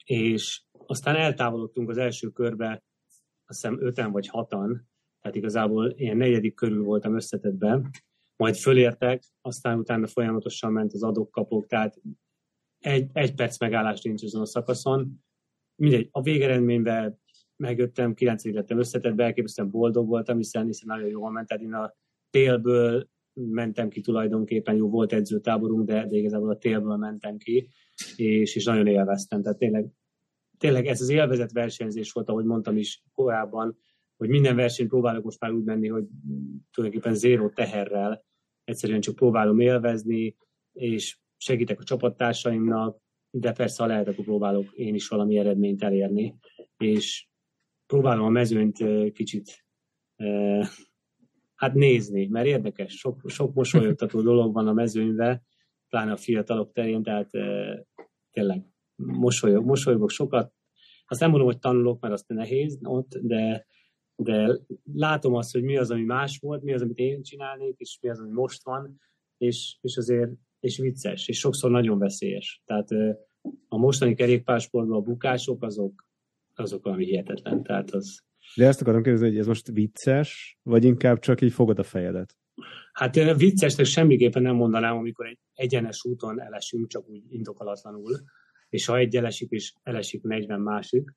És 0.05 0.63
aztán 0.85 1.15
eltávolodtunk 1.15 1.89
az 1.89 1.97
első 1.97 2.29
körbe, 2.29 2.83
azt 3.45 3.61
hiszem 3.61 3.85
öten 3.85 4.11
vagy 4.11 4.27
hatan, 4.27 4.89
tehát 5.21 5.37
igazából 5.37 5.93
ilyen 5.95 6.17
negyedik 6.17 6.53
körül 6.53 6.83
voltam 6.83 7.15
összetetben, 7.15 7.89
majd 8.35 8.55
fölértek, 8.55 9.23
aztán 9.41 9.79
utána 9.79 10.07
folyamatosan 10.07 10.71
ment 10.71 10.93
az 10.93 11.03
adok-kapok, 11.03 11.67
tehát 11.67 12.01
egy, 12.79 13.09
egy 13.13 13.33
perc 13.33 13.59
megállás 13.59 14.01
nincs 14.01 14.23
azon 14.23 14.41
a 14.41 14.45
szakaszon, 14.45 15.23
mindegy, 15.75 16.07
a 16.11 16.21
végeredményben 16.21 17.19
megjöttem, 17.55 18.13
9 18.13 18.45
lettem 18.45 18.79
összetettbe, 18.79 19.23
elképesztően 19.23 19.69
boldog 19.69 20.07
voltam, 20.07 20.37
hiszen, 20.37 20.65
hiszen 20.65 20.87
nagyon 20.87 21.09
jól 21.09 21.31
ment, 21.31 21.47
tehát 21.47 21.63
én 21.63 21.73
a 21.73 21.93
télből 22.29 23.07
mentem 23.33 23.89
ki 23.89 24.01
tulajdonképpen, 24.01 24.75
jó 24.75 24.89
volt 24.89 25.13
edzőtáborunk, 25.13 25.85
de, 25.85 26.05
de 26.05 26.17
igazából 26.17 26.49
a 26.49 26.57
télből 26.57 26.95
mentem 26.95 27.37
ki, 27.37 27.69
és, 28.15 28.55
és 28.55 28.65
nagyon 28.65 28.87
élveztem. 28.87 29.41
Tehát 29.41 29.57
tényleg, 29.57 29.87
tényleg 30.57 30.85
ez 30.85 31.01
az 31.01 31.09
élvezett 31.09 31.51
versenyzés 31.51 32.11
volt, 32.11 32.29
ahogy 32.29 32.45
mondtam 32.45 32.77
is 32.77 33.03
korábban, 33.13 33.77
hogy 34.17 34.29
minden 34.29 34.55
versenyt 34.55 34.89
próbálok 34.89 35.23
most 35.23 35.39
már 35.39 35.51
úgy 35.51 35.63
menni, 35.63 35.87
hogy 35.87 36.05
tulajdonképpen 36.71 37.17
zéró 37.17 37.49
teherrel, 37.49 38.25
egyszerűen 38.63 39.01
csak 39.01 39.15
próbálom 39.15 39.59
élvezni, 39.59 40.35
és 40.73 41.17
segítek 41.37 41.79
a 41.79 41.83
csapattársaimnak, 41.83 43.01
de 43.29 43.51
persze, 43.51 43.83
ha 43.83 43.89
lehet, 43.89 44.07
akkor 44.07 44.23
próbálok 44.23 44.71
én 44.71 44.95
is 44.95 45.07
valami 45.07 45.37
eredményt 45.37 45.83
elérni, 45.83 46.35
és 46.77 47.27
próbálom 47.85 48.25
a 48.25 48.29
mezőnyt 48.29 48.77
kicsit 49.13 49.65
hát 51.55 51.73
nézni, 51.73 52.27
mert 52.27 52.45
érdekes, 52.45 52.93
sok, 52.93 53.29
sok 53.29 53.53
mosolyogtató 53.53 54.21
dolog 54.21 54.53
van 54.53 54.67
a 54.67 54.73
mezőnyben, 54.73 55.41
pláne 55.89 56.11
a 56.11 56.17
fiatalok 56.17 56.71
terén, 56.71 57.03
tehát 57.03 57.29
tényleg 58.31 58.72
mosolyog, 58.95 59.65
mosolygok 59.65 60.09
sokat. 60.09 60.53
Azt 61.05 61.19
nem 61.19 61.29
mondom, 61.29 61.47
hogy 61.47 61.59
tanulok, 61.59 62.01
mert 62.01 62.13
azt 62.13 62.27
nehéz 62.27 62.79
ott, 62.83 63.17
de, 63.21 63.67
de 64.15 64.59
látom 64.93 65.33
azt, 65.33 65.51
hogy 65.51 65.63
mi 65.63 65.77
az, 65.77 65.91
ami 65.91 66.03
más 66.03 66.37
volt, 66.37 66.63
mi 66.63 66.73
az, 66.73 66.81
amit 66.81 66.97
én 66.97 67.21
csinálnék, 67.21 67.75
és 67.77 67.97
mi 68.01 68.09
az, 68.09 68.19
ami 68.19 68.31
most 68.31 68.63
van, 68.63 68.99
és, 69.37 69.77
és 69.81 69.97
azért 69.97 70.31
és 70.59 70.77
vicces, 70.77 71.27
és 71.27 71.39
sokszor 71.39 71.71
nagyon 71.71 71.97
veszélyes. 71.97 72.61
Tehát 72.65 72.87
a 73.67 73.77
mostani 73.77 74.13
kerékpársportban 74.13 74.97
a 74.97 75.01
bukások 75.01 75.63
azok, 75.63 76.07
azok 76.55 76.83
valami 76.83 77.05
hihetetlen. 77.05 77.63
Tehát 77.63 77.91
az... 77.91 78.23
De 78.55 78.67
ezt 78.67 78.81
akarom 78.81 79.03
kérdezni, 79.03 79.27
hogy 79.27 79.37
ez 79.37 79.47
most 79.47 79.67
vicces, 79.67 80.59
vagy 80.63 80.83
inkább 80.83 81.19
csak 81.19 81.41
így 81.41 81.51
fogod 81.51 81.79
a 81.79 81.83
fejedet? 81.83 82.37
Hát 82.93 83.35
viccesnek 83.35 83.85
semmiképpen 83.85 84.41
nem 84.41 84.55
mondanám, 84.55 84.97
amikor 84.97 85.25
egy 85.25 85.39
egyenes 85.53 86.05
úton 86.05 86.41
elesünk, 86.41 86.87
csak 86.87 87.09
úgy 87.09 87.23
indokolatlanul, 87.29 88.19
és 88.73 88.85
ha 88.85 88.97
egy 88.97 89.15
elesik, 89.15 89.49
és 89.51 89.73
elesik 89.83 90.21
40 90.21 90.61
másik. 90.61 91.15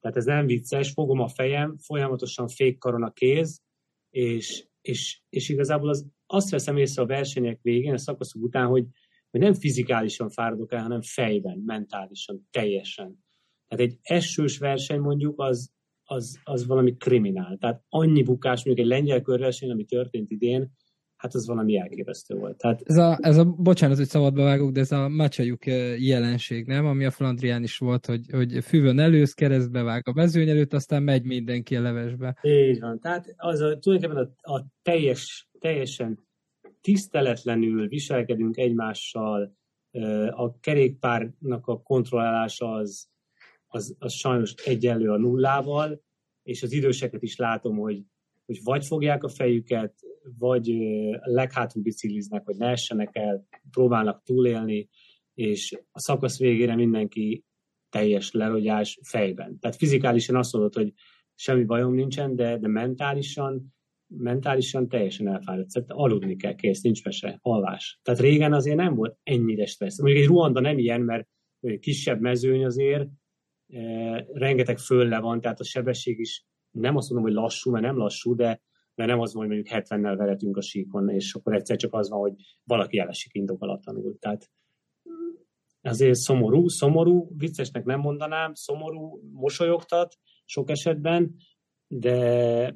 Tehát 0.00 0.16
ez 0.16 0.24
nem 0.24 0.46
vicces, 0.46 0.90
fogom 0.90 1.20
a 1.20 1.28
fejem, 1.28 1.76
folyamatosan 1.76 2.48
fékkaron 2.48 3.02
a 3.02 3.12
kéz, 3.12 3.62
és, 4.10 4.66
és, 4.80 5.20
és 5.28 5.48
igazából 5.48 5.88
az, 5.88 6.06
azt 6.26 6.50
veszem 6.50 6.76
észre 6.76 7.02
a 7.02 7.06
versenyek 7.06 7.58
végén, 7.62 7.92
a 7.92 7.98
szakaszok 7.98 8.42
után, 8.42 8.66
hogy, 8.66 8.86
hogy 9.30 9.40
nem 9.40 9.54
fizikálisan 9.54 10.30
fáradok 10.30 10.72
el, 10.72 10.82
hanem 10.82 11.02
fejben, 11.02 11.62
mentálisan, 11.66 12.48
teljesen. 12.50 13.24
Tehát 13.68 13.84
egy 13.84 13.98
esős 14.02 14.58
verseny 14.58 15.00
mondjuk 15.00 15.40
az, 15.40 15.72
az, 16.04 16.40
az 16.44 16.66
valami 16.66 16.96
kriminál. 16.96 17.56
Tehát 17.56 17.84
annyi 17.88 18.22
bukás, 18.22 18.64
mondjuk 18.64 18.86
egy 18.86 18.92
lengyel 18.92 19.22
körverseny, 19.22 19.70
ami 19.70 19.84
történt 19.84 20.30
idén, 20.30 20.72
hát 21.18 21.34
az 21.34 21.46
valami 21.46 21.78
elképesztő 21.78 22.34
volt. 22.34 22.56
Tehát... 22.56 22.82
Ez, 22.84 22.96
a, 22.96 23.18
ez 23.20 23.36
a, 23.36 23.44
bocsánat, 23.44 23.96
hogy 23.96 24.06
szabadba 24.06 24.42
vágok, 24.42 24.70
de 24.70 24.80
ez 24.80 24.92
a 24.92 25.08
macsajuk 25.08 25.66
jelenség, 25.98 26.66
nem? 26.66 26.86
Ami 26.86 27.04
a 27.04 27.10
Flandrián 27.10 27.62
is 27.62 27.78
volt, 27.78 28.06
hogy, 28.06 28.30
hogy 28.30 28.64
füvön 28.64 28.98
elősz, 28.98 29.32
keresztbe 29.32 29.82
vág 29.82 30.08
a 30.08 30.12
mezőny 30.12 30.48
előtt, 30.48 30.72
aztán 30.72 31.02
megy 31.02 31.24
mindenki 31.24 31.76
a 31.76 31.80
levesbe. 31.80 32.38
Így 32.42 32.80
van. 32.80 33.00
Tehát 33.00 33.34
az 33.36 33.60
a, 33.60 33.78
tulajdonképpen 33.78 34.34
a, 34.42 34.52
a 34.52 34.66
teljes, 34.82 35.48
teljesen 35.58 36.26
tiszteletlenül 36.80 37.88
viselkedünk 37.88 38.56
egymással, 38.56 39.56
a 40.30 40.58
kerékpárnak 40.60 41.66
a 41.66 41.82
kontrollálása 41.82 42.72
az, 42.72 43.08
az, 43.66 43.96
az 43.98 44.12
sajnos 44.12 44.54
egyenlő 44.54 45.10
a 45.10 45.16
nullával, 45.16 46.02
és 46.42 46.62
az 46.62 46.72
időseket 46.72 47.22
is 47.22 47.36
látom, 47.36 47.76
hogy, 47.76 48.02
hogy 48.48 48.60
vagy 48.62 48.86
fogják 48.86 49.24
a 49.24 49.28
fejüket, 49.28 49.94
vagy 50.38 50.74
leghátul 51.20 51.82
bicikliznek, 51.82 52.44
hogy 52.44 52.56
ne 52.56 52.66
essenek 52.66 53.16
el, 53.16 53.46
próbálnak 53.70 54.22
túlélni, 54.22 54.88
és 55.34 55.78
a 55.90 56.00
szakasz 56.00 56.38
végére 56.38 56.74
mindenki 56.74 57.44
teljes 57.90 58.32
lerogyás 58.32 58.98
fejben. 59.02 59.58
Tehát 59.58 59.76
fizikálisan 59.76 60.36
azt 60.36 60.52
mondod, 60.52 60.74
hogy 60.74 60.92
semmi 61.34 61.64
bajom 61.64 61.94
nincsen, 61.94 62.36
de, 62.36 62.58
de 62.58 62.68
mentálisan 62.68 63.76
mentálisan 64.10 64.88
teljesen 64.88 65.28
elfáradt. 65.28 65.70
Szóval 65.70 65.96
aludni 65.96 66.36
kell, 66.36 66.54
kész, 66.54 66.80
nincs 66.80 67.04
mese, 67.04 67.38
alvás. 67.42 68.00
Tehát 68.02 68.20
régen 68.20 68.52
azért 68.52 68.76
nem 68.76 68.94
volt 68.94 69.18
ennyire 69.22 69.66
stressz. 69.66 70.00
Mondjuk 70.00 70.22
egy 70.22 70.28
Ruanda 70.28 70.60
nem 70.60 70.78
ilyen, 70.78 71.00
mert 71.00 71.28
kisebb 71.80 72.20
mezőny 72.20 72.64
azért, 72.64 73.08
e, 73.66 73.80
rengeteg 74.32 74.78
fölle 74.78 75.20
van, 75.20 75.40
tehát 75.40 75.60
a 75.60 75.64
sebesség 75.64 76.18
is 76.18 76.46
nem 76.70 76.96
azt 76.96 77.10
mondom, 77.10 77.30
hogy 77.30 77.42
lassú, 77.42 77.70
mert 77.70 77.84
nem 77.84 77.96
lassú, 77.96 78.34
de, 78.34 78.60
de 78.94 79.06
nem 79.06 79.20
az 79.20 79.34
van, 79.34 79.46
hogy 79.46 79.54
mondjuk 79.54 79.76
70-nel 79.82 80.14
veretünk 80.16 80.56
a 80.56 80.60
síkon, 80.60 81.08
és 81.08 81.34
akkor 81.34 81.54
egyszer 81.54 81.76
csak 81.76 81.94
az 81.94 82.08
van, 82.08 82.20
hogy 82.20 82.34
valaki 82.64 82.98
elesik 82.98 83.34
indokolatlanul. 83.34 84.18
Tehát 84.18 84.50
azért 85.82 86.14
szomorú, 86.14 86.68
szomorú, 86.68 87.28
viccesnek 87.36 87.84
nem 87.84 88.00
mondanám, 88.00 88.54
szomorú, 88.54 89.20
mosolyogtat 89.32 90.18
sok 90.44 90.70
esetben, 90.70 91.34
de 91.86 92.74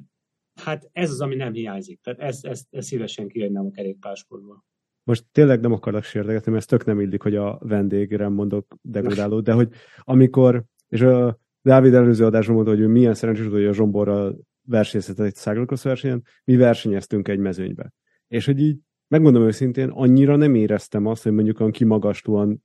hát 0.61 0.89
ez 0.91 1.09
az, 1.09 1.21
ami 1.21 1.35
nem 1.35 1.53
hiányzik. 1.53 2.01
Tehát 2.01 2.19
ezt, 2.19 2.45
ezt, 2.45 2.67
ezt 2.71 2.87
szívesen 2.87 3.27
kijönnem 3.27 3.65
a 3.65 3.71
kerékpársportból. 3.71 4.63
Most 5.03 5.25
tényleg 5.31 5.59
nem 5.59 5.71
akarok 5.71 6.03
sérdegetni, 6.03 6.51
mert 6.51 6.63
ez 6.63 6.69
tök 6.69 6.85
nem 6.85 6.99
illik, 6.99 7.21
hogy 7.21 7.35
a 7.35 7.59
vendégre 7.61 8.27
mondok 8.27 8.75
degradáló, 8.81 9.39
de 9.39 9.51
hogy 9.51 9.69
amikor, 9.99 10.63
és 10.87 11.01
a 11.01 11.39
Dávid 11.63 11.93
előző 11.93 12.25
adásban 12.25 12.55
mondta, 12.55 12.73
hogy 12.73 12.81
ő 12.81 12.87
milyen 12.87 13.13
szerencsés, 13.13 13.47
hogy 13.47 13.65
a 13.65 13.73
Zsomborral 13.73 14.39
versenyzett 14.67 15.19
egy 15.19 15.35
cyclocross 15.35 15.83
versenyen, 15.83 16.23
mi 16.43 16.55
versenyeztünk 16.55 17.27
egy 17.27 17.39
mezőnybe. 17.39 17.93
És 18.27 18.45
hogy 18.45 18.59
így, 18.59 18.79
megmondom 19.07 19.43
őszintén, 19.43 19.89
annyira 19.89 20.35
nem 20.35 20.55
éreztem 20.55 21.05
azt, 21.05 21.23
hogy 21.23 21.31
mondjuk 21.31 21.59
olyan 21.59 21.71
kimagaslóan 21.71 22.63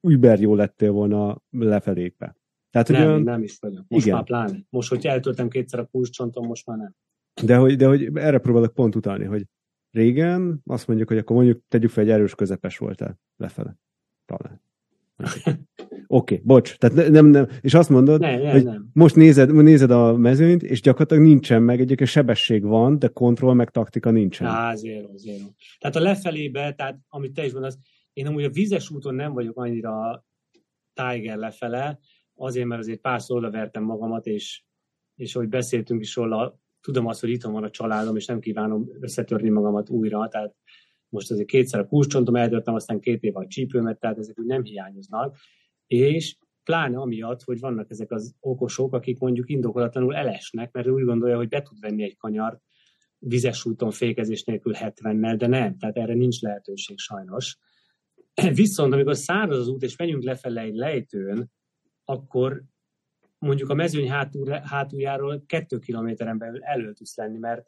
über 0.00 0.40
jó 0.40 0.54
lettél 0.54 0.90
volna 0.90 1.42
lefelékbe. 1.50 2.36
Tehát, 2.70 2.88
nem, 2.88 3.06
olyan... 3.06 3.22
nem 3.22 3.42
is 3.42 3.58
vagyok. 3.58 3.84
Most 3.88 4.04
igen. 4.04 4.16
már 4.16 4.26
pláne. 4.26 4.58
Most, 4.68 4.88
hogy 4.88 5.06
eltöltem 5.06 5.48
kétszer 5.48 5.80
a 5.80 5.84
kulcscsontom, 5.84 6.46
most 6.46 6.66
már 6.66 6.76
nem. 6.78 6.94
De 7.44 7.56
hogy, 7.56 7.76
de 7.76 7.86
hogy 7.86 8.10
erre 8.14 8.38
próbálok 8.38 8.74
pont 8.74 8.94
utalni, 8.94 9.24
hogy 9.24 9.46
régen 9.90 10.60
azt 10.64 10.86
mondjuk, 10.86 11.08
hogy 11.08 11.18
akkor 11.18 11.36
mondjuk 11.36 11.62
tegyük 11.68 11.90
fel, 11.90 12.04
egy 12.04 12.10
erős 12.10 12.34
közepes 12.34 12.78
voltál 12.78 13.18
lefele. 13.36 13.76
Talán. 14.24 14.62
Oké, 16.12 16.34
okay, 16.34 16.46
bocs. 16.46 16.76
Tehát 16.76 17.10
nem, 17.10 17.26
nem, 17.26 17.48
és 17.60 17.74
azt 17.74 17.88
mondod, 17.88 18.20
nem, 18.20 18.40
nem, 18.40 18.50
hogy 18.50 18.64
nem. 18.64 18.90
most 18.92 19.14
nézed, 19.14 19.54
nézed 19.54 19.90
a 19.90 20.16
mezőnyt, 20.16 20.62
és 20.62 20.80
gyakorlatilag 20.80 21.24
nincsen 21.24 21.62
meg, 21.62 21.80
egyébként 21.80 22.10
sebesség 22.10 22.62
van, 22.62 22.98
de 22.98 23.08
kontroll 23.08 23.54
meg 23.54 23.70
taktika 23.70 24.10
nincsen. 24.10 24.46
Á, 24.46 24.74
zéro, 24.74 25.16
zéro. 25.16 25.44
Tehát 25.78 25.96
a 25.96 26.00
lefelébe, 26.00 26.72
tehát 26.72 26.98
amit 27.08 27.32
te 27.32 27.44
is 27.44 27.52
mondasz, 27.52 27.78
én 28.12 28.26
amúgy 28.26 28.44
a 28.44 28.50
vízes 28.50 28.90
úton 28.90 29.14
nem 29.14 29.32
vagyok 29.32 29.58
annyira 29.58 30.24
Tiger 30.92 31.36
lefele, 31.36 31.98
azért, 32.34 32.66
mert 32.66 32.80
azért 32.80 33.00
párszor 33.00 33.36
odavertem 33.36 33.82
magamat, 33.82 34.26
és, 34.26 34.62
és 35.14 35.34
ahogy 35.34 35.48
beszéltünk 35.48 36.00
is 36.00 36.16
róla, 36.16 36.60
tudom 36.80 37.06
azt, 37.06 37.20
hogy 37.20 37.30
itt 37.30 37.42
van 37.42 37.64
a 37.64 37.70
családom, 37.70 38.16
és 38.16 38.26
nem 38.26 38.40
kívánom 38.40 38.88
összetörni 39.00 39.48
magamat 39.48 39.90
újra, 39.90 40.28
tehát 40.28 40.54
most 41.10 41.30
azért 41.30 41.48
kétszer 41.48 41.80
a 41.80 41.86
kulcscsontom 41.86 42.36
eldöltem, 42.36 42.74
aztán 42.74 43.00
két 43.00 43.22
év 43.22 43.36
a 43.36 43.46
csípőmet, 43.46 43.98
tehát 43.98 44.18
ezek 44.18 44.38
úgy 44.38 44.46
nem 44.46 44.64
hiányoznak, 44.64 45.36
és 45.86 46.36
pláne 46.64 46.98
amiatt, 46.98 47.42
hogy 47.42 47.60
vannak 47.60 47.90
ezek 47.90 48.10
az 48.10 48.34
okosok, 48.40 48.94
akik 48.94 49.18
mondjuk 49.18 49.50
indokolatlanul 49.50 50.14
elesnek, 50.14 50.72
mert 50.72 50.88
úgy 50.88 51.04
gondolja, 51.04 51.36
hogy 51.36 51.48
be 51.48 51.62
tud 51.62 51.80
venni 51.80 52.02
egy 52.02 52.16
kanyart 52.16 52.62
vizes 53.18 53.64
úton 53.64 53.90
fékezés 53.90 54.44
nélkül 54.44 54.72
70-nel, 54.76 55.34
de 55.38 55.46
nem, 55.46 55.78
tehát 55.78 55.96
erre 55.96 56.14
nincs 56.14 56.40
lehetőség 56.40 56.98
sajnos. 56.98 57.58
Viszont 58.54 58.92
amikor 58.92 59.16
száraz 59.16 59.58
az 59.58 59.68
út, 59.68 59.82
és 59.82 59.96
megyünk 59.96 60.22
lefele 60.22 60.60
egy 60.60 60.74
lejtőn, 60.74 61.50
akkor 62.04 62.62
mondjuk 63.38 63.68
a 63.68 63.74
mezőny 63.74 64.10
hátul, 64.10 64.48
hátuljáról 64.50 65.42
kettő 65.46 65.78
kilométeren 65.78 66.38
belül 66.38 66.62
elő 66.62 66.92
tudsz 66.92 67.16
lenni, 67.16 67.38
mert, 67.38 67.66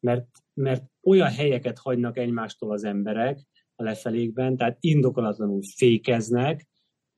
mert, 0.00 0.26
mert 0.54 0.84
olyan 1.02 1.30
helyeket 1.30 1.78
hagynak 1.78 2.18
egymástól 2.18 2.72
az 2.72 2.84
emberek 2.84 3.40
a 3.74 3.82
lefelékben, 3.82 4.56
tehát 4.56 4.76
indokolatlanul 4.80 5.60
fékeznek, 5.76 6.68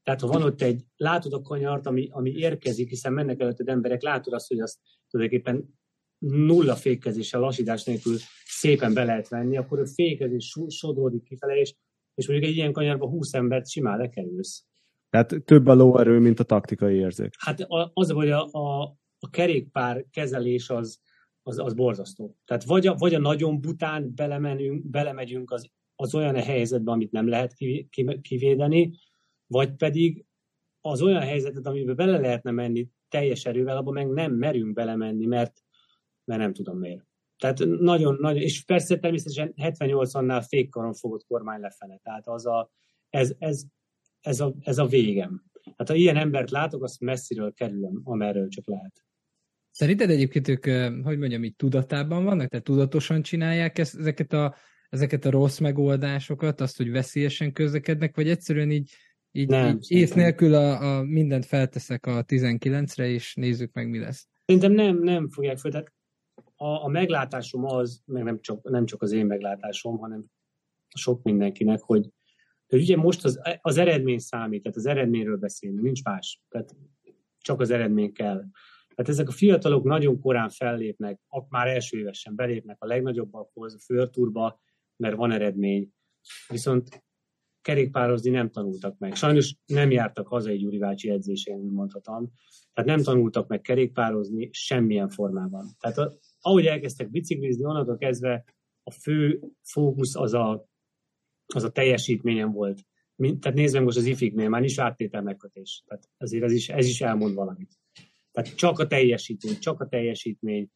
tehát 0.03 0.21
ha 0.21 0.27
van 0.27 0.43
ott 0.43 0.63
egy, 0.63 0.85
látod 0.97 1.33
a 1.33 1.41
kanyart, 1.41 1.87
ami, 1.87 2.09
ami 2.11 2.31
érkezik, 2.31 2.89
hiszen 2.89 3.13
mennek 3.13 3.41
előtted 3.41 3.69
emberek, 3.69 4.03
látod 4.03 4.33
azt, 4.33 4.49
hogy 4.49 4.61
azt 4.61 4.79
tulajdonképpen 5.11 5.79
nulla 6.19 6.75
fékezéssel, 6.75 7.41
lassítás 7.41 7.85
nélkül 7.85 8.17
szépen 8.45 8.95
be 8.95 9.05
lehet 9.05 9.29
venni, 9.29 9.57
akkor 9.57 9.79
a 9.79 9.87
fékezés 9.87 10.57
sodródik 10.69 11.23
kifele, 11.23 11.55
és, 11.55 11.75
és 12.15 12.29
mondjuk 12.29 12.51
egy 12.51 12.57
ilyen 12.57 12.73
kanyarba 12.73 13.09
20 13.09 13.33
embert 13.33 13.69
simán 13.69 13.99
lekerülsz. 13.99 14.65
Tehát 15.11 15.45
több 15.45 15.67
a 15.67 15.75
lóerő, 15.75 16.19
mint 16.19 16.41
a 16.41 16.45
taktikai 16.45 16.97
érzék. 16.97 17.31
Hát 17.39 17.67
az, 17.93 18.11
hogy 18.11 18.31
a, 18.31 18.49
a, 18.51 18.83
a 19.19 19.31
kerékpár 19.31 20.07
kezelés 20.11 20.71
az, 20.71 21.01
az, 21.43 21.59
az 21.59 21.75
borzasztó. 21.75 22.37
Tehát 22.45 22.65
vagy 22.65 22.87
a, 22.87 22.95
vagy 22.95 23.15
a 23.15 23.19
nagyon 23.19 23.61
bután 23.61 24.15
belemenünk, 24.15 24.87
belemegyünk 24.87 25.51
az, 25.51 25.71
az 25.95 26.15
olyan 26.15 26.37
helyzetbe, 26.37 26.91
amit 26.91 27.13
nem 27.13 27.29
lehet 27.29 27.55
kivédeni, 28.21 28.99
vagy 29.47 29.75
pedig 29.75 30.25
az 30.81 31.03
olyan 31.03 31.23
helyzetet, 31.23 31.67
amiben 31.67 31.97
bele 31.97 32.19
lehetne 32.19 32.51
menni 32.51 32.89
teljes 33.09 33.45
erővel, 33.45 33.77
abban 33.77 33.93
meg 33.93 34.09
nem 34.09 34.33
merünk 34.33 34.73
belemenni, 34.73 35.27
mert, 35.27 35.63
mert 36.25 36.41
nem 36.41 36.53
tudom 36.53 36.79
miért. 36.79 37.07
Tehát 37.37 37.59
nagyon, 37.59 38.17
nagyon, 38.21 38.43
és 38.43 38.65
persze 38.65 38.99
természetesen 38.99 39.55
78-annál 39.57 40.45
fékkaron 40.49 40.95
fogott 40.95 41.25
kormány 41.27 41.61
lefele. 41.61 41.99
Tehát 42.03 42.29
az 42.29 42.47
a, 42.47 42.71
ez, 43.11 43.35
ez, 43.39 43.63
ez 44.21 44.41
a, 44.41 44.55
ez 44.61 44.79
a 44.79 44.87
végem. 44.87 45.45
Hát 45.77 45.89
ha 45.89 45.95
ilyen 45.95 46.17
embert 46.17 46.51
látok, 46.51 46.83
azt 46.83 47.01
messziről 47.01 47.53
kerülöm, 47.53 48.01
amerről 48.05 48.49
csak 48.49 48.67
lehet. 48.67 49.05
Szerinted 49.73 50.11
egyébként 50.11 50.49
ők, 50.49 50.65
hogy 51.05 51.19
mondjam, 51.19 51.45
így 51.45 51.57
tudatában 51.57 52.25
vannak? 52.25 52.49
Tehát 52.49 52.65
tudatosan 52.65 53.23
csinálják 53.23 53.79
ezt, 53.79 53.99
ezeket, 53.99 54.33
a, 54.33 54.55
ezeket 54.89 55.25
a 55.25 55.31
rossz 55.31 55.59
megoldásokat, 55.59 56.61
azt, 56.61 56.77
hogy 56.77 56.91
veszélyesen 56.91 57.53
közlekednek, 57.53 58.17
vagy 58.17 58.29
egyszerűen 58.29 58.71
így, 58.71 58.93
így, 59.31 59.49
nem, 59.49 59.77
így 59.77 59.91
ész 59.91 60.13
nélkül 60.13 60.55
a, 60.55 60.97
a 60.97 61.03
mindent 61.03 61.47
felteszek 61.47 62.07
a 62.07 62.25
19-re, 62.25 63.09
és 63.09 63.35
nézzük 63.35 63.73
meg, 63.73 63.89
mi 63.89 63.99
lesz. 63.99 64.29
Szerintem 64.45 64.73
nem, 64.73 64.99
nem 64.99 65.29
fogják 65.29 65.59
föl. 65.59 65.71
Tehát 65.71 65.93
a, 66.57 66.85
a 66.85 66.89
meglátásom 66.89 67.65
az, 67.65 68.03
meg 68.05 68.23
nem 68.23 68.41
csak, 68.41 68.71
nem 68.71 68.87
csak 68.87 69.03
az 69.03 69.13
én 69.13 69.27
meglátásom, 69.27 69.99
hanem 69.99 70.25
sok 70.95 71.23
mindenkinek, 71.23 71.81
hogy 71.81 72.11
hogy 72.73 72.81
ugye 72.81 72.97
most 72.97 73.25
az, 73.25 73.41
az 73.61 73.77
eredmény 73.77 74.19
számít, 74.19 74.63
tehát 74.63 74.77
az 74.77 74.87
eredményről 74.87 75.37
beszélünk, 75.37 75.81
nincs 75.81 76.05
más. 76.05 76.41
Tehát 76.49 76.77
csak 77.39 77.61
az 77.61 77.71
eredmény 77.71 78.13
kell. 78.13 78.45
Tehát 78.95 79.11
ezek 79.11 79.29
a 79.29 79.33
fiatalok 79.33 79.85
nagyon 79.85 80.21
korán 80.21 80.49
fellépnek, 80.49 81.21
már 81.49 81.67
első 81.67 81.99
évesen 81.99 82.35
belépnek 82.35 82.77
a 82.81 82.87
legnagyobbakhoz, 82.87 83.75
a 83.75 83.79
főrturba, 83.79 84.61
mert 84.97 85.17
van 85.17 85.31
eredmény. 85.31 85.91
Viszont 86.49 87.05
kerékpározni 87.61 88.31
nem 88.31 88.51
tanultak 88.51 88.99
meg. 88.99 89.15
Sajnos 89.15 89.55
nem 89.67 89.91
jártak 89.91 90.27
hazai 90.27 90.57
Gyuri 90.57 90.79
bácsi 90.79 91.11
edzésén, 91.11 91.59
mondhatom. 91.59 92.33
Tehát 92.73 92.91
nem 92.91 93.03
tanultak 93.03 93.49
meg 93.49 93.61
kerékpározni 93.61 94.49
semmilyen 94.53 95.09
formában. 95.09 95.67
Tehát 95.79 95.99
a, 95.99 96.19
ahogy 96.41 96.67
elkezdtek 96.67 97.11
biciklizni, 97.11 97.65
onnantól 97.65 97.97
kezdve 97.97 98.45
a 98.83 98.91
fő 98.91 99.41
fókusz 99.63 100.17
az 100.17 100.35
a 100.35 100.71
az 101.55 101.65
a 101.65 101.71
teljesítményem 101.71 102.53
volt. 102.53 102.81
Tehát 103.17 103.55
nézd 103.55 103.75
meg 103.75 103.85
most 103.85 103.97
az 103.97 104.05
ifiknél, 104.05 104.49
már 104.49 104.61
nincs 104.61 104.79
áttétel 104.79 105.23
megkötés. 105.23 105.83
Tehát 105.87 106.09
azért 106.17 106.45
ez 106.45 106.53
is, 106.53 106.69
ez 106.69 106.87
is 106.87 107.01
elmond 107.01 107.35
valamit. 107.35 107.82
Tehát 108.33 108.55
csak 108.55 108.79
a 108.79 108.87
teljesítmény, 108.87 109.59
csak 109.59 109.81
a 109.81 109.89
teljesítmény, 109.89 110.69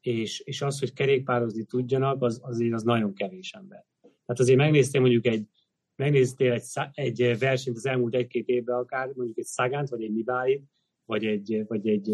és, 0.00 0.40
és 0.40 0.62
az, 0.62 0.78
hogy 0.78 0.92
kerékpározni 0.92 1.64
tudjanak, 1.64 2.22
az, 2.22 2.40
azért 2.42 2.72
az 2.72 2.82
nagyon 2.82 3.14
kevés 3.14 3.52
ember. 3.52 3.84
Tehát 4.00 4.40
azért 4.40 4.58
megnéztél 4.58 5.00
mondjuk 5.00 5.26
egy, 5.26 5.46
megnéztél 5.96 6.52
egy, 6.52 6.62
egy 6.92 7.38
versenyt 7.38 7.76
az 7.76 7.86
elmúlt 7.86 8.14
egy-két 8.14 8.48
évben 8.48 8.76
akár, 8.76 9.12
mondjuk 9.14 9.38
egy 9.38 9.44
Szagánt, 9.44 9.88
vagy 9.88 10.02
egy 10.02 10.12
Nibálit, 10.12 10.64
vagy 11.04 11.26
egy, 11.26 11.64
vagy 11.66 11.88
egy 11.88 12.08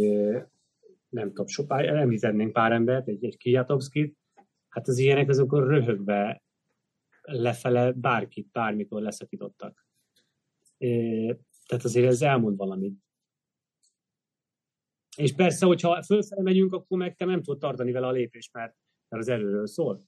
nem 1.08 1.28
tudom, 1.28 1.46
sopá, 1.46 1.80
említenénk 1.80 2.52
pár 2.52 2.72
embert, 2.72 3.08
egy, 3.08 3.24
egy 3.24 3.36
Kijatovszkit, 3.36 4.16
hát 4.68 4.88
az 4.88 4.98
ilyenek 4.98 5.28
azok 5.28 5.52
röhögve 5.52 6.42
lefele 7.22 7.92
bárkit, 7.92 8.50
bármikor 8.52 9.02
leszakítottak. 9.02 9.86
Tehát 11.66 11.84
azért 11.84 12.06
ez 12.06 12.22
elmond 12.22 12.56
valamit. 12.56 13.03
És 15.16 15.32
persze, 15.32 15.66
hogyha 15.66 16.02
fölfele 16.02 16.42
megyünk, 16.42 16.72
akkor 16.72 16.98
meg 16.98 17.14
te 17.14 17.24
nem 17.24 17.42
tudod 17.42 17.60
tartani 17.60 17.92
vele 17.92 18.06
a 18.06 18.10
lépést, 18.10 18.52
mert, 18.52 18.74
mert 19.08 19.22
az 19.22 19.28
erőről 19.28 19.66
szól. 19.66 20.02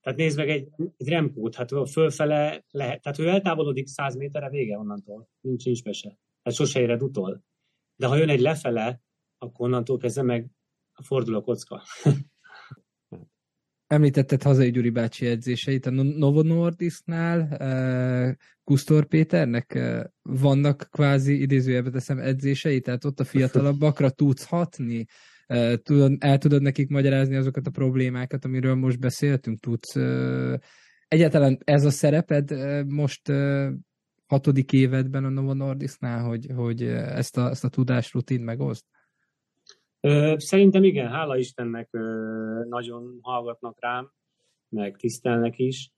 Tehát 0.00 0.18
nézd 0.18 0.36
meg 0.36 0.50
egy, 0.50 0.68
egy 0.96 1.08
remkót, 1.08 1.54
hát 1.54 1.90
fölfele 1.90 2.64
lehet, 2.70 3.02
tehát 3.02 3.18
ő 3.18 3.28
eltávolodik 3.28 3.86
100 3.86 4.16
méterre, 4.16 4.50
vége 4.50 4.78
onnantól. 4.78 5.28
Nincs, 5.40 5.64
nincs 5.64 5.84
mese. 5.84 6.18
Hát 6.42 6.54
sose 6.54 6.80
éred 6.80 7.02
utol. 7.02 7.44
De 7.96 8.06
ha 8.06 8.16
jön 8.16 8.28
egy 8.28 8.40
lefele, 8.40 9.00
akkor 9.38 9.66
onnantól 9.66 9.98
kezdve 9.98 10.22
meg 10.22 10.50
fordul 11.02 11.34
a 11.34 11.40
kocka. 11.40 11.82
Említetted 13.86 14.42
hazai 14.42 14.70
Gyuri 14.70 14.90
bácsi 14.90 15.26
edzéseit 15.26 15.86
a 15.86 15.90
Novo 15.90 16.42
Nordisknál, 16.42 18.36
Kusztor 18.64 19.06
Péternek 19.06 19.78
vannak 20.22 20.88
kvázi 20.90 21.40
idézőjelbe 21.40 21.90
teszem 21.90 22.18
edzései, 22.18 22.80
tehát 22.80 23.04
ott 23.04 23.20
a 23.20 23.24
fiatalabbakra 23.24 24.10
tudsz 24.10 24.44
hatni, 24.44 25.04
tudod, 25.82 26.12
el 26.18 26.38
tudod 26.38 26.62
nekik 26.62 26.88
magyarázni 26.88 27.36
azokat 27.36 27.66
a 27.66 27.70
problémákat, 27.70 28.44
amiről 28.44 28.74
most 28.74 28.98
beszéltünk, 28.98 29.60
tudsz 29.60 29.96
egyáltalán 31.08 31.58
ez 31.64 31.84
a 31.84 31.90
szereped 31.90 32.50
most 32.86 33.32
hatodik 34.26 34.72
évedben 34.72 35.24
a 35.24 35.28
Novo 35.28 35.54
Nordisknál, 35.54 36.24
hogy, 36.24 36.46
hogy 36.54 36.82
ezt 36.82 37.36
a, 37.36 37.50
ezt 37.50 37.64
a 37.64 37.68
tudás 37.68 38.12
rutin 38.12 38.40
megoszt? 38.40 38.84
Szerintem 40.36 40.84
igen, 40.84 41.08
hála 41.08 41.36
Istennek 41.36 41.90
nagyon 42.68 43.18
hallgatnak 43.22 43.80
rám, 43.80 44.12
meg 44.68 44.96
tisztelnek 44.96 45.58
is, 45.58 45.92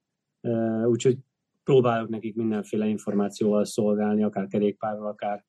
úgyhogy 0.85 1.19
próbálok 1.65 2.09
nekik 2.09 2.35
mindenféle 2.35 2.87
információval 2.87 3.65
szolgálni, 3.65 4.23
akár 4.23 4.47
kerékpárral, 4.47 5.07
akár 5.07 5.45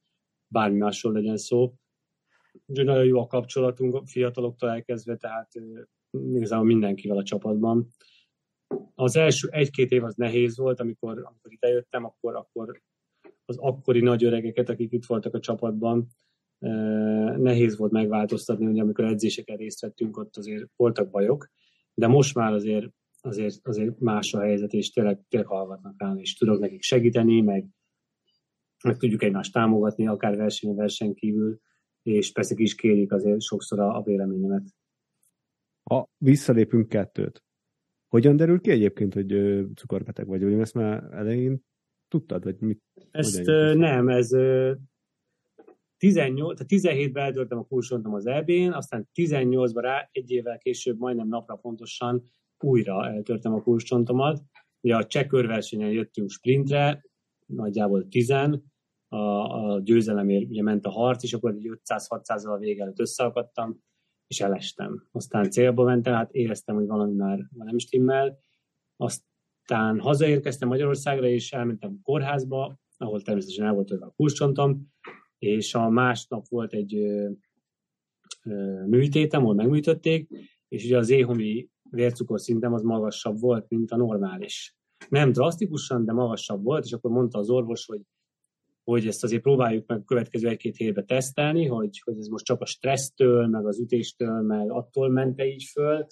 bármi 0.47 0.77
másról 0.77 1.13
legyen 1.13 1.37
szó. 1.37 1.73
Úgyhogy 2.65 2.85
nagyon 2.85 3.05
jó 3.05 3.19
a 3.19 3.27
kapcsolatunk 3.27 4.07
fiataloktól 4.07 4.69
elkezdve, 4.69 5.15
tehát 5.15 5.51
igazából 6.11 6.65
mindenkivel 6.65 7.17
a 7.17 7.23
csapatban. 7.23 7.87
Az 8.95 9.15
első 9.15 9.47
egy-két 9.51 9.91
év 9.91 10.03
az 10.03 10.15
nehéz 10.15 10.57
volt, 10.57 10.79
amikor, 10.79 11.11
amikor 11.11 11.51
idejöttem, 11.51 12.05
akkor, 12.05 12.35
akkor 12.35 12.81
az 13.45 13.57
akkori 13.57 13.99
nagy 13.99 14.23
öregeket, 14.23 14.69
akik 14.69 14.91
itt 14.91 15.05
voltak 15.05 15.33
a 15.33 15.39
csapatban, 15.39 16.07
nehéz 17.38 17.78
volt 17.78 17.91
megváltoztatni, 17.91 18.66
hogy 18.66 18.80
amikor 18.80 19.05
edzéseken 19.05 19.57
részt 19.57 19.82
vettünk, 19.82 20.18
ott 20.18 20.38
azért 20.38 20.66
voltak 20.76 21.10
bajok, 21.10 21.49
de 21.93 22.07
most 22.07 22.36
már 22.36 22.53
azért 22.53 22.88
azért, 23.22 23.68
azért 23.68 23.99
más 23.99 24.34
a 24.34 24.39
helyzet, 24.39 24.74
és 24.74 24.91
tényleg, 24.91 25.22
tényleg 25.28 25.49
hallgatnak 25.49 25.93
rám, 25.97 26.18
és 26.18 26.34
tudok 26.34 26.60
nekik 26.60 26.82
segíteni, 26.82 27.41
meg, 27.41 27.66
meg 28.84 28.97
tudjuk 28.97 29.24
egymást 29.24 29.53
támogatni, 29.53 30.07
akár 30.07 30.36
verseny, 30.36 30.76
verseny 30.76 31.14
kívül, 31.14 31.60
és 32.01 32.32
persze 32.32 32.53
is 32.57 32.76
kérik 32.76 33.12
azért 33.12 33.41
sokszor 33.41 33.80
a, 33.80 33.95
a 33.95 34.03
véleményemet. 34.03 34.64
Ha 35.84 36.10
visszalépünk 36.18 36.89
kettőt, 36.89 37.43
hogyan 38.07 38.36
derül 38.36 38.62
ki 38.62 38.72
egyébként, 38.72 39.14
hogy 39.14 39.28
cukorbeteg 39.76 40.28
vagy, 40.28 40.43
vagy 40.43 40.53
ezt 40.53 40.74
már 40.74 41.03
elején 41.12 41.62
tudtad, 42.07 42.43
vagy 42.43 42.60
mit? 42.60 42.84
Ezt 43.12 43.45
nem, 43.76 44.07
ez 44.07 44.30
18, 45.99 46.59
tehát 46.59 46.97
17-ben 46.97 47.23
eltöltem 47.23 47.57
a 47.57 47.63
kulcsontom 47.63 48.13
az 48.13 48.25
EB-n, 48.25 48.71
aztán 48.71 49.09
18-ban 49.15 49.79
rá, 49.81 50.09
egy 50.11 50.31
évvel 50.31 50.57
később, 50.57 50.99
majdnem 50.99 51.27
napra 51.27 51.55
pontosan 51.55 52.23
újra 52.59 53.07
eltörtem 53.07 53.53
a 53.53 53.61
kulcsontomat. 53.61 54.41
Ugye 54.81 54.95
a 54.95 55.05
cseh 55.05 55.27
körversenyen 55.27 55.89
jöttünk 55.89 56.29
sprintre, 56.29 57.05
nagyjából 57.45 58.07
10 58.07 58.31
a, 58.31 59.15
a 59.15 59.79
győzelemért 59.79 60.49
ugye 60.49 60.61
ment 60.61 60.85
a 60.85 60.89
harc, 60.89 61.23
és 61.23 61.33
akkor 61.33 61.51
egy 61.51 61.79
500-600-al 61.85 62.53
a 62.53 62.57
vége 62.57 62.81
előtt 62.81 62.99
összeakadtam, 62.99 63.83
és 64.27 64.41
elestem. 64.41 65.07
Aztán 65.11 65.49
célba 65.49 65.83
mentem, 65.83 66.13
hát 66.13 66.31
éreztem, 66.31 66.75
hogy 66.75 66.87
valami 66.87 67.13
már 67.13 67.39
nem 67.53 67.77
stimmel. 67.77 68.39
Aztán 68.95 69.99
hazaérkeztem 69.99 70.67
Magyarországra, 70.67 71.27
és 71.27 71.51
elmentem 71.51 71.99
kórházba, 72.03 72.79
ahol 72.97 73.21
természetesen 73.21 73.65
el 73.65 73.73
volt 73.73 73.91
a 73.91 74.13
kulcsontom, 74.15 74.91
és 75.39 75.73
a 75.73 75.89
másnap 75.89 76.47
volt 76.47 76.73
egy 76.73 76.95
ö, 76.95 77.29
ö, 78.43 78.85
műtétem, 78.85 79.41
ahol 79.41 79.53
megműtötték, 79.53 80.29
és 80.67 80.85
ugye 80.85 80.97
az 80.97 81.09
éhomi 81.09 81.69
vércukorszintem 81.89 82.73
az 82.73 82.81
magasabb 82.81 83.39
volt, 83.39 83.69
mint 83.69 83.91
a 83.91 83.97
normális. 83.97 84.75
Nem 85.09 85.31
drasztikusan, 85.31 86.05
de 86.05 86.13
magasabb 86.13 86.63
volt, 86.63 86.85
és 86.85 86.91
akkor 86.91 87.11
mondta 87.11 87.39
az 87.39 87.49
orvos, 87.49 87.85
hogy 87.85 88.01
hogy 88.83 89.07
ezt 89.07 89.23
azért 89.23 89.41
próbáljuk 89.41 89.87
meg 89.87 89.99
a 89.99 90.03
következő 90.03 90.47
egy-két 90.47 90.75
hétbe 90.75 91.03
tesztelni, 91.03 91.65
hogy, 91.65 92.01
hogy 92.05 92.17
ez 92.17 92.27
most 92.27 92.45
csak 92.45 92.61
a 92.61 92.65
stressztől, 92.65 93.47
meg 93.47 93.65
az 93.65 93.79
ütéstől, 93.79 94.41
meg 94.41 94.71
attól 94.71 95.09
mente 95.09 95.45
így 95.45 95.63
föl, 95.63 96.05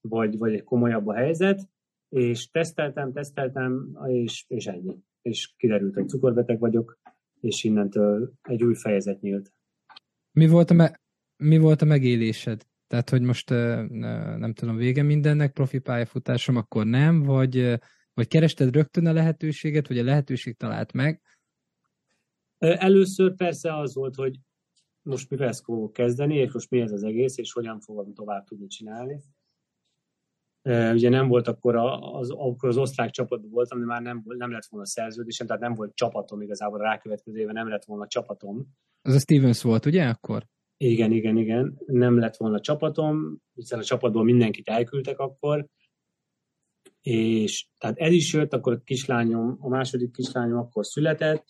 vagy, 0.00 0.38
vagy 0.38 0.54
egy 0.54 0.62
komolyabb 0.62 1.06
a 1.06 1.14
helyzet, 1.14 1.68
és 2.08 2.50
teszteltem, 2.50 3.12
teszteltem, 3.12 3.98
és, 4.06 4.44
és 4.48 4.66
ennyi. 4.66 4.98
És 5.22 5.54
kiderült, 5.56 5.94
hogy 5.94 6.08
cukorbeteg 6.08 6.58
vagyok, 6.58 6.98
és 7.42 7.64
innentől 7.64 8.32
egy 8.42 8.62
új 8.62 8.74
fejezet 8.74 9.20
nyílt. 9.20 9.52
Mi 10.32 10.46
volt 10.46 10.70
a, 10.70 10.74
me- 10.74 11.00
mi 11.36 11.58
volt 11.58 11.82
a 11.82 11.84
megélésed? 11.84 12.66
Tehát, 12.86 13.10
hogy 13.10 13.22
most 13.22 13.50
nem 14.38 14.52
tudom, 14.52 14.76
vége 14.76 15.02
mindennek, 15.02 15.52
profi 15.52 15.78
pályafutásom, 15.78 16.56
akkor 16.56 16.86
nem, 16.86 17.22
vagy, 17.22 17.78
vagy 18.14 18.28
kerested 18.28 18.74
rögtön 18.74 19.06
a 19.06 19.12
lehetőséget, 19.12 19.88
vagy 19.88 19.98
a 19.98 20.04
lehetőség 20.04 20.56
talált 20.56 20.92
meg? 20.92 21.22
Először 22.58 23.34
persze 23.34 23.78
az 23.78 23.94
volt, 23.94 24.14
hogy 24.14 24.38
most 25.02 25.30
mivel 25.30 25.52
fogok 25.52 25.92
kezdeni, 25.92 26.36
és 26.36 26.52
most 26.52 26.70
mi 26.70 26.80
ez 26.80 26.92
az 26.92 27.02
egész, 27.02 27.38
és 27.38 27.52
hogyan 27.52 27.80
fogom 27.80 28.14
tovább 28.14 28.44
tudni 28.44 28.66
csinálni. 28.66 29.22
Ugye 30.64 31.08
nem 31.08 31.28
volt 31.28 31.48
akkor 31.48 31.76
az, 31.76 32.30
akkor 32.30 32.68
az 32.68 32.76
osztrák 32.76 33.10
csapatban 33.10 33.50
voltam, 33.50 33.78
de 33.78 33.84
már 33.84 34.02
nem, 34.02 34.22
nem 34.24 34.50
lett 34.50 34.66
volna 34.70 34.86
szerződésem, 34.86 35.46
tehát 35.46 35.62
nem 35.62 35.74
volt 35.74 35.94
csapatom 35.94 36.40
igazából 36.40 36.80
a 36.80 36.82
rákövetkező 36.82 37.38
éve 37.38 37.52
nem 37.52 37.68
lett 37.68 37.84
volna 37.84 38.06
csapatom. 38.06 38.66
Az 39.02 39.14
a 39.14 39.18
Stevens 39.18 39.62
volt, 39.62 39.86
ugye 39.86 40.04
akkor? 40.04 40.46
Igen, 40.76 41.12
igen, 41.12 41.36
igen. 41.36 41.78
Nem 41.86 42.18
lett 42.18 42.36
volna 42.36 42.60
csapatom, 42.60 43.38
hiszen 43.54 43.78
a 43.78 43.82
csapatból 43.82 44.24
mindenkit 44.24 44.68
elküldtek 44.68 45.18
akkor, 45.18 45.66
és 47.00 47.68
tehát 47.78 47.98
ez 47.98 48.12
is 48.12 48.32
jött, 48.32 48.52
akkor 48.52 48.72
a 48.72 48.80
kislányom, 48.84 49.56
a 49.60 49.68
második 49.68 50.12
kislányom 50.12 50.58
akkor 50.58 50.86
született, 50.86 51.44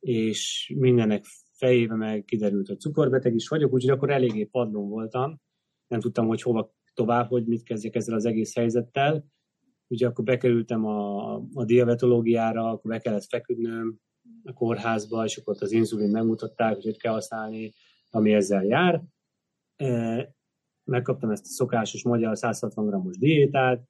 és 0.00 0.72
mindenek 0.78 1.24
fejébe 1.52 1.94
meg 1.94 2.24
kiderült, 2.24 2.66
hogy 2.66 2.80
cukorbeteg 2.80 3.34
is 3.34 3.48
vagyok, 3.48 3.72
úgyhogy 3.72 3.90
akkor 3.90 4.10
eléggé 4.10 4.44
padlón 4.44 4.88
voltam, 4.88 5.40
nem 5.86 6.00
tudtam, 6.00 6.26
hogy 6.26 6.42
hova 6.42 6.74
tovább, 6.94 7.28
hogy 7.28 7.46
mit 7.46 7.62
kezdjek 7.62 7.94
ezzel 7.94 8.14
az 8.14 8.24
egész 8.24 8.54
helyzettel. 8.54 9.24
Ugye 9.86 10.06
akkor 10.06 10.24
bekerültem 10.24 10.84
a, 10.84 11.34
a 11.34 11.64
diabetológiára, 11.64 12.68
akkor 12.68 12.90
be 12.90 12.98
kellett 12.98 13.24
feküdnöm 13.24 13.98
a 14.44 14.52
kórházba, 14.52 15.24
és 15.24 15.36
akkor 15.36 15.54
ott 15.54 15.62
az 15.62 15.72
inzulin 15.72 16.10
megmutatták, 16.10 16.74
hogy 16.82 16.98
kell 16.98 17.12
használni, 17.12 17.72
ami 18.10 18.32
ezzel 18.32 18.64
jár. 18.64 19.02
E, 19.76 20.34
megkaptam 20.84 21.30
ezt 21.30 21.44
a 21.44 21.48
szokásos 21.48 22.04
magyar 22.04 22.36
160 22.36 22.86
g-os 22.86 23.18
diétát, 23.18 23.88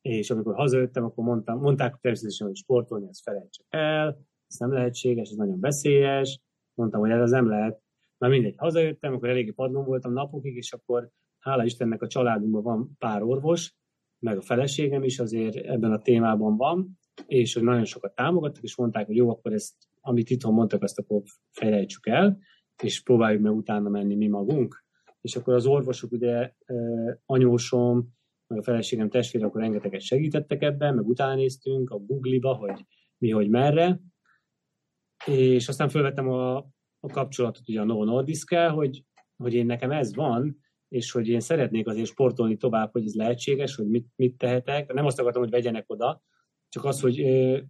és 0.00 0.30
amikor 0.30 0.54
hazajöttem, 0.54 1.04
akkor 1.04 1.24
mondtam, 1.24 1.60
mondták 1.60 1.98
természetesen, 2.00 2.46
hogy 2.46 2.56
sportolni, 2.56 3.08
ezt 3.08 3.22
felejtsek 3.22 3.66
el, 3.68 4.26
ez 4.48 4.56
nem 4.58 4.72
lehetséges, 4.72 5.30
ez 5.30 5.36
nagyon 5.36 5.60
veszélyes. 5.60 6.40
Mondtam, 6.74 7.00
hogy 7.00 7.10
ez 7.10 7.30
nem 7.30 7.48
lehet. 7.48 7.82
Már 8.18 8.30
mindegy, 8.30 8.54
hazajöttem, 8.56 9.14
akkor 9.14 9.28
eléggé 9.28 9.50
padlón 9.50 9.84
voltam 9.84 10.12
napokig, 10.12 10.56
és 10.56 10.72
akkor 10.72 11.10
hála 11.48 11.64
Istennek 11.64 12.02
a 12.02 12.06
családunkban 12.06 12.62
van 12.62 12.96
pár 12.98 13.22
orvos, 13.22 13.74
meg 14.18 14.36
a 14.36 14.42
feleségem 14.42 15.02
is 15.02 15.18
azért 15.18 15.56
ebben 15.56 15.92
a 15.92 15.98
témában 15.98 16.56
van, 16.56 16.98
és 17.26 17.54
hogy 17.54 17.62
nagyon 17.62 17.84
sokat 17.84 18.14
támogattak, 18.14 18.62
és 18.62 18.76
mondták, 18.76 19.06
hogy 19.06 19.16
jó, 19.16 19.30
akkor 19.30 19.52
ezt, 19.52 19.74
amit 20.00 20.30
itthon 20.30 20.54
mondtak, 20.54 20.82
azt 20.82 20.98
akkor 20.98 21.22
felejtsük 21.50 22.06
el, 22.06 22.38
és 22.82 23.02
próbáljuk 23.02 23.42
meg 23.42 23.52
utána 23.52 23.88
menni 23.88 24.14
mi 24.14 24.26
magunk. 24.26 24.84
És 25.20 25.36
akkor 25.36 25.54
az 25.54 25.66
orvosok, 25.66 26.12
ugye 26.12 26.52
anyósom, 27.26 28.16
meg 28.46 28.58
a 28.58 28.62
feleségem 28.62 29.08
testvére, 29.08 29.46
akkor 29.46 29.60
rengeteget 29.60 30.00
segítettek 30.00 30.62
ebben, 30.62 30.94
meg 30.94 31.06
utána 31.06 31.34
néztünk 31.34 31.90
a 31.90 31.98
Google-ba, 31.98 32.54
hogy 32.54 32.86
mi, 33.18 33.30
hogy 33.30 33.48
merre, 33.48 34.00
és 35.26 35.68
aztán 35.68 35.88
felvettem 35.88 36.28
a, 36.28 36.56
a 37.00 37.08
kapcsolatot 37.12 37.68
ugye 37.68 37.80
a 37.80 37.84
Novo 37.84 38.04
nordisk 38.04 38.54
hogy, 38.54 39.04
hogy 39.36 39.54
én 39.54 39.66
nekem 39.66 39.90
ez 39.90 40.14
van, 40.14 40.58
és 40.88 41.10
hogy 41.10 41.28
én 41.28 41.40
szeretnék 41.40 41.86
azért 41.86 42.06
sportolni 42.06 42.56
tovább, 42.56 42.92
hogy 42.92 43.04
ez 43.04 43.14
lehetséges, 43.14 43.74
hogy 43.74 43.88
mit, 43.88 44.06
mit 44.16 44.36
tehetek. 44.36 44.92
Nem 44.92 45.06
azt 45.06 45.18
akartam, 45.18 45.42
hogy 45.42 45.50
vegyenek 45.50 45.84
oda, 45.86 46.22
csak 46.68 46.84
az, 46.84 47.00
hogy, 47.00 47.22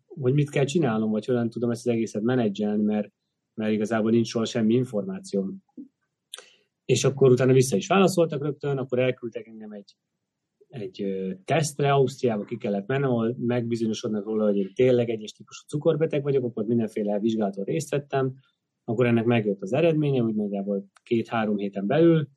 hogy 0.07 0.33
mit 0.33 0.51
kell 0.51 0.65
csinálnom, 0.65 1.11
vagy 1.11 1.27
hogyan 1.27 1.51
tudom 1.51 1.71
ezt 1.71 1.87
az 1.87 1.93
egészet 1.93 2.23
menedzselni, 2.23 2.83
mert, 2.83 3.13
mert 3.55 3.73
igazából 3.73 4.11
nincs 4.11 4.29
soha 4.29 4.45
semmi 4.45 4.75
információm. 4.75 5.63
És 6.85 7.05
akkor 7.05 7.31
utána 7.31 7.53
vissza 7.53 7.77
is 7.77 7.87
válaszoltak 7.87 8.43
rögtön, 8.43 8.79
akkor 8.79 8.99
elküldtek 8.99 9.47
engem 9.47 9.73
egy, 9.73 9.97
egy 10.69 11.07
tesztre, 11.45 11.93
Ausztriába 11.93 12.45
ki 12.45 12.57
kellett 12.57 12.87
mennem, 12.87 13.11
ahol 13.11 13.37
megbizonyosodnak 13.39 14.25
róla, 14.25 14.45
hogy 14.45 14.57
én 14.57 14.73
tényleg 14.75 15.11
egyes 15.11 15.33
típusú 15.33 15.67
cukorbeteg 15.67 16.23
vagyok, 16.23 16.45
akkor 16.45 16.65
mindenféle 16.65 17.19
vizsgálaton 17.19 17.65
részt 17.65 17.91
vettem, 17.91 18.35
akkor 18.85 19.07
ennek 19.07 19.25
megjött 19.25 19.63
az 19.63 19.73
eredménye, 19.73 20.23
úgy 20.23 20.35
nagyjából 20.35 20.91
két-három 21.03 21.57
héten 21.57 21.87
belül, 21.87 22.29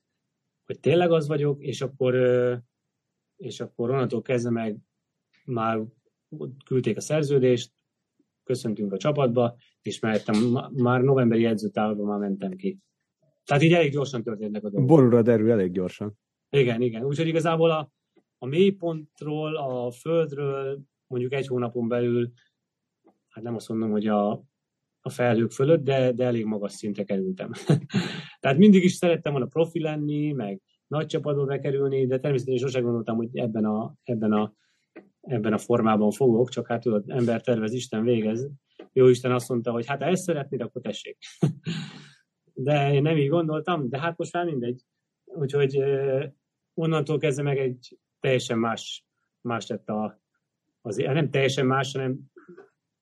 hogy 0.71 0.79
tényleg 0.79 1.11
az 1.11 1.27
vagyok, 1.27 1.63
és 1.63 1.81
akkor, 1.81 2.15
és 3.35 3.59
akkor 3.59 3.89
onnantól 3.89 4.21
kezdve 4.21 4.49
meg 4.49 4.77
már 5.45 5.81
küldték 6.65 6.97
a 6.97 7.01
szerződést, 7.01 7.71
köszöntünk 8.43 8.93
a 8.93 8.97
csapatba, 8.97 9.55
és 9.81 9.99
mehettem, 9.99 10.35
már 10.73 11.01
novemberi 11.01 11.45
edzőtáborban 11.45 12.05
már 12.05 12.19
mentem 12.19 12.51
ki. 12.51 12.79
Tehát 13.43 13.63
így 13.63 13.73
elég 13.73 13.91
gyorsan 13.91 14.23
történnek 14.23 14.63
a 14.63 14.69
dolgok. 14.69 14.89
Borúra 14.89 15.21
derül 15.21 15.51
elég 15.51 15.71
gyorsan. 15.71 16.19
Igen, 16.49 16.81
igen. 16.81 17.03
Úgyhogy 17.03 17.27
igazából 17.27 17.71
a, 17.71 17.91
a 18.37 18.45
mélypontról, 18.45 19.55
a 19.55 19.91
földről 19.91 20.81
mondjuk 21.07 21.33
egy 21.33 21.47
hónapon 21.47 21.87
belül, 21.87 22.31
hát 23.27 23.43
nem 23.43 23.55
azt 23.55 23.69
mondom, 23.69 23.91
hogy 23.91 24.07
a, 24.07 24.43
a 25.01 25.09
felhők 25.09 25.51
fölött, 25.51 25.83
de, 25.83 26.11
de 26.11 26.25
elég 26.25 26.45
magas 26.45 26.71
szintre 26.71 27.03
kerültem. 27.03 27.51
Tehát 28.39 28.57
mindig 28.57 28.83
is 28.83 28.93
szerettem 28.93 29.31
volna 29.31 29.47
profi 29.47 29.81
lenni, 29.81 30.31
meg 30.31 30.61
nagy 30.87 31.05
csapatba 31.05 31.45
bekerülni, 31.45 32.05
de 32.05 32.19
természetesen 32.19 32.59
sosem 32.59 32.83
gondoltam, 32.83 33.15
hogy 33.15 33.29
ebben 33.33 33.65
a, 33.65 33.93
ebben 34.03 34.31
a, 34.31 34.53
ebben 35.21 35.53
a 35.53 35.57
formában 35.57 36.11
fogok, 36.11 36.49
csak 36.49 36.67
hát 36.67 36.81
tudod, 36.81 37.09
ember 37.09 37.41
tervez, 37.41 37.73
Isten 37.73 38.03
végez. 38.03 38.49
Jó 38.93 39.07
Isten 39.07 39.31
azt 39.31 39.49
mondta, 39.49 39.71
hogy 39.71 39.85
hát 39.85 40.01
ha 40.01 40.09
ezt 40.09 40.23
szeretnéd, 40.23 40.61
akkor 40.61 40.81
tessék. 40.81 41.17
de 42.53 42.93
én 42.93 43.01
nem 43.01 43.17
így 43.17 43.29
gondoltam, 43.29 43.89
de 43.89 43.99
hát 43.99 44.17
most 44.17 44.33
már 44.33 44.45
mindegy. 44.45 44.81
Úgyhogy 45.25 45.83
onnantól 46.73 47.17
kezdve 47.17 47.43
meg 47.43 47.57
egy 47.57 47.99
teljesen 48.19 48.57
más, 48.57 49.05
más 49.41 49.67
lett 49.67 49.89
a, 49.89 50.21
az, 50.81 50.95
nem 50.95 51.29
teljesen 51.29 51.65
más, 51.65 51.91
hanem 51.91 52.19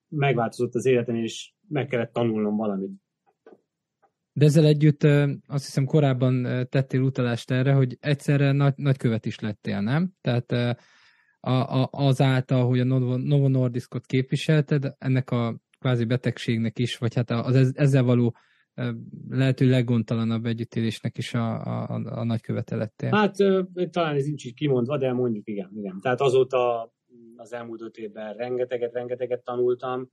megváltozott 0.08 0.74
az 0.74 0.86
életem, 0.86 1.14
és 1.14 1.52
meg 1.70 1.86
kellett 1.86 2.12
tanulnom 2.12 2.56
valamit. 2.56 2.90
De 4.32 4.44
ezzel 4.44 4.64
együtt 4.64 5.02
azt 5.46 5.64
hiszem 5.64 5.84
korábban 5.84 6.42
tettél 6.68 7.00
utalást 7.00 7.50
erre, 7.50 7.72
hogy 7.72 7.96
egyszerre 8.00 8.52
nagy, 8.52 8.74
nagykövet 8.76 9.26
is 9.26 9.38
lettél, 9.38 9.80
nem? 9.80 10.12
Tehát 10.20 10.52
a, 11.40 11.50
a, 11.50 11.88
azáltal, 11.90 12.66
hogy 12.66 12.80
a 12.80 12.84
Novo, 12.84 13.16
Novo 13.16 13.48
Nordiskot 13.48 14.06
képviselted, 14.06 14.94
ennek 14.98 15.30
a 15.30 15.60
kvázi 15.78 16.04
betegségnek 16.04 16.78
is, 16.78 16.96
vagy 16.96 17.14
hát 17.14 17.30
az 17.30 17.72
ezzel 17.76 18.02
való 18.02 18.34
lehető 19.28 19.68
leggontalanabb 19.68 20.46
együttélésnek 20.46 21.18
is 21.18 21.34
a, 21.34 21.60
a, 21.60 22.00
a 22.04 22.24
nagy 22.24 22.40
követelettél. 22.40 23.10
Hát 23.10 23.36
talán 23.90 24.14
ez 24.14 24.24
nincs 24.24 24.44
így 24.44 24.54
kimondva, 24.54 24.98
de 24.98 25.12
mondjuk 25.12 25.48
igen, 25.48 25.70
igen. 25.74 26.00
Tehát 26.00 26.20
azóta 26.20 26.92
az 27.36 27.52
elmúlt 27.52 27.82
öt 27.82 27.96
évben 27.96 28.34
rengeteget, 28.34 28.92
rengeteget 28.92 29.44
tanultam, 29.44 30.10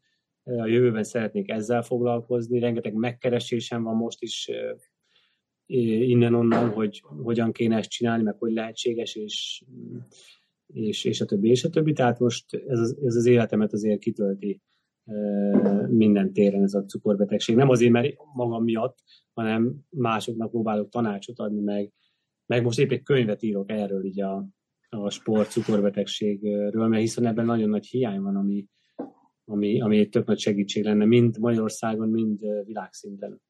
a 0.47 0.65
jövőben 0.65 1.03
szeretnék 1.03 1.49
ezzel 1.49 1.81
foglalkozni, 1.81 2.59
rengeteg 2.59 2.93
megkeresésem 2.93 3.83
van 3.83 3.95
most 3.95 4.21
is 4.21 4.49
innen-onnan, 5.65 6.69
hogy 6.69 7.03
hogyan 7.23 7.51
kéne 7.51 7.77
ezt 7.77 7.89
csinálni, 7.89 8.23
meg 8.23 8.35
hogy 8.37 8.53
lehetséges, 8.53 9.15
és, 9.15 9.63
és, 10.67 11.03
és 11.03 11.21
a 11.21 11.25
többi, 11.25 11.49
és 11.49 11.63
a 11.63 11.69
többi. 11.69 11.93
Tehát 11.93 12.19
most 12.19 12.53
ez 12.67 12.79
az, 12.79 12.97
ez 13.05 13.15
az 13.15 13.25
életemet 13.25 13.73
azért 13.73 13.99
kitölti 13.99 14.61
minden 15.87 16.33
téren 16.33 16.63
ez 16.63 16.73
a 16.73 16.85
cukorbetegség. 16.85 17.55
Nem 17.55 17.69
azért, 17.69 17.91
mert 17.91 18.15
magam 18.33 18.63
miatt, 18.63 18.97
hanem 19.33 19.75
másoknak 19.89 20.49
próbálok 20.49 20.89
tanácsot 20.89 21.39
adni, 21.39 21.61
meg, 21.61 21.91
meg 22.45 22.63
most 22.63 22.79
épp 22.79 22.91
egy 22.91 23.03
könyvet 23.03 23.43
írok 23.43 23.71
erről 23.71 24.03
így 24.03 24.21
a, 24.21 24.47
a 24.89 25.09
sport 25.09 25.51
cukorbetegségről, 25.51 26.87
mert 26.87 27.01
hiszen 27.01 27.25
ebben 27.25 27.45
nagyon 27.45 27.69
nagy 27.69 27.85
hiány 27.85 28.21
van, 28.21 28.35
ami, 28.35 28.65
ami, 29.49 29.81
ami 29.81 29.97
egy 29.99 30.09
tök 30.09 30.25
nagy 30.25 30.39
segítség 30.39 30.83
lenne, 30.83 31.05
mind 31.05 31.39
Magyarországon, 31.39 32.09
mind 32.09 32.39
világszinten. 32.65 33.41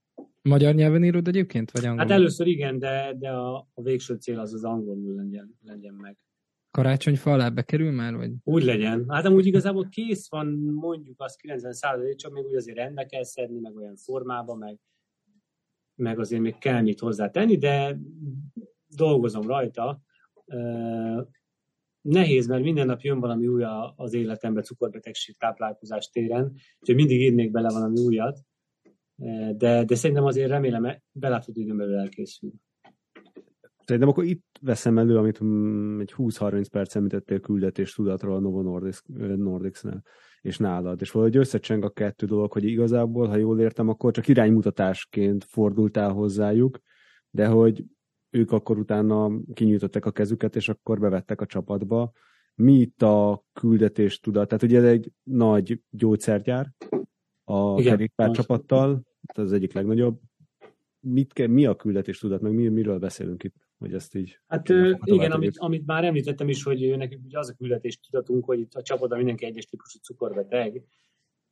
Magyar 0.42 0.74
nyelven 0.74 1.04
írod 1.04 1.28
egyébként, 1.28 1.72
vagy 1.72 1.86
angol? 1.86 2.00
Hát 2.00 2.12
először 2.12 2.48
igen, 2.48 2.80
de, 2.80 3.16
de 3.20 3.30
a, 3.30 3.68
a 3.74 3.82
végső 3.82 4.16
cél 4.16 4.40
az 4.40 4.54
az 4.54 4.64
angolul 4.64 5.16
legyen, 5.16 5.58
legyen 5.64 5.94
meg. 5.94 6.18
Karácsonyfa 6.72 7.32
alá 7.32 7.50
bekerül 7.50 7.92
már? 7.92 8.16
Vagy? 8.16 8.32
Úgy 8.44 8.64
legyen. 8.64 9.06
Hát 9.10 9.26
amúgy 9.26 9.46
igazából 9.46 9.88
kész 9.90 10.30
van, 10.30 10.48
mondjuk 10.74 11.22
az 11.22 11.36
90 11.36 11.74
százalék, 11.74 12.16
csak 12.16 12.32
még 12.34 12.46
úgy 12.46 12.56
azért 12.56 12.78
rendbe 12.78 13.06
kell 13.06 13.24
szedni, 13.24 13.60
meg 13.60 13.76
olyan 13.76 13.96
formába, 13.96 14.56
meg, 14.56 14.80
meg 15.96 16.20
azért 16.20 16.42
még 16.42 16.58
kell 16.58 16.82
mit 16.82 17.00
hozzátenni, 17.00 17.58
de 17.58 18.00
dolgozom 18.88 19.48
rajta. 19.48 20.02
Nehéz, 22.08 22.48
mert 22.48 22.64
minden 22.64 22.86
nap 22.86 23.02
jön 23.02 23.20
valami 23.20 23.48
új 23.48 23.64
az 23.96 24.14
életembe 24.14 24.62
cukorbetegség 24.62 25.38
táplálkozás 25.38 26.10
téren, 26.10 26.54
úgyhogy 26.80 26.96
mindig 26.96 27.22
írnék 27.22 27.52
bele 27.52 27.70
valami 27.70 28.00
újat, 28.00 28.40
de, 29.58 29.84
de 29.84 29.96
szerintem 29.96 30.26
azért 30.26 30.50
remélem 30.50 31.02
belátható 31.12 31.62
időn 31.62 31.78
belül 31.78 31.98
elkészül. 31.98 32.52
Szerintem 33.86 34.10
akkor 34.10 34.24
itt 34.24 34.46
veszem 34.62 34.98
elő, 34.98 35.18
amit 35.18 35.44
mm, 35.44 36.00
egy 36.00 36.14
20-30 36.18 36.66
perc 36.72 36.96
említettél 36.96 37.40
küldetés 37.40 37.94
tudatról 37.94 38.36
a 38.36 38.40
Novo 38.40 38.62
Nordics, 38.62 39.02
Nordics-nál 39.36 40.04
és 40.42 40.58
nálad. 40.58 41.02
És 41.02 41.12
valahogy 41.12 41.38
összecseng 41.38 41.84
a 41.84 41.90
kettő 41.90 42.26
dolog, 42.26 42.52
hogy 42.52 42.64
igazából, 42.64 43.28
ha 43.28 43.36
jól 43.36 43.60
értem, 43.60 43.90
akkor 43.90 44.14
csak 44.14 44.28
iránymutatásként 44.28 45.44
fordultál 45.44 46.12
hozzájuk, 46.12 46.80
de 47.30 47.48
hogy 47.48 47.84
ők 48.30 48.52
akkor 48.52 48.78
utána 48.78 49.32
kinyújtották 49.54 50.06
a 50.06 50.12
kezüket, 50.12 50.56
és 50.56 50.70
akkor 50.70 51.00
bevettek 51.00 51.42
a 51.42 51.46
csapatba. 51.46 52.12
Mi 52.56 52.74
itt 52.74 53.02
a 53.02 53.46
küldetés 53.54 54.20
tudat? 54.20 54.48
Tehát 54.48 54.64
ugye 54.64 54.78
ez 54.78 54.84
egy 54.84 55.12
nagy 55.24 55.82
gyógyszergyár 55.90 56.74
a 57.44 57.76
kerékpár 57.76 58.32
csapattal, 58.32 59.04
ez 59.22 59.44
az 59.44 59.52
egyik 59.52 59.74
legnagyobb. 59.74 60.20
Mit 61.00 61.34
kell, 61.34 61.48
mi 61.48 61.66
a 61.66 61.76
küldetés 61.76 62.20
tudat, 62.20 62.42
meg 62.42 62.54
mi, 62.54 62.68
miről 62.68 63.00
beszélünk 63.00 63.44
itt? 63.44 63.56
Hogy 63.78 63.94
ezt 63.94 64.16
így 64.16 64.40
hát 64.48 64.70
igen, 65.04 65.32
amit, 65.32 65.58
amit, 65.58 65.86
már 65.86 66.04
említettem 66.04 66.50
is, 66.50 66.64
hogy 66.64 66.98
nekünk 66.98 67.26
ugye 67.26 67.40
az 67.40 67.50
a 67.50 67.54
küldetés 67.54 68.00
tudatunk, 68.00 68.46
hogy 68.46 68.60
itt 68.60 68.74
a 68.74 68.82
csapatban 68.82 69.18
mindenki 69.18 69.46
egyes 69.46 69.66
típusú 69.66 70.00
cukorbeteg. 70.00 70.84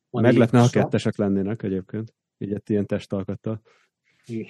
Meg 0.09 0.35
lehetne, 0.35 0.59
ha 0.59 0.69
kettesek 0.69 1.17
lennének 1.17 1.63
egyébként, 1.63 2.15
így 2.37 2.61
ilyen 2.65 2.85
testalkattal. 2.85 3.61
Igen. 4.25 4.47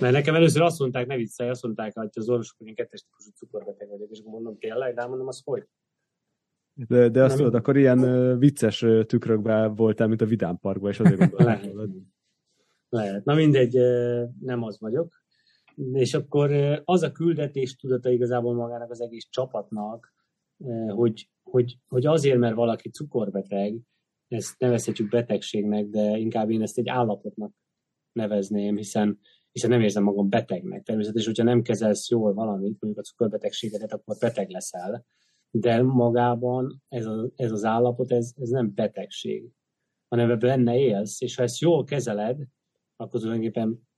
Mert 0.00 0.12
nekem 0.12 0.34
először 0.34 0.62
azt 0.62 0.78
mondták, 0.78 1.06
ne 1.06 1.16
viccelj, 1.16 1.50
azt 1.50 1.62
mondták, 1.62 1.94
hogy 1.94 2.08
az 2.12 2.28
orvosok, 2.28 2.58
hogy 2.58 2.66
én 2.66 2.74
kettes 2.74 3.02
típusú 3.02 3.30
cukorbeteg 3.30 3.88
vagyok, 3.88 4.10
és 4.10 4.22
mondom, 4.24 4.58
tényleg, 4.58 4.94
de 4.94 5.06
mondom, 5.06 5.26
az 5.26 5.42
hogy? 5.44 5.64
De, 6.86 7.08
de 7.08 7.22
azt 7.22 7.36
tudod, 7.36 7.54
akkor 7.54 7.76
ilyen 7.76 8.38
vicces 8.38 8.84
tükrökben 9.06 9.74
voltál, 9.74 10.08
mint 10.08 10.20
a 10.20 10.26
Vidám 10.26 10.58
Parkban, 10.58 10.90
és 10.90 11.00
azért 11.00 11.18
gondolom. 11.18 11.46
Lehet. 11.46 11.74
Lehet. 12.88 13.24
Na 13.24 13.34
mindegy, 13.34 13.74
nem 14.40 14.62
az 14.62 14.80
vagyok. 14.80 15.22
És 15.92 16.14
akkor 16.14 16.52
az 16.84 17.02
a 17.02 17.12
küldetés 17.12 17.76
tudata 17.76 18.10
igazából 18.10 18.54
magának 18.54 18.90
az 18.90 19.00
egész 19.00 19.26
csapatnak, 19.30 20.14
hogy, 20.88 21.30
hogy, 21.42 21.78
hogy 21.88 22.06
azért, 22.06 22.38
mert 22.38 22.54
valaki 22.54 22.90
cukorbeteg, 22.90 23.78
ezt 24.28 24.58
nevezhetjük 24.58 25.08
betegségnek, 25.08 25.86
de 25.86 26.16
inkább 26.16 26.50
én 26.50 26.62
ezt 26.62 26.78
egy 26.78 26.88
állapotnak 26.88 27.52
nevezném, 28.12 28.76
hiszen 28.76 29.18
hiszen 29.58 29.78
nem 29.78 29.86
érzem 29.86 30.02
magam 30.02 30.28
betegnek. 30.28 30.82
Természetesen, 30.82 31.26
hogyha 31.26 31.50
nem 31.50 31.62
kezelsz 31.62 32.10
jól 32.10 32.34
valamit, 32.34 32.76
mondjuk 32.80 32.98
a 32.98 33.08
cukorbetegségedet, 33.08 33.92
akkor 33.92 34.16
beteg 34.20 34.50
leszel, 34.50 35.04
de 35.50 35.82
magában 35.82 36.82
ez, 36.88 37.06
a, 37.06 37.30
ez 37.36 37.52
az 37.52 37.64
állapot, 37.64 38.12
ez, 38.12 38.32
ez 38.36 38.48
nem 38.48 38.74
betegség, 38.74 39.50
hanem 40.08 40.30
ebben 40.30 40.38
benne 40.38 40.78
élsz, 40.78 41.20
és 41.20 41.36
ha 41.36 41.42
ezt 41.42 41.58
jól 41.58 41.84
kezeled, 41.84 42.38
akkor 42.96 43.20
tulajdonképpen 43.20 43.88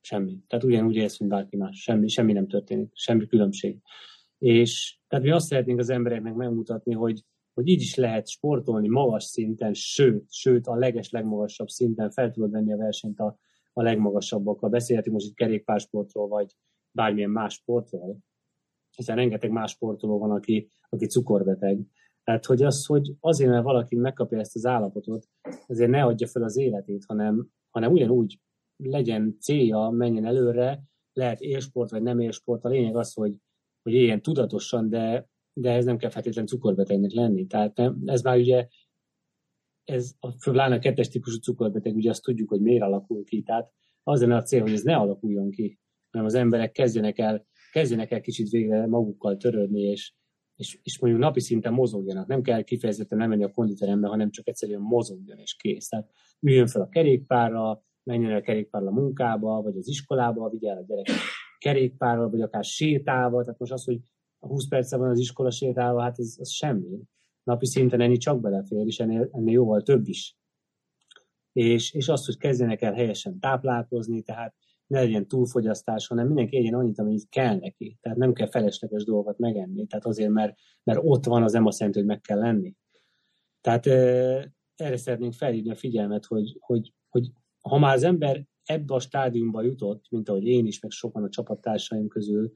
semmi. 0.00 0.38
Tehát 0.46 0.64
ugyanúgy 0.64 0.96
élsz, 0.96 1.18
mint 1.18 1.30
bárki 1.30 1.56
más. 1.56 1.82
Semmi, 1.82 2.08
semmi 2.08 2.32
nem 2.32 2.48
történik, 2.48 2.90
semmi 2.92 3.26
különbség. 3.26 3.78
És 4.38 4.98
tehát 5.08 5.24
mi 5.24 5.30
azt 5.30 5.46
szeretnénk 5.46 5.78
az 5.78 5.90
embereknek 5.90 6.34
megmutatni, 6.34 6.94
hogy, 6.94 7.24
hogy 7.54 7.68
így 7.68 7.80
is 7.80 7.94
lehet 7.94 8.28
sportolni 8.28 8.88
magas 8.88 9.24
szinten, 9.24 9.74
sőt, 9.74 10.32
sőt 10.32 10.66
a 10.66 10.74
leges 10.74 11.10
legmagasabb 11.10 11.68
szinten 11.68 12.10
fel 12.10 12.30
tudod 12.30 12.50
venni 12.50 12.72
a 12.72 12.76
versenyt 12.76 13.20
a, 13.20 13.38
a 13.76 13.82
legmagasabbakkal. 13.82 14.70
Beszélhetünk 14.70 15.14
most 15.14 15.26
itt 15.26 15.34
kerékpársportról, 15.34 16.28
vagy 16.28 16.56
bármilyen 16.90 17.30
más 17.30 17.54
sportról, 17.54 18.18
hiszen 18.96 19.16
rengeteg 19.16 19.50
más 19.50 19.70
sportoló 19.70 20.18
van, 20.18 20.30
aki, 20.30 20.70
aki 20.88 21.06
cukorbeteg. 21.06 21.80
Tehát, 22.24 22.46
hogy 22.46 22.62
az, 22.62 22.86
hogy 22.86 23.14
azért, 23.20 23.50
mert 23.50 23.64
valaki 23.64 23.96
megkapja 23.96 24.38
ezt 24.38 24.56
az 24.56 24.66
állapotot, 24.66 25.28
azért 25.66 25.90
ne 25.90 26.02
adja 26.02 26.26
fel 26.26 26.42
az 26.42 26.56
életét, 26.56 27.04
hanem, 27.04 27.48
hanem 27.70 27.92
ugyanúgy 27.92 28.40
legyen 28.76 29.36
célja, 29.40 29.88
menjen 29.88 30.24
előre, 30.24 30.82
lehet 31.12 31.40
élsport 31.40 31.90
vagy 31.90 32.02
nem 32.02 32.20
élsport. 32.20 32.64
A 32.64 32.68
lényeg 32.68 32.96
az, 32.96 33.12
hogy, 33.14 33.36
hogy 33.82 33.92
éljen 33.92 34.22
tudatosan, 34.22 34.88
de, 34.88 35.28
de 35.52 35.72
ez 35.72 35.84
nem 35.84 35.96
kell 35.96 36.10
feltétlenül 36.10 36.50
cukorbetegnek 36.50 37.12
lenni. 37.12 37.46
Tehát 37.46 37.76
nem, 37.76 38.02
ez 38.04 38.22
már 38.22 38.38
ugye 38.38 38.68
ez 39.86 40.14
a 40.18 40.50
pláne 40.50 40.74
a 40.74 40.78
kettes 40.78 41.08
típusú 41.08 41.38
cukorbeteg, 41.38 41.94
ugye 41.94 42.10
azt 42.10 42.22
tudjuk, 42.22 42.48
hogy 42.48 42.60
miért 42.60 42.82
alakul 42.82 43.24
ki. 43.24 43.42
Tehát 43.42 43.72
az 44.02 44.20
lenne 44.20 44.36
a 44.36 44.42
cél, 44.42 44.60
hogy 44.60 44.72
ez 44.72 44.82
ne 44.82 44.96
alakuljon 44.96 45.50
ki, 45.50 45.78
hanem 46.10 46.26
az 46.26 46.34
emberek 46.34 46.72
kezdjenek 46.72 47.18
el, 47.18 47.46
kezdjenek 47.72 48.10
el 48.10 48.20
kicsit 48.20 48.48
végre 48.48 48.86
magukkal 48.86 49.36
törődni, 49.36 49.80
és, 49.80 50.12
és, 50.54 50.78
és 50.82 50.98
mondjuk 50.98 51.22
napi 51.22 51.40
szinten 51.40 51.72
mozogjanak. 51.72 52.26
Nem 52.26 52.42
kell 52.42 52.62
kifejezetten 52.62 53.18
nem 53.18 53.28
menni 53.28 53.44
a 53.44 53.50
konditerembe, 53.50 54.08
hanem 54.08 54.30
csak 54.30 54.48
egyszerűen 54.48 54.80
mozogjon 54.80 55.38
és 55.38 55.54
kész. 55.54 55.88
Tehát 55.88 56.10
üljön 56.40 56.66
fel 56.66 56.82
a 56.82 56.88
kerékpárra, 56.88 57.84
menjen 58.02 58.30
el 58.30 58.36
a 58.36 58.42
kerékpárra 58.42 58.86
a 58.86 58.92
munkába, 58.92 59.62
vagy 59.62 59.76
az 59.76 59.88
iskolába, 59.88 60.48
vigye 60.48 60.70
el 60.70 60.76
a 60.76 60.84
gyerek 60.86 61.06
kerékpárral, 61.58 62.30
vagy 62.30 62.40
akár 62.40 62.64
sétával. 62.64 63.44
Tehát 63.44 63.58
most 63.58 63.72
az, 63.72 63.84
hogy 63.84 63.98
20 64.38 64.68
perce 64.68 64.96
van 64.96 65.10
az 65.10 65.18
iskola 65.18 65.50
sétálva, 65.50 66.02
hát 66.02 66.18
ez, 66.18 66.36
ez 66.38 66.50
semmi 66.50 67.00
napi 67.46 67.66
szinten 67.66 68.00
enni 68.00 68.16
csak 68.16 68.40
belefér, 68.40 68.86
és 68.86 69.00
ennél, 69.00 69.28
ennél 69.32 69.52
jóval 69.52 69.82
több 69.82 70.08
is. 70.08 70.36
És, 71.52 71.92
és 71.92 72.08
azt, 72.08 72.26
hogy 72.26 72.36
kezdjenek 72.36 72.82
el 72.82 72.92
helyesen 72.92 73.38
táplálkozni, 73.38 74.22
tehát 74.22 74.54
ne 74.86 75.00
legyen 75.00 75.28
túlfogyasztás, 75.28 76.06
hanem 76.06 76.26
mindenki 76.26 76.56
egyen 76.56 76.74
annyit, 76.74 76.98
amit 76.98 77.28
kell 77.28 77.58
neki. 77.58 77.98
Tehát 78.00 78.18
nem 78.18 78.32
kell 78.32 78.48
felesleges 78.48 79.04
dolgokat 79.04 79.38
megenni. 79.38 79.86
Tehát 79.86 80.06
azért, 80.06 80.30
mert, 80.30 80.58
mert 80.82 81.00
ott 81.02 81.24
van 81.24 81.42
az 81.42 81.54
ema 81.54 81.70
szent, 81.70 81.94
hogy 81.94 82.04
meg 82.04 82.20
kell 82.20 82.38
lenni. 82.38 82.74
Tehát 83.60 83.86
erre 84.76 84.96
szeretnénk 84.96 85.32
felhívni 85.32 85.70
a 85.70 85.74
figyelmet, 85.74 86.24
hogy, 86.24 86.56
hogy, 86.60 86.92
hogy 87.08 87.32
ha 87.60 87.78
már 87.78 87.94
az 87.94 88.02
ember 88.02 88.46
ebbe 88.64 88.94
a 88.94 89.00
stádiumba 89.00 89.62
jutott, 89.62 90.04
mint 90.10 90.28
ahogy 90.28 90.46
én 90.46 90.66
is, 90.66 90.80
meg 90.80 90.90
sokan 90.90 91.22
a 91.22 91.28
csapattársaim 91.28 92.08
közül, 92.08 92.52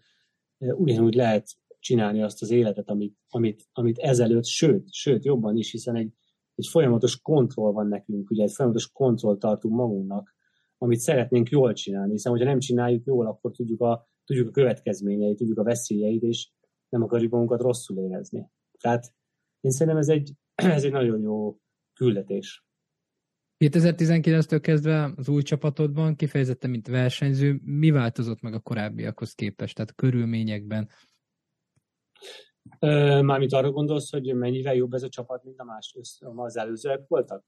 ugyanúgy 0.58 1.14
lehet 1.14 1.59
csinálni 1.80 2.22
azt 2.22 2.42
az 2.42 2.50
életet, 2.50 2.88
amit, 2.88 3.16
amit, 3.28 3.68
amit 3.72 3.98
ezelőtt, 3.98 4.44
sőt, 4.44 4.92
sőt, 4.92 5.24
jobban 5.24 5.56
is, 5.56 5.70
hiszen 5.70 5.96
egy, 5.96 6.12
egy 6.54 6.66
folyamatos 6.66 7.20
kontroll 7.20 7.72
van 7.72 7.86
nekünk, 7.86 8.30
ugye 8.30 8.42
egy 8.42 8.52
folyamatos 8.52 8.90
kontroll 8.90 9.38
tartunk 9.38 9.74
magunknak, 9.74 10.34
amit 10.78 10.98
szeretnénk 10.98 11.48
jól 11.48 11.72
csinálni, 11.72 12.12
hiszen 12.12 12.32
hogyha 12.32 12.48
nem 12.48 12.58
csináljuk 12.58 13.04
jól, 13.04 13.26
akkor 13.26 13.50
tudjuk 13.50 13.80
a, 13.80 14.08
tudjuk 14.24 14.48
a 14.48 14.50
következményeit, 14.50 15.36
tudjuk 15.36 15.58
a 15.58 15.62
veszélyeit, 15.62 16.22
és 16.22 16.50
nem 16.88 17.02
akarjuk 17.02 17.32
magunkat 17.32 17.60
rosszul 17.60 17.98
érezni. 17.98 18.50
Tehát 18.78 19.12
én 19.60 19.70
szerintem 19.70 19.96
ez 19.96 20.08
egy, 20.08 20.32
ez 20.54 20.84
egy 20.84 20.92
nagyon 20.92 21.20
jó 21.20 21.58
küldetés. 21.92 22.64
2019-től 23.64 24.58
kezdve 24.60 25.12
az 25.16 25.28
új 25.28 25.42
csapatodban 25.42 26.16
kifejezetten, 26.16 26.70
mint 26.70 26.86
versenyző, 26.86 27.60
mi 27.64 27.90
változott 27.90 28.40
meg 28.40 28.54
a 28.54 28.60
korábbiakhoz 28.60 29.32
képest? 29.32 29.74
Tehát 29.74 29.94
körülményekben, 29.94 30.88
Mármint 33.20 33.52
arra 33.52 33.70
gondolsz, 33.70 34.10
hogy 34.10 34.34
mennyivel 34.34 34.74
jobb 34.74 34.92
ez 34.92 35.02
a 35.02 35.08
csapat, 35.08 35.44
mint 35.44 35.58
a 35.58 35.64
más 35.64 35.96
az 36.36 36.56
előzőek 36.56 37.00
voltak? 37.08 37.44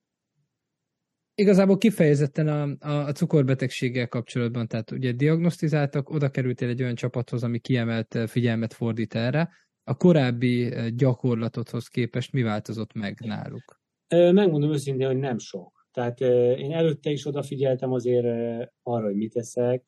igazából 1.34 1.78
kifejezetten 1.78 2.48
a, 2.48 2.88
a, 2.88 3.06
a 3.06 3.12
cukorbetegséggel 3.12 4.08
kapcsolatban, 4.08 4.68
tehát 4.68 4.90
ugye 4.90 5.12
diagnosztizáltak, 5.12 6.10
oda 6.10 6.30
kerültél 6.30 6.68
egy 6.68 6.82
olyan 6.82 6.94
csapathoz, 6.94 7.42
ami 7.42 7.58
kiemelt 7.58 8.18
figyelmet 8.26 8.72
fordít 8.72 9.14
erre. 9.14 9.50
A 9.84 9.96
korábbi 9.96 10.74
gyakorlatodhoz 10.94 11.88
képest 11.88 12.32
mi 12.32 12.42
változott 12.42 12.92
meg 12.92 13.20
náluk? 13.20 13.80
Megmondom 14.08 14.72
őszintén, 14.72 15.06
hogy 15.06 15.16
nem 15.16 15.38
sok. 15.38 15.86
Tehát 15.92 16.20
én 16.58 16.72
előtte 16.72 17.10
is 17.10 17.26
odafigyeltem 17.26 17.92
azért 17.92 18.26
arra, 18.82 19.04
hogy 19.04 19.16
mit 19.16 19.36
eszek. 19.36 19.84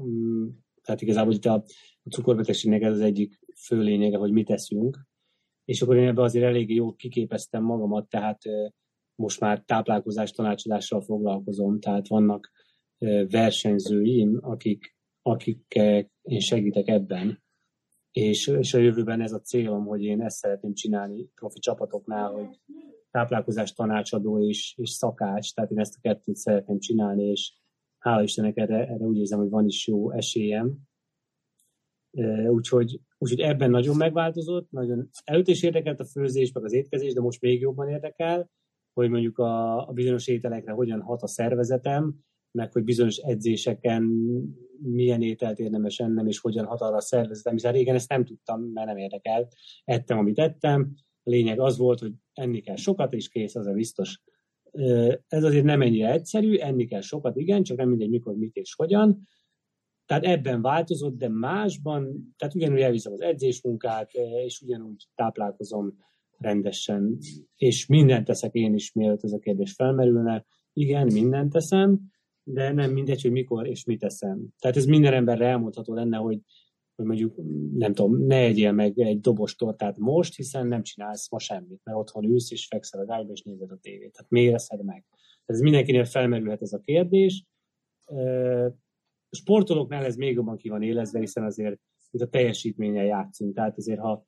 Mm, 0.00 0.48
tehát 0.82 1.02
igazából 1.02 1.32
itt 1.32 1.44
a, 1.44 1.64
a 2.02 2.08
cukorbetegségnek 2.10 2.82
ez 2.82 2.92
az 2.92 3.00
egyik 3.00 3.38
fő 3.66 3.80
lényege, 3.80 4.16
hogy 4.16 4.32
mit 4.32 4.50
eszünk. 4.50 4.98
És 5.64 5.82
akkor 5.82 5.96
én 5.96 6.08
ebben 6.08 6.24
azért 6.24 6.44
eléggé 6.44 6.74
jól 6.74 6.94
kiképeztem 6.94 7.62
magamat, 7.62 8.08
tehát 8.08 8.42
most 9.14 9.40
már 9.40 9.62
táplálkozás 9.62 10.30
tanácsadással 10.30 11.00
foglalkozom, 11.00 11.80
tehát 11.80 12.08
vannak 12.08 12.50
versenyzőim, 13.28 14.38
akik, 14.42 14.96
akik 15.22 15.74
én 16.22 16.40
segítek 16.40 16.88
ebben, 16.88 17.42
és, 18.10 18.46
és 18.46 18.74
a 18.74 18.78
jövőben 18.78 19.20
ez 19.20 19.32
a 19.32 19.40
célom, 19.40 19.84
hogy 19.84 20.02
én 20.02 20.22
ezt 20.22 20.36
szeretném 20.36 20.74
csinálni 20.74 21.28
profi 21.34 21.58
csapatoknál, 21.58 22.30
hogy 22.30 22.60
táplálkozás 23.10 23.72
tanácsadó 23.72 24.48
és, 24.48 24.74
és 24.76 24.90
szakács, 24.90 25.54
tehát 25.54 25.70
én 25.70 25.78
ezt 25.78 25.96
a 25.96 26.00
kettőt 26.00 26.36
szeretném 26.36 26.78
csinálni, 26.78 27.24
és 27.24 27.52
hála 27.98 28.22
Istennek 28.22 28.56
erre, 28.56 28.76
erre 28.76 29.04
úgy 29.04 29.18
érzem, 29.18 29.38
hogy 29.38 29.48
van 29.48 29.66
is 29.66 29.86
jó 29.86 30.10
esélyem. 30.10 30.78
Úgyhogy, 32.48 33.00
úgyhogy 33.18 33.40
ebben 33.40 33.70
nagyon 33.70 33.96
megváltozott, 33.96 34.70
nagyon 34.70 35.08
előtt 35.24 35.48
is 35.48 35.62
érdekelt 35.62 36.00
a 36.00 36.04
főzés, 36.04 36.52
meg 36.52 36.64
az 36.64 36.72
étkezés, 36.72 37.12
de 37.12 37.20
most 37.20 37.40
még 37.40 37.60
jobban 37.60 37.88
érdekel, 37.88 38.50
hogy 38.92 39.10
mondjuk 39.10 39.38
a, 39.38 39.88
a 39.88 39.92
bizonyos 39.92 40.26
ételekre 40.26 40.72
hogyan 40.72 41.00
hat 41.00 41.22
a 41.22 41.26
szervezetem, 41.26 42.14
meg 42.50 42.72
hogy 42.72 42.84
bizonyos 42.84 43.16
edzéseken 43.16 44.02
milyen 44.82 45.22
ételt 45.22 45.58
érdemes 45.58 45.98
ennem, 45.98 46.26
és 46.26 46.38
hogyan 46.38 46.64
hat 46.64 46.80
arra 46.80 46.96
a 46.96 47.00
szervezetem, 47.00 47.52
hiszen 47.52 47.72
régen 47.72 47.94
ezt 47.94 48.08
nem 48.08 48.24
tudtam, 48.24 48.62
mert 48.62 48.86
nem 48.86 48.96
érdekelt. 48.96 49.54
Ettem, 49.84 50.18
amit 50.18 50.38
ettem, 50.38 50.94
a 51.22 51.30
lényeg 51.30 51.60
az 51.60 51.78
volt, 51.78 51.98
hogy 51.98 52.12
enni 52.32 52.60
kell 52.60 52.76
sokat, 52.76 53.12
és 53.12 53.28
kész, 53.28 53.54
az 53.54 53.66
a 53.66 53.72
biztos. 53.72 54.20
Ez 55.28 55.44
azért 55.44 55.64
nem 55.64 55.82
ennyire 55.82 56.12
egyszerű, 56.12 56.56
enni 56.56 56.86
kell 56.86 57.00
sokat, 57.00 57.36
igen, 57.36 57.62
csak 57.62 57.76
nem 57.76 57.88
mindegy 57.88 58.10
mikor, 58.10 58.34
mit 58.34 58.56
és 58.56 58.74
hogyan. 58.74 59.20
Tehát 60.06 60.24
ebben 60.24 60.62
változott, 60.62 61.16
de 61.16 61.28
másban, 61.28 62.34
tehát 62.36 62.54
ugyanúgy 62.54 62.80
elviszem 62.80 63.12
az 63.12 63.20
edzésmunkát, 63.20 64.12
és 64.44 64.60
ugyanúgy 64.60 65.08
táplálkozom 65.14 65.96
rendesen, 66.38 67.18
és 67.56 67.86
mindent 67.86 68.24
teszek 68.24 68.54
én 68.54 68.74
is, 68.74 68.92
mielőtt 68.92 69.24
ez 69.24 69.32
a 69.32 69.38
kérdés 69.38 69.72
felmerülne. 69.72 70.46
Igen, 70.72 71.06
mindent 71.12 71.52
teszem, 71.52 72.00
de 72.42 72.72
nem 72.72 72.92
mindegy, 72.92 73.22
hogy 73.22 73.30
mikor 73.30 73.66
és 73.66 73.84
mit 73.84 74.00
teszem. 74.00 74.46
Tehát 74.58 74.76
ez 74.76 74.84
minden 74.84 75.12
emberre 75.12 75.46
elmondható 75.46 75.94
lenne, 75.94 76.16
hogy, 76.16 76.40
hogy 76.94 77.04
mondjuk, 77.04 77.36
nem 77.74 77.92
tudom, 77.92 78.26
ne 78.26 78.36
egyél 78.36 78.72
meg 78.72 78.98
egy 78.98 79.20
dobos 79.20 79.54
tortát 79.54 79.98
most, 79.98 80.36
hiszen 80.36 80.66
nem 80.66 80.82
csinálsz 80.82 81.30
ma 81.30 81.38
semmit, 81.38 81.80
mert 81.84 81.98
otthon 81.98 82.24
ülsz 82.24 82.50
és 82.50 82.66
fekszel 82.66 83.06
a 83.06 83.14
ágyba 83.14 83.32
és 83.32 83.42
nézed 83.42 83.70
a 83.70 83.78
tévét. 83.80 84.12
Tehát 84.12 84.30
miért 84.30 84.54
eszed 84.54 84.84
meg? 84.84 85.04
Ez 85.44 85.60
mindenkinél 85.60 86.04
felmerülhet 86.04 86.62
ez 86.62 86.72
a 86.72 86.78
kérdés. 86.78 87.44
Sportolóknál 89.34 90.04
ez 90.04 90.16
még 90.16 90.34
jobban 90.34 90.56
ki 90.56 90.68
van 90.68 90.82
élezve, 90.82 91.18
hiszen 91.18 91.44
azért 91.44 91.80
itt 92.10 92.20
a 92.20 92.28
teljesítménnyel 92.28 93.04
játszunk. 93.04 93.54
Tehát 93.54 93.76
azért, 93.76 94.00
ha 94.00 94.26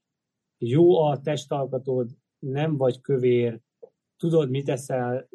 jó 0.58 1.02
a 1.02 1.20
testalkatod, 1.20 2.10
nem 2.38 2.76
vagy 2.76 3.00
kövér, 3.00 3.60
tudod, 4.16 4.50
mit 4.50 4.68
eszel, 4.68 5.28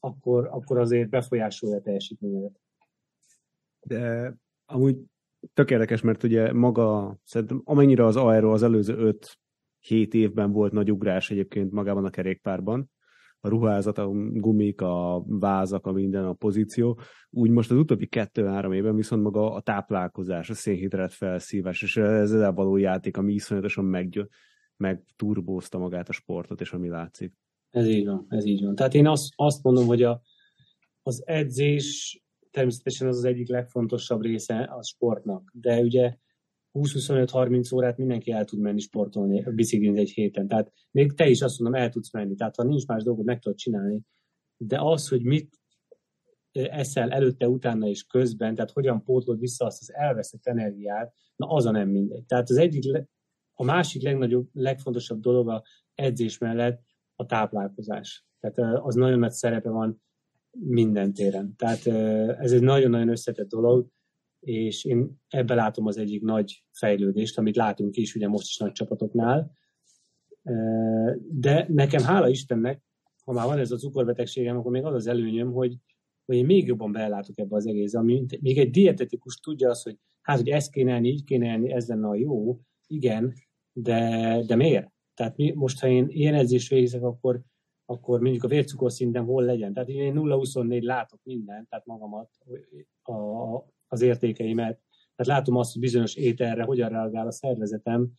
akkor, 0.00 0.48
akkor 0.50 0.78
azért 0.78 1.08
befolyásolja 1.08 1.76
a 1.76 1.80
teljesítményedet. 1.80 2.60
De 3.86 4.34
amúgy 4.66 4.96
tök 5.54 5.70
érdekes, 5.70 6.00
mert 6.00 6.22
ugye 6.22 6.52
maga, 6.52 7.16
szerintem 7.24 7.62
amennyire 7.64 8.04
az 8.04 8.16
aero 8.16 8.52
az 8.52 8.62
előző 8.62 9.16
5-7 9.88 10.14
évben 10.14 10.52
volt 10.52 10.72
nagy 10.72 10.90
ugrás 10.90 11.30
egyébként 11.30 11.70
magában 11.70 12.04
a 12.04 12.10
kerékpárban, 12.10 12.90
a 13.44 13.48
ruházat, 13.48 13.98
a 13.98 14.08
gumik, 14.32 14.80
a 14.80 15.24
vázak, 15.26 15.86
a 15.86 15.92
minden, 15.92 16.24
a 16.24 16.32
pozíció. 16.32 16.98
Úgy 17.30 17.50
most 17.50 17.70
az 17.70 17.76
utóbbi 17.76 18.06
kettő-három 18.06 18.72
évben 18.72 18.96
viszont 18.96 19.22
maga 19.22 19.52
a 19.52 19.60
táplálkozás, 19.60 20.50
a 20.50 20.54
szénhidrát 20.54 21.12
felszívás, 21.12 21.82
és 21.82 21.96
ez 21.96 22.32
ezzel 22.32 22.52
való 22.52 22.76
játék, 22.76 23.16
ami 23.16 23.32
iszonyatosan 23.32 23.84
meg 24.76 25.04
turbózta 25.16 25.78
magát 25.78 26.08
a 26.08 26.12
sportot, 26.12 26.60
és 26.60 26.72
ami 26.72 26.88
látszik. 26.88 27.32
Ez 27.70 27.86
így 27.86 28.06
van, 28.06 28.26
ez 28.28 28.44
így 28.44 28.64
van. 28.64 28.74
Tehát 28.74 28.94
én 28.94 29.06
azt, 29.06 29.32
azt 29.36 29.62
mondom, 29.62 29.86
hogy 29.86 30.02
a, 30.02 30.22
az 31.02 31.22
edzés 31.26 32.22
természetesen 32.50 33.08
az 33.08 33.16
az 33.16 33.24
egyik 33.24 33.48
legfontosabb 33.48 34.22
része 34.22 34.58
a 34.58 34.82
sportnak, 34.82 35.50
de 35.52 35.80
ugye 35.80 36.16
20-25-30 36.74 37.74
órát 37.74 37.96
mindenki 37.96 38.30
el 38.30 38.44
tud 38.44 38.60
menni 38.60 38.80
sportolni, 38.80 39.44
biciklizni 39.54 40.00
egy 40.00 40.10
héten. 40.10 40.48
Tehát 40.48 40.72
még 40.90 41.12
te 41.12 41.28
is 41.28 41.42
azt 41.42 41.60
mondom, 41.60 41.80
el 41.80 41.88
tudsz 41.88 42.12
menni. 42.12 42.34
Tehát 42.34 42.56
ha 42.56 42.62
nincs 42.62 42.86
más 42.86 43.02
dolgod, 43.02 43.24
meg 43.24 43.38
tudod 43.38 43.58
csinálni. 43.58 44.00
De 44.56 44.80
az, 44.80 45.08
hogy 45.08 45.22
mit 45.22 45.60
eszel 46.52 47.10
előtte, 47.10 47.48
utána 47.48 47.86
és 47.86 48.04
közben, 48.04 48.54
tehát 48.54 48.70
hogyan 48.70 49.02
pótlod 49.02 49.38
vissza 49.38 49.64
azt 49.64 49.80
az 49.80 49.92
elveszett 49.94 50.46
energiát, 50.46 51.14
na 51.36 51.46
az 51.46 51.66
a 51.66 51.70
nem 51.70 51.88
mindegy. 51.88 52.24
Tehát 52.24 52.50
az 52.50 52.56
egyik 52.56 53.06
a 53.54 53.64
másik 53.64 54.02
legnagyobb, 54.02 54.48
legfontosabb 54.52 55.20
dolog 55.20 55.48
a 55.48 55.62
edzés 55.94 56.38
mellett 56.38 56.82
a 57.14 57.26
táplálkozás. 57.26 58.26
Tehát 58.40 58.78
az 58.82 58.94
nagyon 58.94 59.18
nagy 59.18 59.30
szerepe 59.30 59.70
van 59.70 60.02
minden 60.50 61.12
téren. 61.12 61.56
Tehát 61.56 61.86
ez 62.38 62.52
egy 62.52 62.62
nagyon-nagyon 62.62 63.08
összetett 63.08 63.48
dolog, 63.48 63.88
és 64.44 64.84
én 64.84 65.20
ebben 65.28 65.56
látom 65.56 65.86
az 65.86 65.98
egyik 65.98 66.22
nagy 66.22 66.64
fejlődést, 66.72 67.38
amit 67.38 67.56
látunk 67.56 67.96
is 67.96 68.14
ugye 68.14 68.28
most 68.28 68.46
is 68.46 68.56
nagy 68.56 68.72
csapatoknál. 68.72 69.52
De 71.30 71.66
nekem 71.68 72.02
hála 72.02 72.28
Istennek, 72.28 72.82
ha 73.24 73.32
már 73.32 73.46
van 73.46 73.58
ez 73.58 73.70
a 73.70 73.76
cukorbetegségem, 73.76 74.56
akkor 74.56 74.70
még 74.70 74.84
az 74.84 74.94
az 74.94 75.06
előnyöm, 75.06 75.52
hogy, 75.52 75.76
hogy 76.24 76.36
én 76.36 76.44
még 76.44 76.66
jobban 76.66 76.92
belátok 76.92 77.38
ebbe 77.38 77.56
az 77.56 77.66
egész, 77.66 77.94
ami 77.94 78.26
még 78.40 78.58
egy 78.58 78.70
dietetikus 78.70 79.34
tudja 79.34 79.70
azt, 79.70 79.82
hogy 79.82 79.98
hát, 80.20 80.36
hogy 80.36 80.48
ezt 80.48 80.70
kéne 80.70 80.94
enni, 80.94 81.08
így 81.08 81.24
kéne 81.24 81.50
enni, 81.50 81.72
ez 81.72 81.88
lenne 81.88 82.08
a 82.08 82.14
jó, 82.14 82.60
igen, 82.86 83.34
de, 83.72 84.42
de 84.46 84.54
miért? 84.56 84.92
Tehát 85.14 85.36
mi, 85.36 85.52
most, 85.52 85.80
ha 85.80 85.88
én 85.88 86.06
ilyen 86.08 86.34
edzést 86.34 86.70
végzek, 86.70 87.02
akkor, 87.02 87.40
akkor 87.84 88.20
mondjuk 88.20 88.44
a 88.44 88.48
vércukorszintem 88.48 89.24
hol 89.24 89.44
legyen. 89.44 89.72
Tehát 89.72 89.88
én 89.88 90.14
0-24 90.16 90.82
látok 90.82 91.20
mindent, 91.22 91.68
tehát 91.68 91.86
magamat, 91.86 92.30
a, 93.02 93.12
az 93.88 94.00
értékeimet. 94.00 94.80
Tehát 95.16 95.38
látom 95.38 95.56
azt, 95.56 95.72
hogy 95.72 95.80
bizonyos 95.80 96.14
ételre 96.14 96.62
hogyan 96.62 96.88
reagál 96.88 97.26
a 97.26 97.32
szervezetem, 97.32 98.12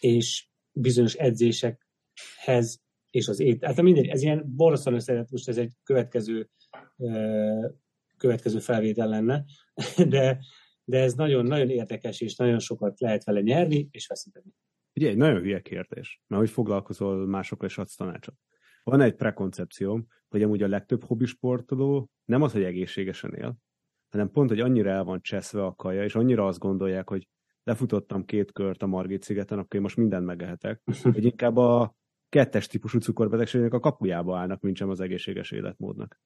és 0.00 0.48
bizonyos 0.72 1.14
edzésekhez 1.14 2.82
és 3.10 3.28
az 3.28 3.40
étel. 3.40 3.68
Hát 3.68 3.82
mindegy, 3.82 4.06
ez 4.06 4.22
ilyen 4.22 4.44
borzasztóan 4.46 4.96
összetett, 4.96 5.30
most 5.30 5.48
ez 5.48 5.58
egy 5.58 5.72
következő, 5.82 6.50
következő 8.16 8.58
felvétel 8.58 9.08
lenne, 9.08 9.44
de, 10.08 10.38
de 10.84 10.98
ez 10.98 11.14
nagyon-nagyon 11.14 11.70
érdekes, 11.70 12.20
és 12.20 12.36
nagyon 12.36 12.58
sokat 12.58 13.00
lehet 13.00 13.24
vele 13.24 13.40
nyerni 13.40 13.88
és 13.90 14.06
veszíteni. 14.06 14.54
Ugye 14.94 15.08
egy 15.08 15.16
nagyon 15.16 15.40
hülye 15.40 15.60
kérdés, 15.60 16.22
mert 16.26 16.42
hogy 16.42 16.50
foglalkozol 16.50 17.26
másokkal 17.26 17.68
és 17.68 17.78
adsz 17.78 17.96
tanácsot. 17.96 18.34
Van 18.82 19.00
egy 19.00 19.14
prekoncepcióm, 19.14 20.06
hogy 20.28 20.42
amúgy 20.42 20.62
a 20.62 20.68
legtöbb 20.68 21.04
hobbisportoló 21.04 22.10
nem 22.24 22.42
az, 22.42 22.52
hogy 22.52 22.62
egészségesen 22.62 23.34
él, 23.34 23.56
hanem 24.14 24.30
pont, 24.30 24.48
hogy 24.48 24.60
annyira 24.60 24.90
el 24.90 25.04
van 25.04 25.20
cseszve 25.22 25.64
a 25.64 25.74
kaja, 25.74 26.04
és 26.04 26.14
annyira 26.14 26.46
azt 26.46 26.58
gondolják, 26.58 27.08
hogy 27.08 27.28
lefutottam 27.62 28.24
két 28.24 28.52
kört 28.52 28.82
a 28.82 28.86
Margit 28.86 29.22
szigeten, 29.22 29.58
akkor 29.58 29.74
én 29.74 29.80
most 29.80 29.96
mindent 29.96 30.26
megehetek, 30.26 30.82
hogy 31.12 31.24
inkább 31.24 31.56
a 31.56 31.94
kettes 32.28 32.66
típusú 32.66 32.98
cukorbetegségnek 32.98 33.72
a 33.72 33.80
kapujába 33.80 34.38
állnak, 34.38 34.60
mint 34.60 34.76
sem 34.76 34.88
az 34.88 35.00
egészséges 35.00 35.50
életmódnak. 35.50 36.20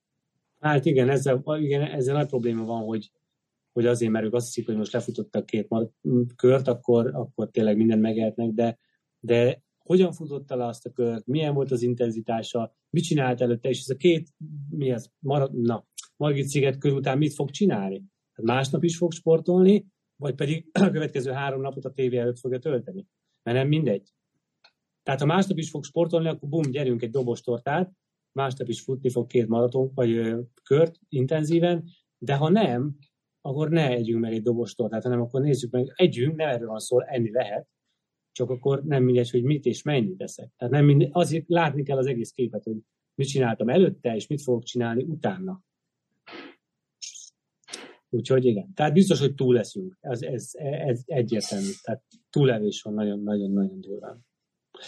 Hát 0.60 0.84
igen, 0.84 1.08
ezzel, 1.08 1.42
igen, 1.58 1.82
ezzel 1.82 2.14
nagy 2.14 2.28
probléma 2.28 2.64
van, 2.64 2.82
hogy 2.82 3.10
hogy 3.72 3.86
azért, 3.86 4.12
mert 4.12 4.24
ők 4.24 4.34
azt 4.34 4.46
hiszik, 4.46 4.66
hogy 4.66 4.76
most 4.76 4.92
lefutottak 4.92 5.46
két 5.46 5.68
kört, 6.36 6.68
akkor, 6.68 7.10
akkor 7.14 7.50
tényleg 7.50 7.76
mindent 7.76 8.00
megehetnek, 8.00 8.50
de, 8.50 8.78
de 9.20 9.62
hogyan 9.78 10.12
futotta 10.12 10.56
le 10.56 10.66
azt 10.66 10.86
a 10.86 10.90
kört, 10.90 11.26
milyen 11.26 11.54
volt 11.54 11.70
az 11.70 11.82
intenzitása, 11.82 12.76
mit 12.90 13.04
csinált 13.04 13.40
előtte, 13.40 13.68
és 13.68 13.80
ez 13.80 13.88
a 13.88 13.96
két, 13.96 14.28
mi 14.68 14.92
az, 14.92 15.10
marad, 15.18 15.60
na, 15.60 15.86
Margit 16.18 16.46
sziget 16.46 16.78
kör 16.78 16.92
után 16.92 17.18
mit 17.18 17.34
fog 17.34 17.50
csinálni? 17.50 18.04
Hát 18.32 18.46
másnap 18.46 18.84
is 18.84 18.96
fog 18.96 19.12
sportolni, 19.12 19.86
vagy 20.16 20.34
pedig 20.34 20.68
a 20.86 20.90
következő 20.90 21.30
három 21.30 21.60
napot 21.60 21.84
a 21.84 21.92
tévé 21.92 22.16
előtt 22.16 22.38
fogja 22.38 22.58
tölteni. 22.58 23.06
Mert 23.42 23.58
nem 23.58 23.68
mindegy. 23.68 24.12
Tehát 25.02 25.20
ha 25.20 25.26
másnap 25.26 25.58
is 25.58 25.70
fog 25.70 25.84
sportolni, 25.84 26.28
akkor 26.28 26.48
bum, 26.48 26.70
gyerünk 26.70 27.02
egy 27.02 27.10
dobos 27.10 27.40
tortát, 27.40 27.92
másnap 28.32 28.68
is 28.68 28.80
futni 28.80 29.10
fog 29.10 29.26
két 29.26 29.46
maraton, 29.46 29.90
vagy 29.94 30.12
ö, 30.12 30.40
kört 30.62 30.98
intenzíven, 31.08 31.84
de 32.18 32.34
ha 32.34 32.48
nem, 32.48 32.96
akkor 33.40 33.68
ne 33.68 33.88
együnk 33.88 34.20
meg 34.20 34.32
egy 34.32 34.42
dobos 34.42 34.74
tortát, 34.74 35.02
hanem 35.02 35.20
akkor 35.20 35.40
nézzük 35.40 35.70
meg, 35.70 35.92
együnk, 35.96 36.36
nem 36.36 36.48
erről 36.48 36.68
van 36.68 36.78
szó, 36.78 37.00
enni 37.00 37.30
lehet, 37.30 37.68
csak 38.32 38.50
akkor 38.50 38.84
nem 38.84 39.02
mindegy, 39.02 39.30
hogy 39.30 39.42
mit 39.42 39.64
és 39.64 39.82
mennyit 39.82 40.16
teszek. 40.16 40.52
Tehát 40.56 40.74
nem 40.74 40.84
mindegy, 40.84 41.08
azért 41.12 41.48
látni 41.48 41.82
kell 41.82 41.96
az 41.96 42.06
egész 42.06 42.30
képet, 42.30 42.64
hogy 42.64 42.76
mit 43.14 43.28
csináltam 43.28 43.68
előtte, 43.68 44.14
és 44.14 44.26
mit 44.26 44.42
fogok 44.42 44.62
csinálni 44.62 45.04
utána. 45.04 45.62
Úgyhogy 48.10 48.44
igen. 48.44 48.72
Tehát 48.74 48.92
biztos, 48.92 49.20
hogy 49.20 49.34
túl 49.34 49.54
leszünk. 49.54 49.98
Ez, 50.00 50.22
ez, 50.22 50.50
ez 50.54 51.02
egyértelmű. 51.04 51.68
Tehát 51.82 52.02
túlevés 52.30 52.82
van 52.82 52.94
nagyon-nagyon-nagyon 52.94 53.80
durván. 53.80 54.26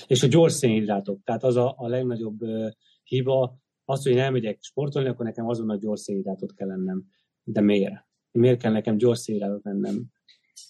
És 0.07 0.23
a 0.23 0.27
gyors 0.27 0.53
szénhidrátok. 0.53 1.23
Tehát 1.25 1.43
az 1.45 1.57
a, 1.57 1.75
a 1.77 1.89
legnagyobb 1.89 2.43
uh, 2.43 2.71
hiba, 3.03 3.59
az, 3.85 4.03
hogy 4.03 4.15
nem 4.15 4.33
megyek 4.33 4.59
sportolni, 4.61 5.09
akkor 5.09 5.25
nekem 5.25 5.47
azonnal 5.47 5.79
gyors 5.79 6.01
szénhidrátot 6.01 6.55
kell 6.55 6.69
lennem. 6.69 7.05
De 7.43 7.61
miért? 7.61 8.07
Miért 8.31 8.61
kell 8.61 8.73
nekem 8.73 8.97
gyors 8.97 9.19
szénhidrátot 9.19 9.65
lennem? 9.65 10.07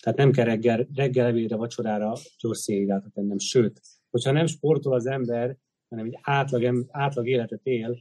Tehát 0.01 0.18
nem 0.18 0.30
kell 0.30 0.44
reggel, 0.44 0.88
reggel 0.94 1.26
ebédre, 1.26 1.57
vacsorára 1.57 2.12
gyors 2.40 2.59
szénhidrátot 2.59 3.14
lennem. 3.14 3.38
Sőt, 3.38 3.80
hogyha 4.11 4.32
nem 4.32 4.46
sportol 4.46 4.94
az 4.94 5.07
ember, 5.07 5.57
hanem 5.88 6.07
egy 6.07 6.18
átlag, 6.22 6.86
átlag 6.88 7.28
életet 7.28 7.61
él, 7.62 7.98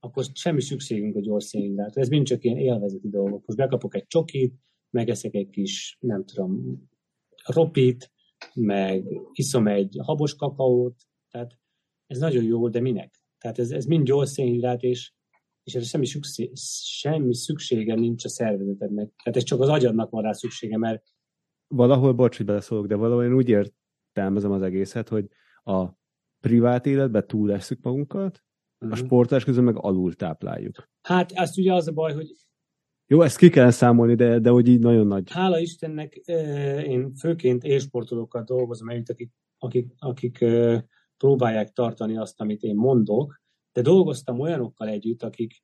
akkor 0.00 0.24
semmi 0.32 0.60
szükségünk 0.60 1.16
a 1.16 1.20
gyors 1.20 1.44
szénhidrátra. 1.44 2.00
Ez 2.00 2.08
mind 2.08 2.26
csak 2.26 2.44
ilyen 2.44 2.56
élvezeti 2.56 3.08
dolgok. 3.08 3.46
Most 3.46 3.58
bekapok 3.58 3.94
egy 3.94 4.06
csokit, 4.06 4.54
megeszek 4.90 5.34
egy 5.34 5.50
kis, 5.50 5.96
nem 6.00 6.24
tudom, 6.24 6.82
ropit, 7.44 8.12
meg 8.54 9.04
iszom 9.32 9.66
egy 9.66 9.96
habos 10.02 10.34
kakaót, 10.34 11.02
tehát 11.30 11.58
ez 12.06 12.18
nagyon 12.18 12.44
jó, 12.44 12.68
de 12.68 12.80
minek? 12.80 13.22
Tehát 13.38 13.58
ez, 13.58 13.70
ez 13.70 13.84
mind 13.84 14.06
gyors 14.06 14.30
szénhidrát, 14.30 14.82
és, 14.82 15.12
és 15.62 15.74
erre 15.74 15.84
semmi, 15.84 16.06
szükség, 16.06 16.50
semmi 16.84 17.34
szüksége 17.34 17.94
nincs 17.94 18.24
a 18.24 18.28
szervezetednek. 18.28 19.12
Tehát 19.22 19.38
ez 19.38 19.42
csak 19.42 19.60
az 19.60 19.68
agyadnak 19.68 20.10
van 20.10 20.22
rá 20.22 20.32
szüksége, 20.32 20.78
mert... 20.78 21.04
Valahol, 21.68 22.12
bocs, 22.12 22.36
hogy 22.36 22.46
beleszólok, 22.46 22.86
de 22.86 22.94
valahol 22.94 23.24
én 23.24 23.34
úgy 23.34 23.48
értelmezem 23.48 24.52
az 24.52 24.62
egészet, 24.62 25.08
hogy 25.08 25.28
a 25.62 25.88
privát 26.40 26.86
életben 26.86 27.26
túlesszük 27.26 27.82
magunkat, 27.82 28.44
uh-huh. 28.80 28.98
a 28.98 29.00
mhm. 29.00 29.06
sportolás 29.06 29.44
közben 29.44 29.64
meg 29.64 29.76
alul 29.76 30.14
tápláljuk. 30.14 30.88
Hát 31.02 31.32
ezt 31.32 31.58
ugye 31.58 31.74
az 31.74 31.88
a 31.88 31.92
baj, 31.92 32.14
hogy 32.14 32.34
jó, 33.06 33.22
ezt 33.22 33.36
ki 33.36 33.48
kell 33.48 33.70
számolni, 33.70 34.14
de, 34.14 34.38
de 34.38 34.50
hogy 34.50 34.68
így 34.68 34.78
nagyon 34.78 35.06
nagy. 35.06 35.30
Hála 35.30 35.58
Istennek, 35.58 36.14
én 36.86 37.14
főként 37.14 37.64
élsportolókkal 37.64 38.42
dolgozom 38.42 38.88
együtt, 38.88 39.08
akik, 39.08 39.30
akik, 39.58 39.92
akik 39.98 40.44
próbálják 41.16 41.70
tartani 41.72 42.16
azt, 42.16 42.40
amit 42.40 42.62
én 42.62 42.74
mondok, 42.74 43.40
de 43.72 43.82
dolgoztam 43.82 44.40
olyanokkal 44.40 44.88
együtt, 44.88 45.22
akik 45.22 45.62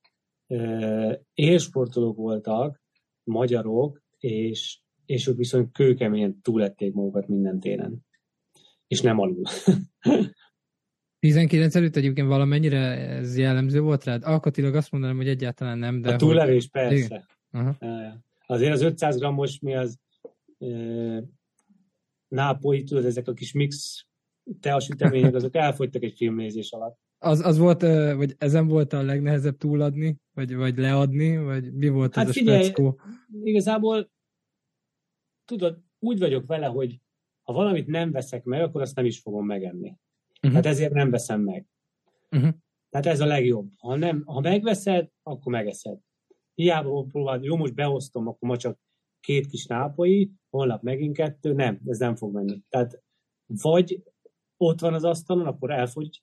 élsportolók 1.35 2.17
voltak, 2.17 2.83
magyarok, 3.25 4.03
és, 4.19 4.81
és 5.05 5.27
ők 5.27 5.37
viszont 5.37 5.73
kőkeményen 5.73 6.41
túlették 6.41 6.93
magukat 6.93 7.29
minden 7.29 7.61
téren. 7.61 8.07
És 8.87 9.01
nem 9.01 9.19
alul. 9.19 9.43
19 11.27 11.75
előtt 11.75 11.97
egyébként 11.97 12.27
valamennyire 12.27 12.79
ez 13.09 13.39
jellemző 13.39 13.81
volt 13.81 14.05
rád? 14.05 14.25
Alkatilag 14.25 14.75
azt 14.75 14.93
mondanám, 14.93 15.17
hogy 15.17 15.29
egyáltalán 15.29 15.79
nem, 15.79 16.01
de... 16.01 16.13
A 16.13 16.17
túlelés, 16.17 16.69
hogy... 16.73 16.83
persze. 16.83 17.27
Uh-huh. 17.53 17.77
Azért 18.47 18.73
az 18.73 18.83
500 18.83 19.19
grammos 19.19 19.59
mi 19.61 19.75
az 19.75 19.99
e, 20.59 20.67
nápolyi, 22.29 22.85
tudod, 22.85 23.05
ezek 23.05 23.29
a 23.29 23.33
kis 23.33 23.53
mix 23.53 24.05
teasütemények, 24.61 25.35
azok 25.41 25.57
elfogytak 25.57 26.03
egy 26.03 26.15
filmnézés 26.17 26.71
alatt. 26.71 26.99
Az, 27.19 27.41
az 27.41 27.59
volt, 27.59 27.81
vagy 28.17 28.35
ezen 28.39 28.67
volt 28.67 28.93
a 28.93 29.03
legnehezebb 29.03 29.57
túladni, 29.57 30.17
vagy, 30.35 30.55
vagy 30.55 30.79
leadni, 30.79 31.37
vagy 31.37 31.73
mi 31.73 31.89
volt 31.89 32.15
hát 32.15 32.29
az 32.29 32.33
figyelj, 32.33 32.61
a 32.61 32.63
speckó? 32.63 33.01
Igazából, 33.43 34.11
tudod, 35.45 35.79
úgy 35.99 36.19
vagyok 36.19 36.47
vele, 36.47 36.67
hogy 36.67 37.01
ha 37.43 37.53
valamit 37.53 37.87
nem 37.87 38.11
veszek 38.11 38.45
meg, 38.45 38.63
akkor 38.63 38.81
azt 38.81 38.97
nem 38.97 39.05
is 39.05 39.19
fogom 39.19 39.47
megenni. 39.47 39.97
Uh-huh. 40.47 40.61
Tehát 40.61 40.77
ezért 40.77 40.93
nem 40.93 41.11
veszem 41.11 41.41
meg. 41.41 41.67
Uh-huh. 42.31 42.55
Tehát 42.91 43.07
ez 43.07 43.21
a 43.21 43.27
legjobb. 43.27 43.71
Ha, 43.79 43.97
nem, 43.97 44.23
ha 44.27 44.41
megveszed, 44.41 45.09
akkor 45.23 45.53
megeszed. 45.53 45.99
Hiába 46.55 47.03
próbáld, 47.03 47.45
jó, 47.45 47.57
most 47.57 47.75
beosztom, 47.75 48.27
akkor 48.27 48.49
ma 48.49 48.57
csak 48.57 48.79
két 49.21 49.47
kis 49.47 49.67
nápoi, 49.67 50.31
holnap 50.51 50.83
megint 50.83 51.17
kettő, 51.17 51.53
nem, 51.53 51.81
ez 51.87 51.99
nem 51.99 52.17
fog 52.17 52.35
menni. 52.35 52.63
Tehát 52.69 53.03
vagy 53.47 54.03
ott 54.57 54.81
van 54.81 54.95
az 54.95 55.05
asztalon, 55.05 55.47
akkor 55.47 55.71
elfogy, 55.71 56.23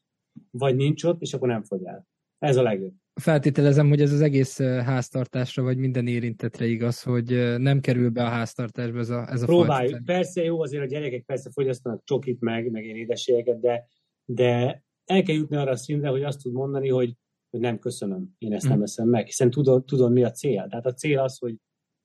vagy 0.51 0.75
nincs 0.75 1.03
ott, 1.03 1.21
és 1.21 1.33
akkor 1.33 1.47
nem 1.47 1.63
fogy 1.63 1.83
el. 1.83 2.07
Ez 2.39 2.57
a 2.57 2.61
legjobb. 2.61 2.93
Feltételezem, 3.13 3.89
hogy 3.89 4.01
ez 4.01 4.11
az 4.11 4.21
egész 4.21 4.61
háztartásra, 4.61 5.63
vagy 5.63 5.77
minden 5.77 6.07
érintetre 6.07 6.65
igaz, 6.65 7.01
hogy 7.01 7.57
nem 7.57 7.79
kerül 7.79 8.09
be 8.09 8.23
a 8.23 8.29
háztartásba 8.29 8.99
ez 8.99 9.09
a, 9.09 9.31
ez 9.31 9.41
a 9.41 9.45
Próbáljuk. 9.45 9.91
Fajta. 9.91 10.13
Persze 10.13 10.43
jó, 10.43 10.61
azért 10.61 10.83
a 10.83 10.87
gyerekek 10.87 11.23
persze 11.23 11.49
fogyasztanak 11.51 12.03
csokit 12.03 12.39
meg, 12.39 12.71
meg 12.71 12.85
én 12.85 12.95
édességeket, 12.95 13.59
de, 13.59 13.87
de 14.25 14.83
el 15.05 15.23
kell 15.23 15.35
jutni 15.35 15.55
arra 15.55 15.71
a 15.71 15.75
szintre, 15.75 16.09
hogy 16.09 16.23
azt 16.23 16.41
tud 16.41 16.53
mondani, 16.53 16.89
hogy, 16.89 17.17
hogy 17.49 17.59
nem 17.59 17.79
köszönöm, 17.79 18.35
én 18.37 18.53
ezt 18.53 18.67
nem 18.67 18.77
hm. 18.77 18.83
eszem 18.83 19.09
meg, 19.09 19.25
hiszen 19.25 19.49
tudod, 19.49 19.85
tudod, 19.85 20.11
mi 20.11 20.23
a 20.23 20.31
cél. 20.31 20.67
Tehát 20.69 20.85
a 20.85 20.93
cél 20.93 21.19
az, 21.19 21.37
hogy 21.37 21.55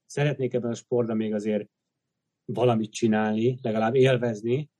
szeretnék 0.06 0.54
ebben 0.54 0.70
a 0.70 0.74
sportban 0.74 1.16
még 1.16 1.34
azért 1.34 1.68
valamit 2.44 2.92
csinálni, 2.92 3.58
legalább 3.62 3.94
élvezni, 3.94 4.70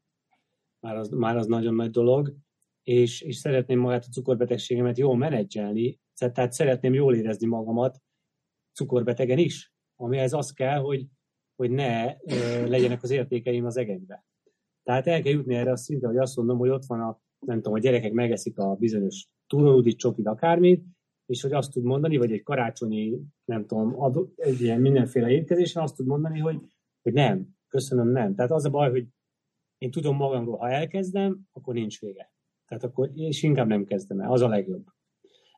már 0.80 0.96
az, 0.96 1.08
már 1.08 1.36
az 1.36 1.46
nagyon 1.46 1.74
nagy 1.74 1.90
dolog, 1.90 2.36
és, 2.82 3.20
és 3.20 3.36
szeretném 3.36 3.78
magát 3.78 4.04
a 4.04 4.12
cukorbetegségemet 4.12 4.98
jól 4.98 5.16
menedzselni, 5.16 6.00
tehát 6.14 6.52
szeretném 6.52 6.94
jól 6.94 7.14
érezni 7.14 7.46
magamat 7.46 8.02
cukorbetegen 8.72 9.38
is, 9.38 9.72
amihez 9.96 10.32
az 10.32 10.52
kell, 10.52 10.78
hogy, 10.78 11.06
hogy 11.56 11.70
ne 11.70 12.16
legyenek 12.66 13.02
az 13.02 13.10
értékeim 13.10 13.64
az 13.64 13.76
egekbe. 13.76 14.24
Tehát 14.82 15.06
el 15.06 15.22
kell 15.22 15.32
jutni 15.32 15.54
erre 15.54 15.70
a 15.70 15.76
szintre, 15.76 16.06
hogy 16.06 16.16
azt 16.16 16.36
mondom, 16.36 16.58
hogy 16.58 16.68
ott 16.68 16.84
van 16.84 17.00
a, 17.00 17.20
nem 17.46 17.56
tudom, 17.56 17.72
a 17.72 17.78
gyerekek 17.78 18.12
megeszik 18.12 18.58
a 18.58 18.74
bizonyos 18.74 19.28
túlódi 19.46 19.94
csokit, 19.94 20.26
akármit, 20.26 20.84
és 21.26 21.42
hogy 21.42 21.52
azt 21.52 21.72
tud 21.72 21.82
mondani, 21.84 22.16
vagy 22.16 22.32
egy 22.32 22.42
karácsonyi, 22.42 23.20
nem 23.44 23.66
tudom, 23.66 24.00
ad, 24.00 24.32
egy 24.36 24.60
ilyen 24.60 24.80
mindenféle 24.80 25.30
étkezésen 25.30 25.82
azt 25.82 25.96
tud 25.96 26.06
mondani, 26.06 26.38
hogy, 26.38 26.60
hogy 27.02 27.12
nem, 27.12 27.48
köszönöm, 27.68 28.08
nem. 28.08 28.34
Tehát 28.34 28.50
az 28.50 28.64
a 28.64 28.70
baj, 28.70 28.90
hogy 28.90 29.06
én 29.78 29.90
tudom 29.90 30.16
magamról, 30.16 30.56
ha 30.58 30.70
elkezdem, 30.70 31.40
akkor 31.52 31.74
nincs 31.74 32.00
vége. 32.00 32.32
Tehát 32.66 32.84
akkor, 32.84 33.10
és 33.14 33.42
inkább 33.42 33.66
nem 33.66 33.84
kezdem 33.84 34.20
el, 34.20 34.32
az 34.32 34.40
a 34.40 34.48
legjobb. 34.48 34.86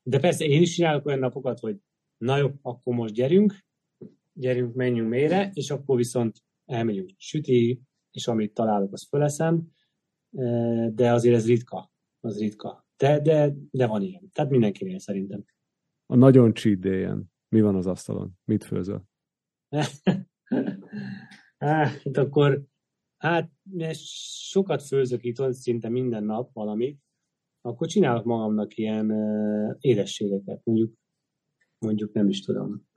De 0.02 0.18
persze 0.18 0.44
én 0.44 0.62
is 0.62 0.74
csinálok 0.74 1.06
olyan 1.06 1.18
napokat, 1.18 1.58
hogy 1.58 1.76
na 2.16 2.36
jó, 2.36 2.48
akkor 2.62 2.94
most 2.94 3.14
gyerünk, 3.14 3.54
gyerünk, 4.32 4.74
menjünk 4.74 5.08
mélyre, 5.08 5.50
és 5.54 5.70
akkor 5.70 5.96
viszont 5.96 6.36
elmegyünk 6.64 7.10
süti, 7.16 7.82
és 8.10 8.26
amit 8.26 8.54
találok, 8.54 8.92
azt 8.92 9.08
föleszem, 9.08 9.72
de 10.90 11.12
azért 11.12 11.34
ez 11.34 11.46
ritka, 11.46 11.92
az 12.20 12.38
ritka. 12.38 12.86
De, 12.96 13.20
de, 13.20 13.54
de 13.70 13.86
van 13.86 14.02
ilyen. 14.02 14.30
Tehát 14.32 14.50
mindenkinél 14.50 14.98
szerintem. 14.98 15.44
A 16.06 16.16
nagyon 16.16 16.54
cheat 16.54 16.78
day 16.78 17.06
mi 17.48 17.60
van 17.60 17.74
az 17.74 17.86
asztalon? 17.86 18.38
Mit 18.44 18.64
főzöl? 18.64 19.04
hát 21.58 22.16
akkor, 22.16 22.64
hát 23.16 23.50
sokat 24.48 24.82
főzök 24.82 25.24
itt, 25.24 25.52
szinte 25.52 25.88
minden 25.88 26.24
nap 26.24 26.52
valamit, 26.52 27.00
akkor 27.60 27.88
csinálok 27.88 28.24
magamnak 28.24 28.76
ilyen 28.76 29.10
uh, 29.10 29.76
édességeket, 29.80 30.60
mondjuk, 30.64 30.94
mondjuk 31.78 32.12
nem 32.12 32.28
is 32.28 32.40
tudom. 32.40 32.88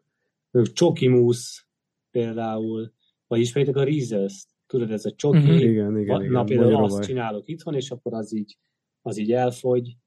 Csoki 0.74 1.08
mousse 1.08 1.64
például, 2.12 2.94
vagy 3.28 3.40
ismeritek 3.40 3.76
a 3.76 3.84
Reezers, 3.84 4.48
tudod, 4.74 4.92
ez 4.92 5.06
a 5.06 5.12
csoki, 5.12 5.38
uh-huh. 5.38 5.62
igen, 5.62 5.98
igen, 6.00 6.22
igen, 6.22 6.32
na 6.32 6.44
például 6.44 6.84
azt 6.84 7.04
csinálok 7.04 7.48
itthon, 7.48 7.76
és 7.76 7.92
akkor 7.92 8.14
az 8.14 8.36
így, 8.36 8.58
az 9.02 9.18
így 9.18 9.32
elfogy, 9.32 9.98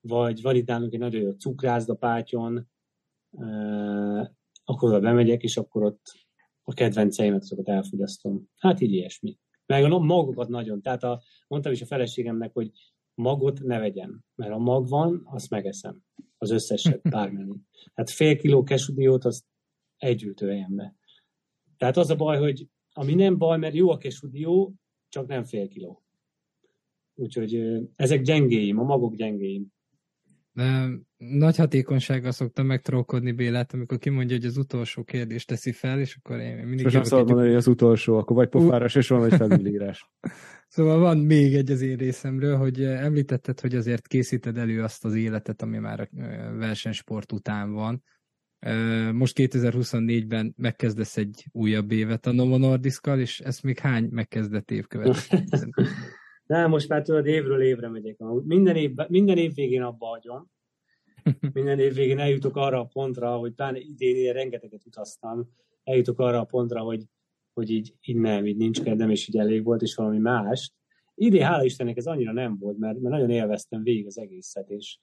vagy 0.00 0.42
van 0.42 0.56
itt 0.56 0.66
nálunk 0.66 0.92
egy 0.92 0.98
nagyon 0.98 1.20
jó 1.20 1.30
cukrászda 1.30 1.94
pátyon, 1.94 2.68
uh, 3.30 4.26
akkor 4.64 4.88
oda 4.88 5.00
bemegyek, 5.00 5.42
és 5.42 5.56
akkor 5.56 5.82
ott 5.82 6.02
a 6.62 6.72
kedvenceimet 6.72 7.42
azokat 7.42 7.68
elfogyasztom. 7.68 8.48
Hát 8.56 8.80
így 8.80 8.92
ilyesmi. 8.92 9.38
Meg 9.66 9.84
a 9.84 9.98
magokat 9.98 10.48
nagyon. 10.48 10.82
Tehát 10.82 11.02
a, 11.02 11.22
mondtam 11.48 11.72
is 11.72 11.82
a 11.82 11.86
feleségemnek, 11.86 12.52
hogy 12.52 12.70
magot 13.14 13.60
ne 13.60 13.78
vegyen, 13.78 14.24
mert 14.34 14.52
a 14.52 14.58
mag 14.58 14.88
van, 14.88 15.22
azt 15.24 15.50
megeszem. 15.50 16.02
Az 16.38 16.50
összeset, 16.50 17.02
bármennyi. 17.16 17.56
Hát 17.94 18.10
fél 18.10 18.36
kiló 18.36 18.62
kesudiót, 18.62 19.24
azt 19.24 19.44
egy 19.96 20.22
ültőhelyembe. 20.22 20.94
Tehát 21.76 21.96
az 21.96 22.10
a 22.10 22.16
baj, 22.16 22.38
hogy 22.38 22.68
ami 22.96 23.14
nem 23.14 23.38
baj, 23.38 23.58
mert 23.58 23.74
jó 23.74 23.90
a 23.90 23.96
kesudió, 23.96 24.74
csak 25.08 25.26
nem 25.26 25.44
fél 25.44 25.68
kiló. 25.68 26.02
Úgyhogy 27.14 27.80
ezek 27.96 28.22
gyengéim, 28.22 28.78
a 28.78 28.82
magok 28.82 29.14
gyengéim. 29.14 29.66
Nagy 31.16 31.56
hatékonysággal 31.56 32.30
szoktam 32.30 32.66
megtrókodni 32.66 33.32
Bélát, 33.32 33.72
amikor 33.72 33.98
kimondja, 33.98 34.36
hogy 34.36 34.44
az 34.44 34.56
utolsó 34.56 35.04
kérdést 35.04 35.46
teszi 35.46 35.72
fel, 35.72 36.00
és 36.00 36.18
akkor 36.22 36.40
én 36.40 36.56
mindig... 36.56 36.84
Sosem 36.84 37.02
szabad 37.02 37.26
mondani, 37.26 37.48
hogy 37.48 37.56
az 37.56 37.66
utolsó, 37.66 38.16
akkor 38.16 38.36
vagy 38.36 38.48
pofáras, 38.48 38.94
és 38.94 39.08
van 39.08 39.24
egy 39.24 39.36
felülírás. 39.48 40.10
Szóval 40.68 40.98
van 40.98 41.18
még 41.18 41.54
egy 41.54 41.70
az 41.70 41.80
én 41.80 41.96
részemről, 41.96 42.56
hogy 42.56 42.82
említetted, 42.82 43.60
hogy 43.60 43.74
azért 43.74 44.06
készíted 44.06 44.56
elő 44.56 44.82
azt 44.82 45.04
az 45.04 45.14
életet, 45.14 45.62
ami 45.62 45.78
már 45.78 46.00
a 46.00 46.08
versenysport 46.56 47.32
után 47.32 47.72
van. 47.72 48.02
Most 49.12 49.36
2024-ben 49.38 50.54
megkezdesz 50.56 51.16
egy 51.16 51.46
újabb 51.52 51.92
évet 51.92 52.26
a 52.26 52.32
Novo 52.32 52.56
Nordiszkal, 52.56 53.20
és 53.20 53.40
ezt 53.40 53.62
még 53.62 53.78
hány 53.78 54.08
megkezdett 54.10 54.70
év 54.70 54.86
következik? 54.86 55.74
Nem, 56.46 56.70
most 56.70 56.88
már 56.88 57.02
tudod, 57.02 57.26
évről 57.26 57.62
évre 57.62 57.88
megyek. 57.88 58.16
Minden 58.44 58.76
év, 58.76 58.94
minden 59.08 59.36
év 59.36 59.54
végén 59.54 59.82
abba 59.82 60.06
hagyom. 60.06 60.50
minden 61.52 61.78
év 61.78 61.94
végén 61.94 62.18
eljutok 62.18 62.56
arra 62.56 62.80
a 62.80 62.84
pontra, 62.84 63.36
hogy 63.36 63.52
pláne 63.52 63.78
idén 63.78 64.16
ilyen 64.16 64.34
rengeteget 64.34 64.86
utaztam, 64.86 65.48
eljutok 65.84 66.18
arra 66.18 66.40
a 66.40 66.44
pontra, 66.44 66.80
hogy, 66.80 67.04
hogy 67.52 67.70
így, 67.70 67.94
így 68.00 68.16
nem, 68.16 68.46
így 68.46 68.56
nincs 68.56 68.82
kedvem, 68.82 69.10
és 69.10 69.28
így 69.28 69.38
elég 69.38 69.64
volt, 69.64 69.82
és 69.82 69.94
valami 69.94 70.18
más. 70.18 70.72
Idén, 71.14 71.42
hála 71.42 71.64
Istennek, 71.64 71.96
ez 71.96 72.06
annyira 72.06 72.32
nem 72.32 72.58
volt, 72.58 72.78
mert, 72.78 72.98
mert 72.98 73.14
nagyon 73.14 73.30
élveztem 73.30 73.82
végig 73.82 74.06
az 74.06 74.18
egészet, 74.18 74.70
és, 74.70 74.98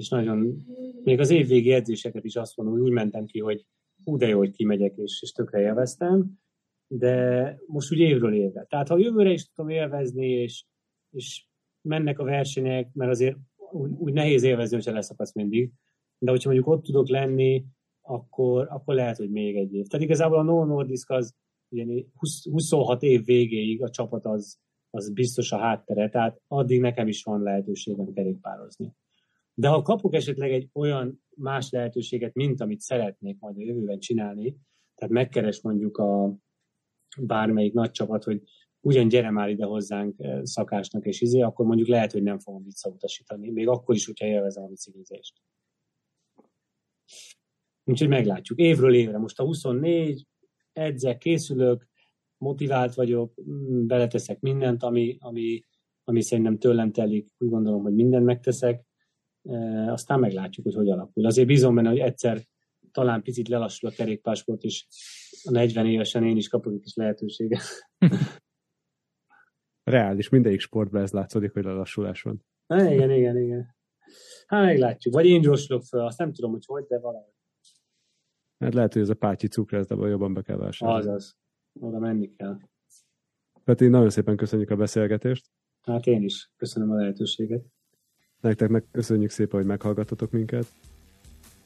és 0.00 0.08
nagyon, 0.08 0.64
még 1.04 1.20
az 1.20 1.30
évvégi 1.30 1.72
edzéseket 1.72 2.24
is 2.24 2.36
azt 2.36 2.56
mondom, 2.56 2.74
hogy 2.74 2.84
úgy 2.84 2.92
mentem 2.92 3.24
ki, 3.24 3.38
hogy 3.38 3.66
hú, 4.04 4.16
de 4.16 4.26
jó, 4.26 4.38
hogy 4.38 4.50
kimegyek, 4.50 4.96
és, 4.96 5.22
és 5.22 5.32
tökre 5.32 5.60
élveztem, 5.60 6.38
de 6.86 7.56
most 7.66 7.92
úgy 7.92 7.98
évről 7.98 8.34
évre. 8.34 8.64
Tehát 8.64 8.88
ha 8.88 8.98
jövőre 8.98 9.30
is 9.30 9.50
tudom 9.52 9.70
élvezni, 9.70 10.26
és, 10.26 10.64
és 11.10 11.46
mennek 11.80 12.18
a 12.18 12.24
versenyek, 12.24 12.92
mert 12.92 13.10
azért 13.10 13.36
úgy, 13.72 13.90
úgy 13.90 14.12
nehéz 14.12 14.42
élvezni, 14.42 14.76
hogyha 14.76 14.92
leszakadsz 14.92 15.34
mindig, 15.34 15.70
de 16.18 16.30
hogyha 16.30 16.50
mondjuk 16.50 16.72
ott 16.74 16.84
tudok 16.84 17.08
lenni, 17.08 17.64
akkor, 18.00 18.66
akkor 18.70 18.94
lehet, 18.94 19.16
hogy 19.16 19.30
még 19.30 19.56
egy 19.56 19.74
év. 19.74 19.86
Tehát 19.86 20.04
igazából 20.04 20.38
a 20.38 20.42
No 20.42 20.64
Nordisk 20.64 21.10
az 21.10 21.34
ugye 21.68 22.02
20, 22.14 22.44
26 22.50 23.02
év 23.02 23.24
végéig 23.24 23.82
a 23.82 23.90
csapat 23.90 24.26
az, 24.26 24.58
az 24.90 25.12
biztos 25.12 25.52
a 25.52 25.58
háttere, 25.58 26.08
tehát 26.08 26.40
addig 26.46 26.80
nekem 26.80 27.08
is 27.08 27.22
van 27.22 27.42
lehetőségem 27.42 28.12
kerékpározni. 28.12 28.94
De 29.60 29.68
ha 29.68 29.82
kapok 29.82 30.14
esetleg 30.14 30.52
egy 30.52 30.68
olyan 30.72 31.22
más 31.36 31.70
lehetőséget, 31.70 32.34
mint 32.34 32.60
amit 32.60 32.80
szeretnék 32.80 33.38
majd 33.38 33.56
a 33.56 33.62
jövőben 33.62 33.98
csinálni, 33.98 34.56
tehát 34.94 35.14
megkeres 35.14 35.60
mondjuk 35.62 35.98
a 35.98 36.36
bármelyik 37.20 37.72
nagy 37.72 37.90
csapat, 37.90 38.24
hogy 38.24 38.42
ugyan 38.80 39.08
gyere 39.08 39.30
már 39.30 39.48
ide 39.48 39.64
hozzánk 39.64 40.14
eh, 40.18 40.40
szakásnak 40.42 41.06
és 41.06 41.20
izé, 41.20 41.40
akkor 41.40 41.66
mondjuk 41.66 41.88
lehet, 41.88 42.12
hogy 42.12 42.22
nem 42.22 42.38
fogom 42.38 42.64
visszautasítani, 42.64 43.50
még 43.50 43.68
akkor 43.68 43.94
is, 43.94 44.06
hogyha 44.06 44.26
élvezem 44.26 44.62
a 44.62 44.68
biciklizést. 44.68 45.34
Úgyhogy 47.84 48.08
meglátjuk. 48.08 48.58
Évről 48.58 48.94
évre. 48.94 49.18
Most 49.18 49.38
a 49.38 49.44
24, 49.44 50.26
edzek, 50.72 51.18
készülök, 51.18 51.88
motivált 52.36 52.94
vagyok, 52.94 53.34
mm, 53.42 53.86
beleteszek 53.86 54.40
mindent, 54.40 54.82
ami, 54.82 55.16
ami, 55.18 55.64
ami 56.04 56.22
szerintem 56.22 56.58
tőlem 56.58 56.92
telik. 56.92 57.28
Úgy 57.38 57.48
gondolom, 57.48 57.82
hogy 57.82 57.94
mindent 57.94 58.24
megteszek. 58.24 58.88
Aztán 59.86 60.20
meglátjuk, 60.20 60.66
hogy 60.66 60.74
hogy 60.74 60.90
alakul. 60.90 61.26
Azért 61.26 61.46
bízom 61.46 61.74
benne, 61.74 61.88
hogy 61.88 61.98
egyszer 61.98 62.42
talán 62.92 63.22
picit 63.22 63.48
lelassul 63.48 63.88
a 63.88 63.92
kerékpásport, 63.92 64.62
és 64.62 64.86
a 65.44 65.50
40 65.50 65.86
évesen 65.86 66.24
én 66.24 66.36
is 66.36 66.48
kapok 66.48 66.72
egy 66.72 66.80
kis 66.80 66.94
lehetőséget. 66.94 67.62
Reális, 69.82 70.28
mindegyik 70.28 70.60
sportban 70.60 71.02
ez 71.02 71.12
látszódik, 71.12 71.52
hogy 71.52 71.64
lelassulás 71.64 72.22
van. 72.22 72.44
Há, 72.66 72.92
igen, 72.92 73.10
igen, 73.10 73.36
igen. 73.36 73.76
Hát 74.46 74.64
meglátjuk. 74.64 75.14
Vagy 75.14 75.26
én 75.26 75.40
gyorsulok 75.40 75.82
fel, 75.82 76.06
azt 76.06 76.18
nem 76.18 76.32
tudom, 76.32 76.50
hogy 76.50 76.64
hogy, 76.66 76.84
de 76.84 76.98
valahogy. 76.98 77.34
Hát 78.58 78.74
lehet, 78.74 78.92
hogy 78.92 79.02
ez 79.02 79.08
a 79.08 79.14
pátyi 79.14 79.46
cukrászdából 79.46 80.08
jobban 80.08 80.34
be 80.34 80.42
kell 80.42 80.56
vásárolni. 80.56 81.06
Azaz. 81.06 81.38
Oda 81.80 81.98
menni 81.98 82.34
kell. 82.34 82.58
Peti, 83.64 83.88
nagyon 83.88 84.10
szépen 84.10 84.36
köszönjük 84.36 84.70
a 84.70 84.76
beszélgetést. 84.76 85.50
Hát 85.80 86.06
én 86.06 86.22
is. 86.22 86.52
Köszönöm 86.56 86.90
a 86.90 86.94
lehetőséget. 86.94 87.64
Nektek 88.40 88.68
meg 88.68 88.84
köszönjük 88.92 89.30
szépen, 89.30 89.58
hogy 89.58 89.68
meghallgatotok 89.68 90.30
minket. 90.30 90.66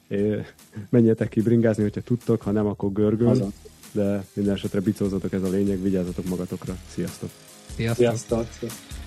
É, 0.09 0.45
menjetek 0.91 1.29
ki 1.29 1.43
bringázni, 1.43 1.83
hogyha 1.83 2.01
tudtok, 2.01 2.43
ha 2.43 2.51
nem, 2.51 2.67
akkor 2.67 2.93
görgöl. 2.93 3.29
Azon. 3.29 3.53
De 3.93 4.25
minden 4.33 4.55
esetre 4.55 4.81
bicózatok, 4.81 5.33
ez 5.33 5.43
a 5.43 5.49
lényeg, 5.49 5.83
vigyázzatok 5.83 6.25
magatokra. 6.25 6.77
Sziasztok! 6.89 7.31
Sziasztok! 7.77 8.07
Sziasztok! 8.07 9.04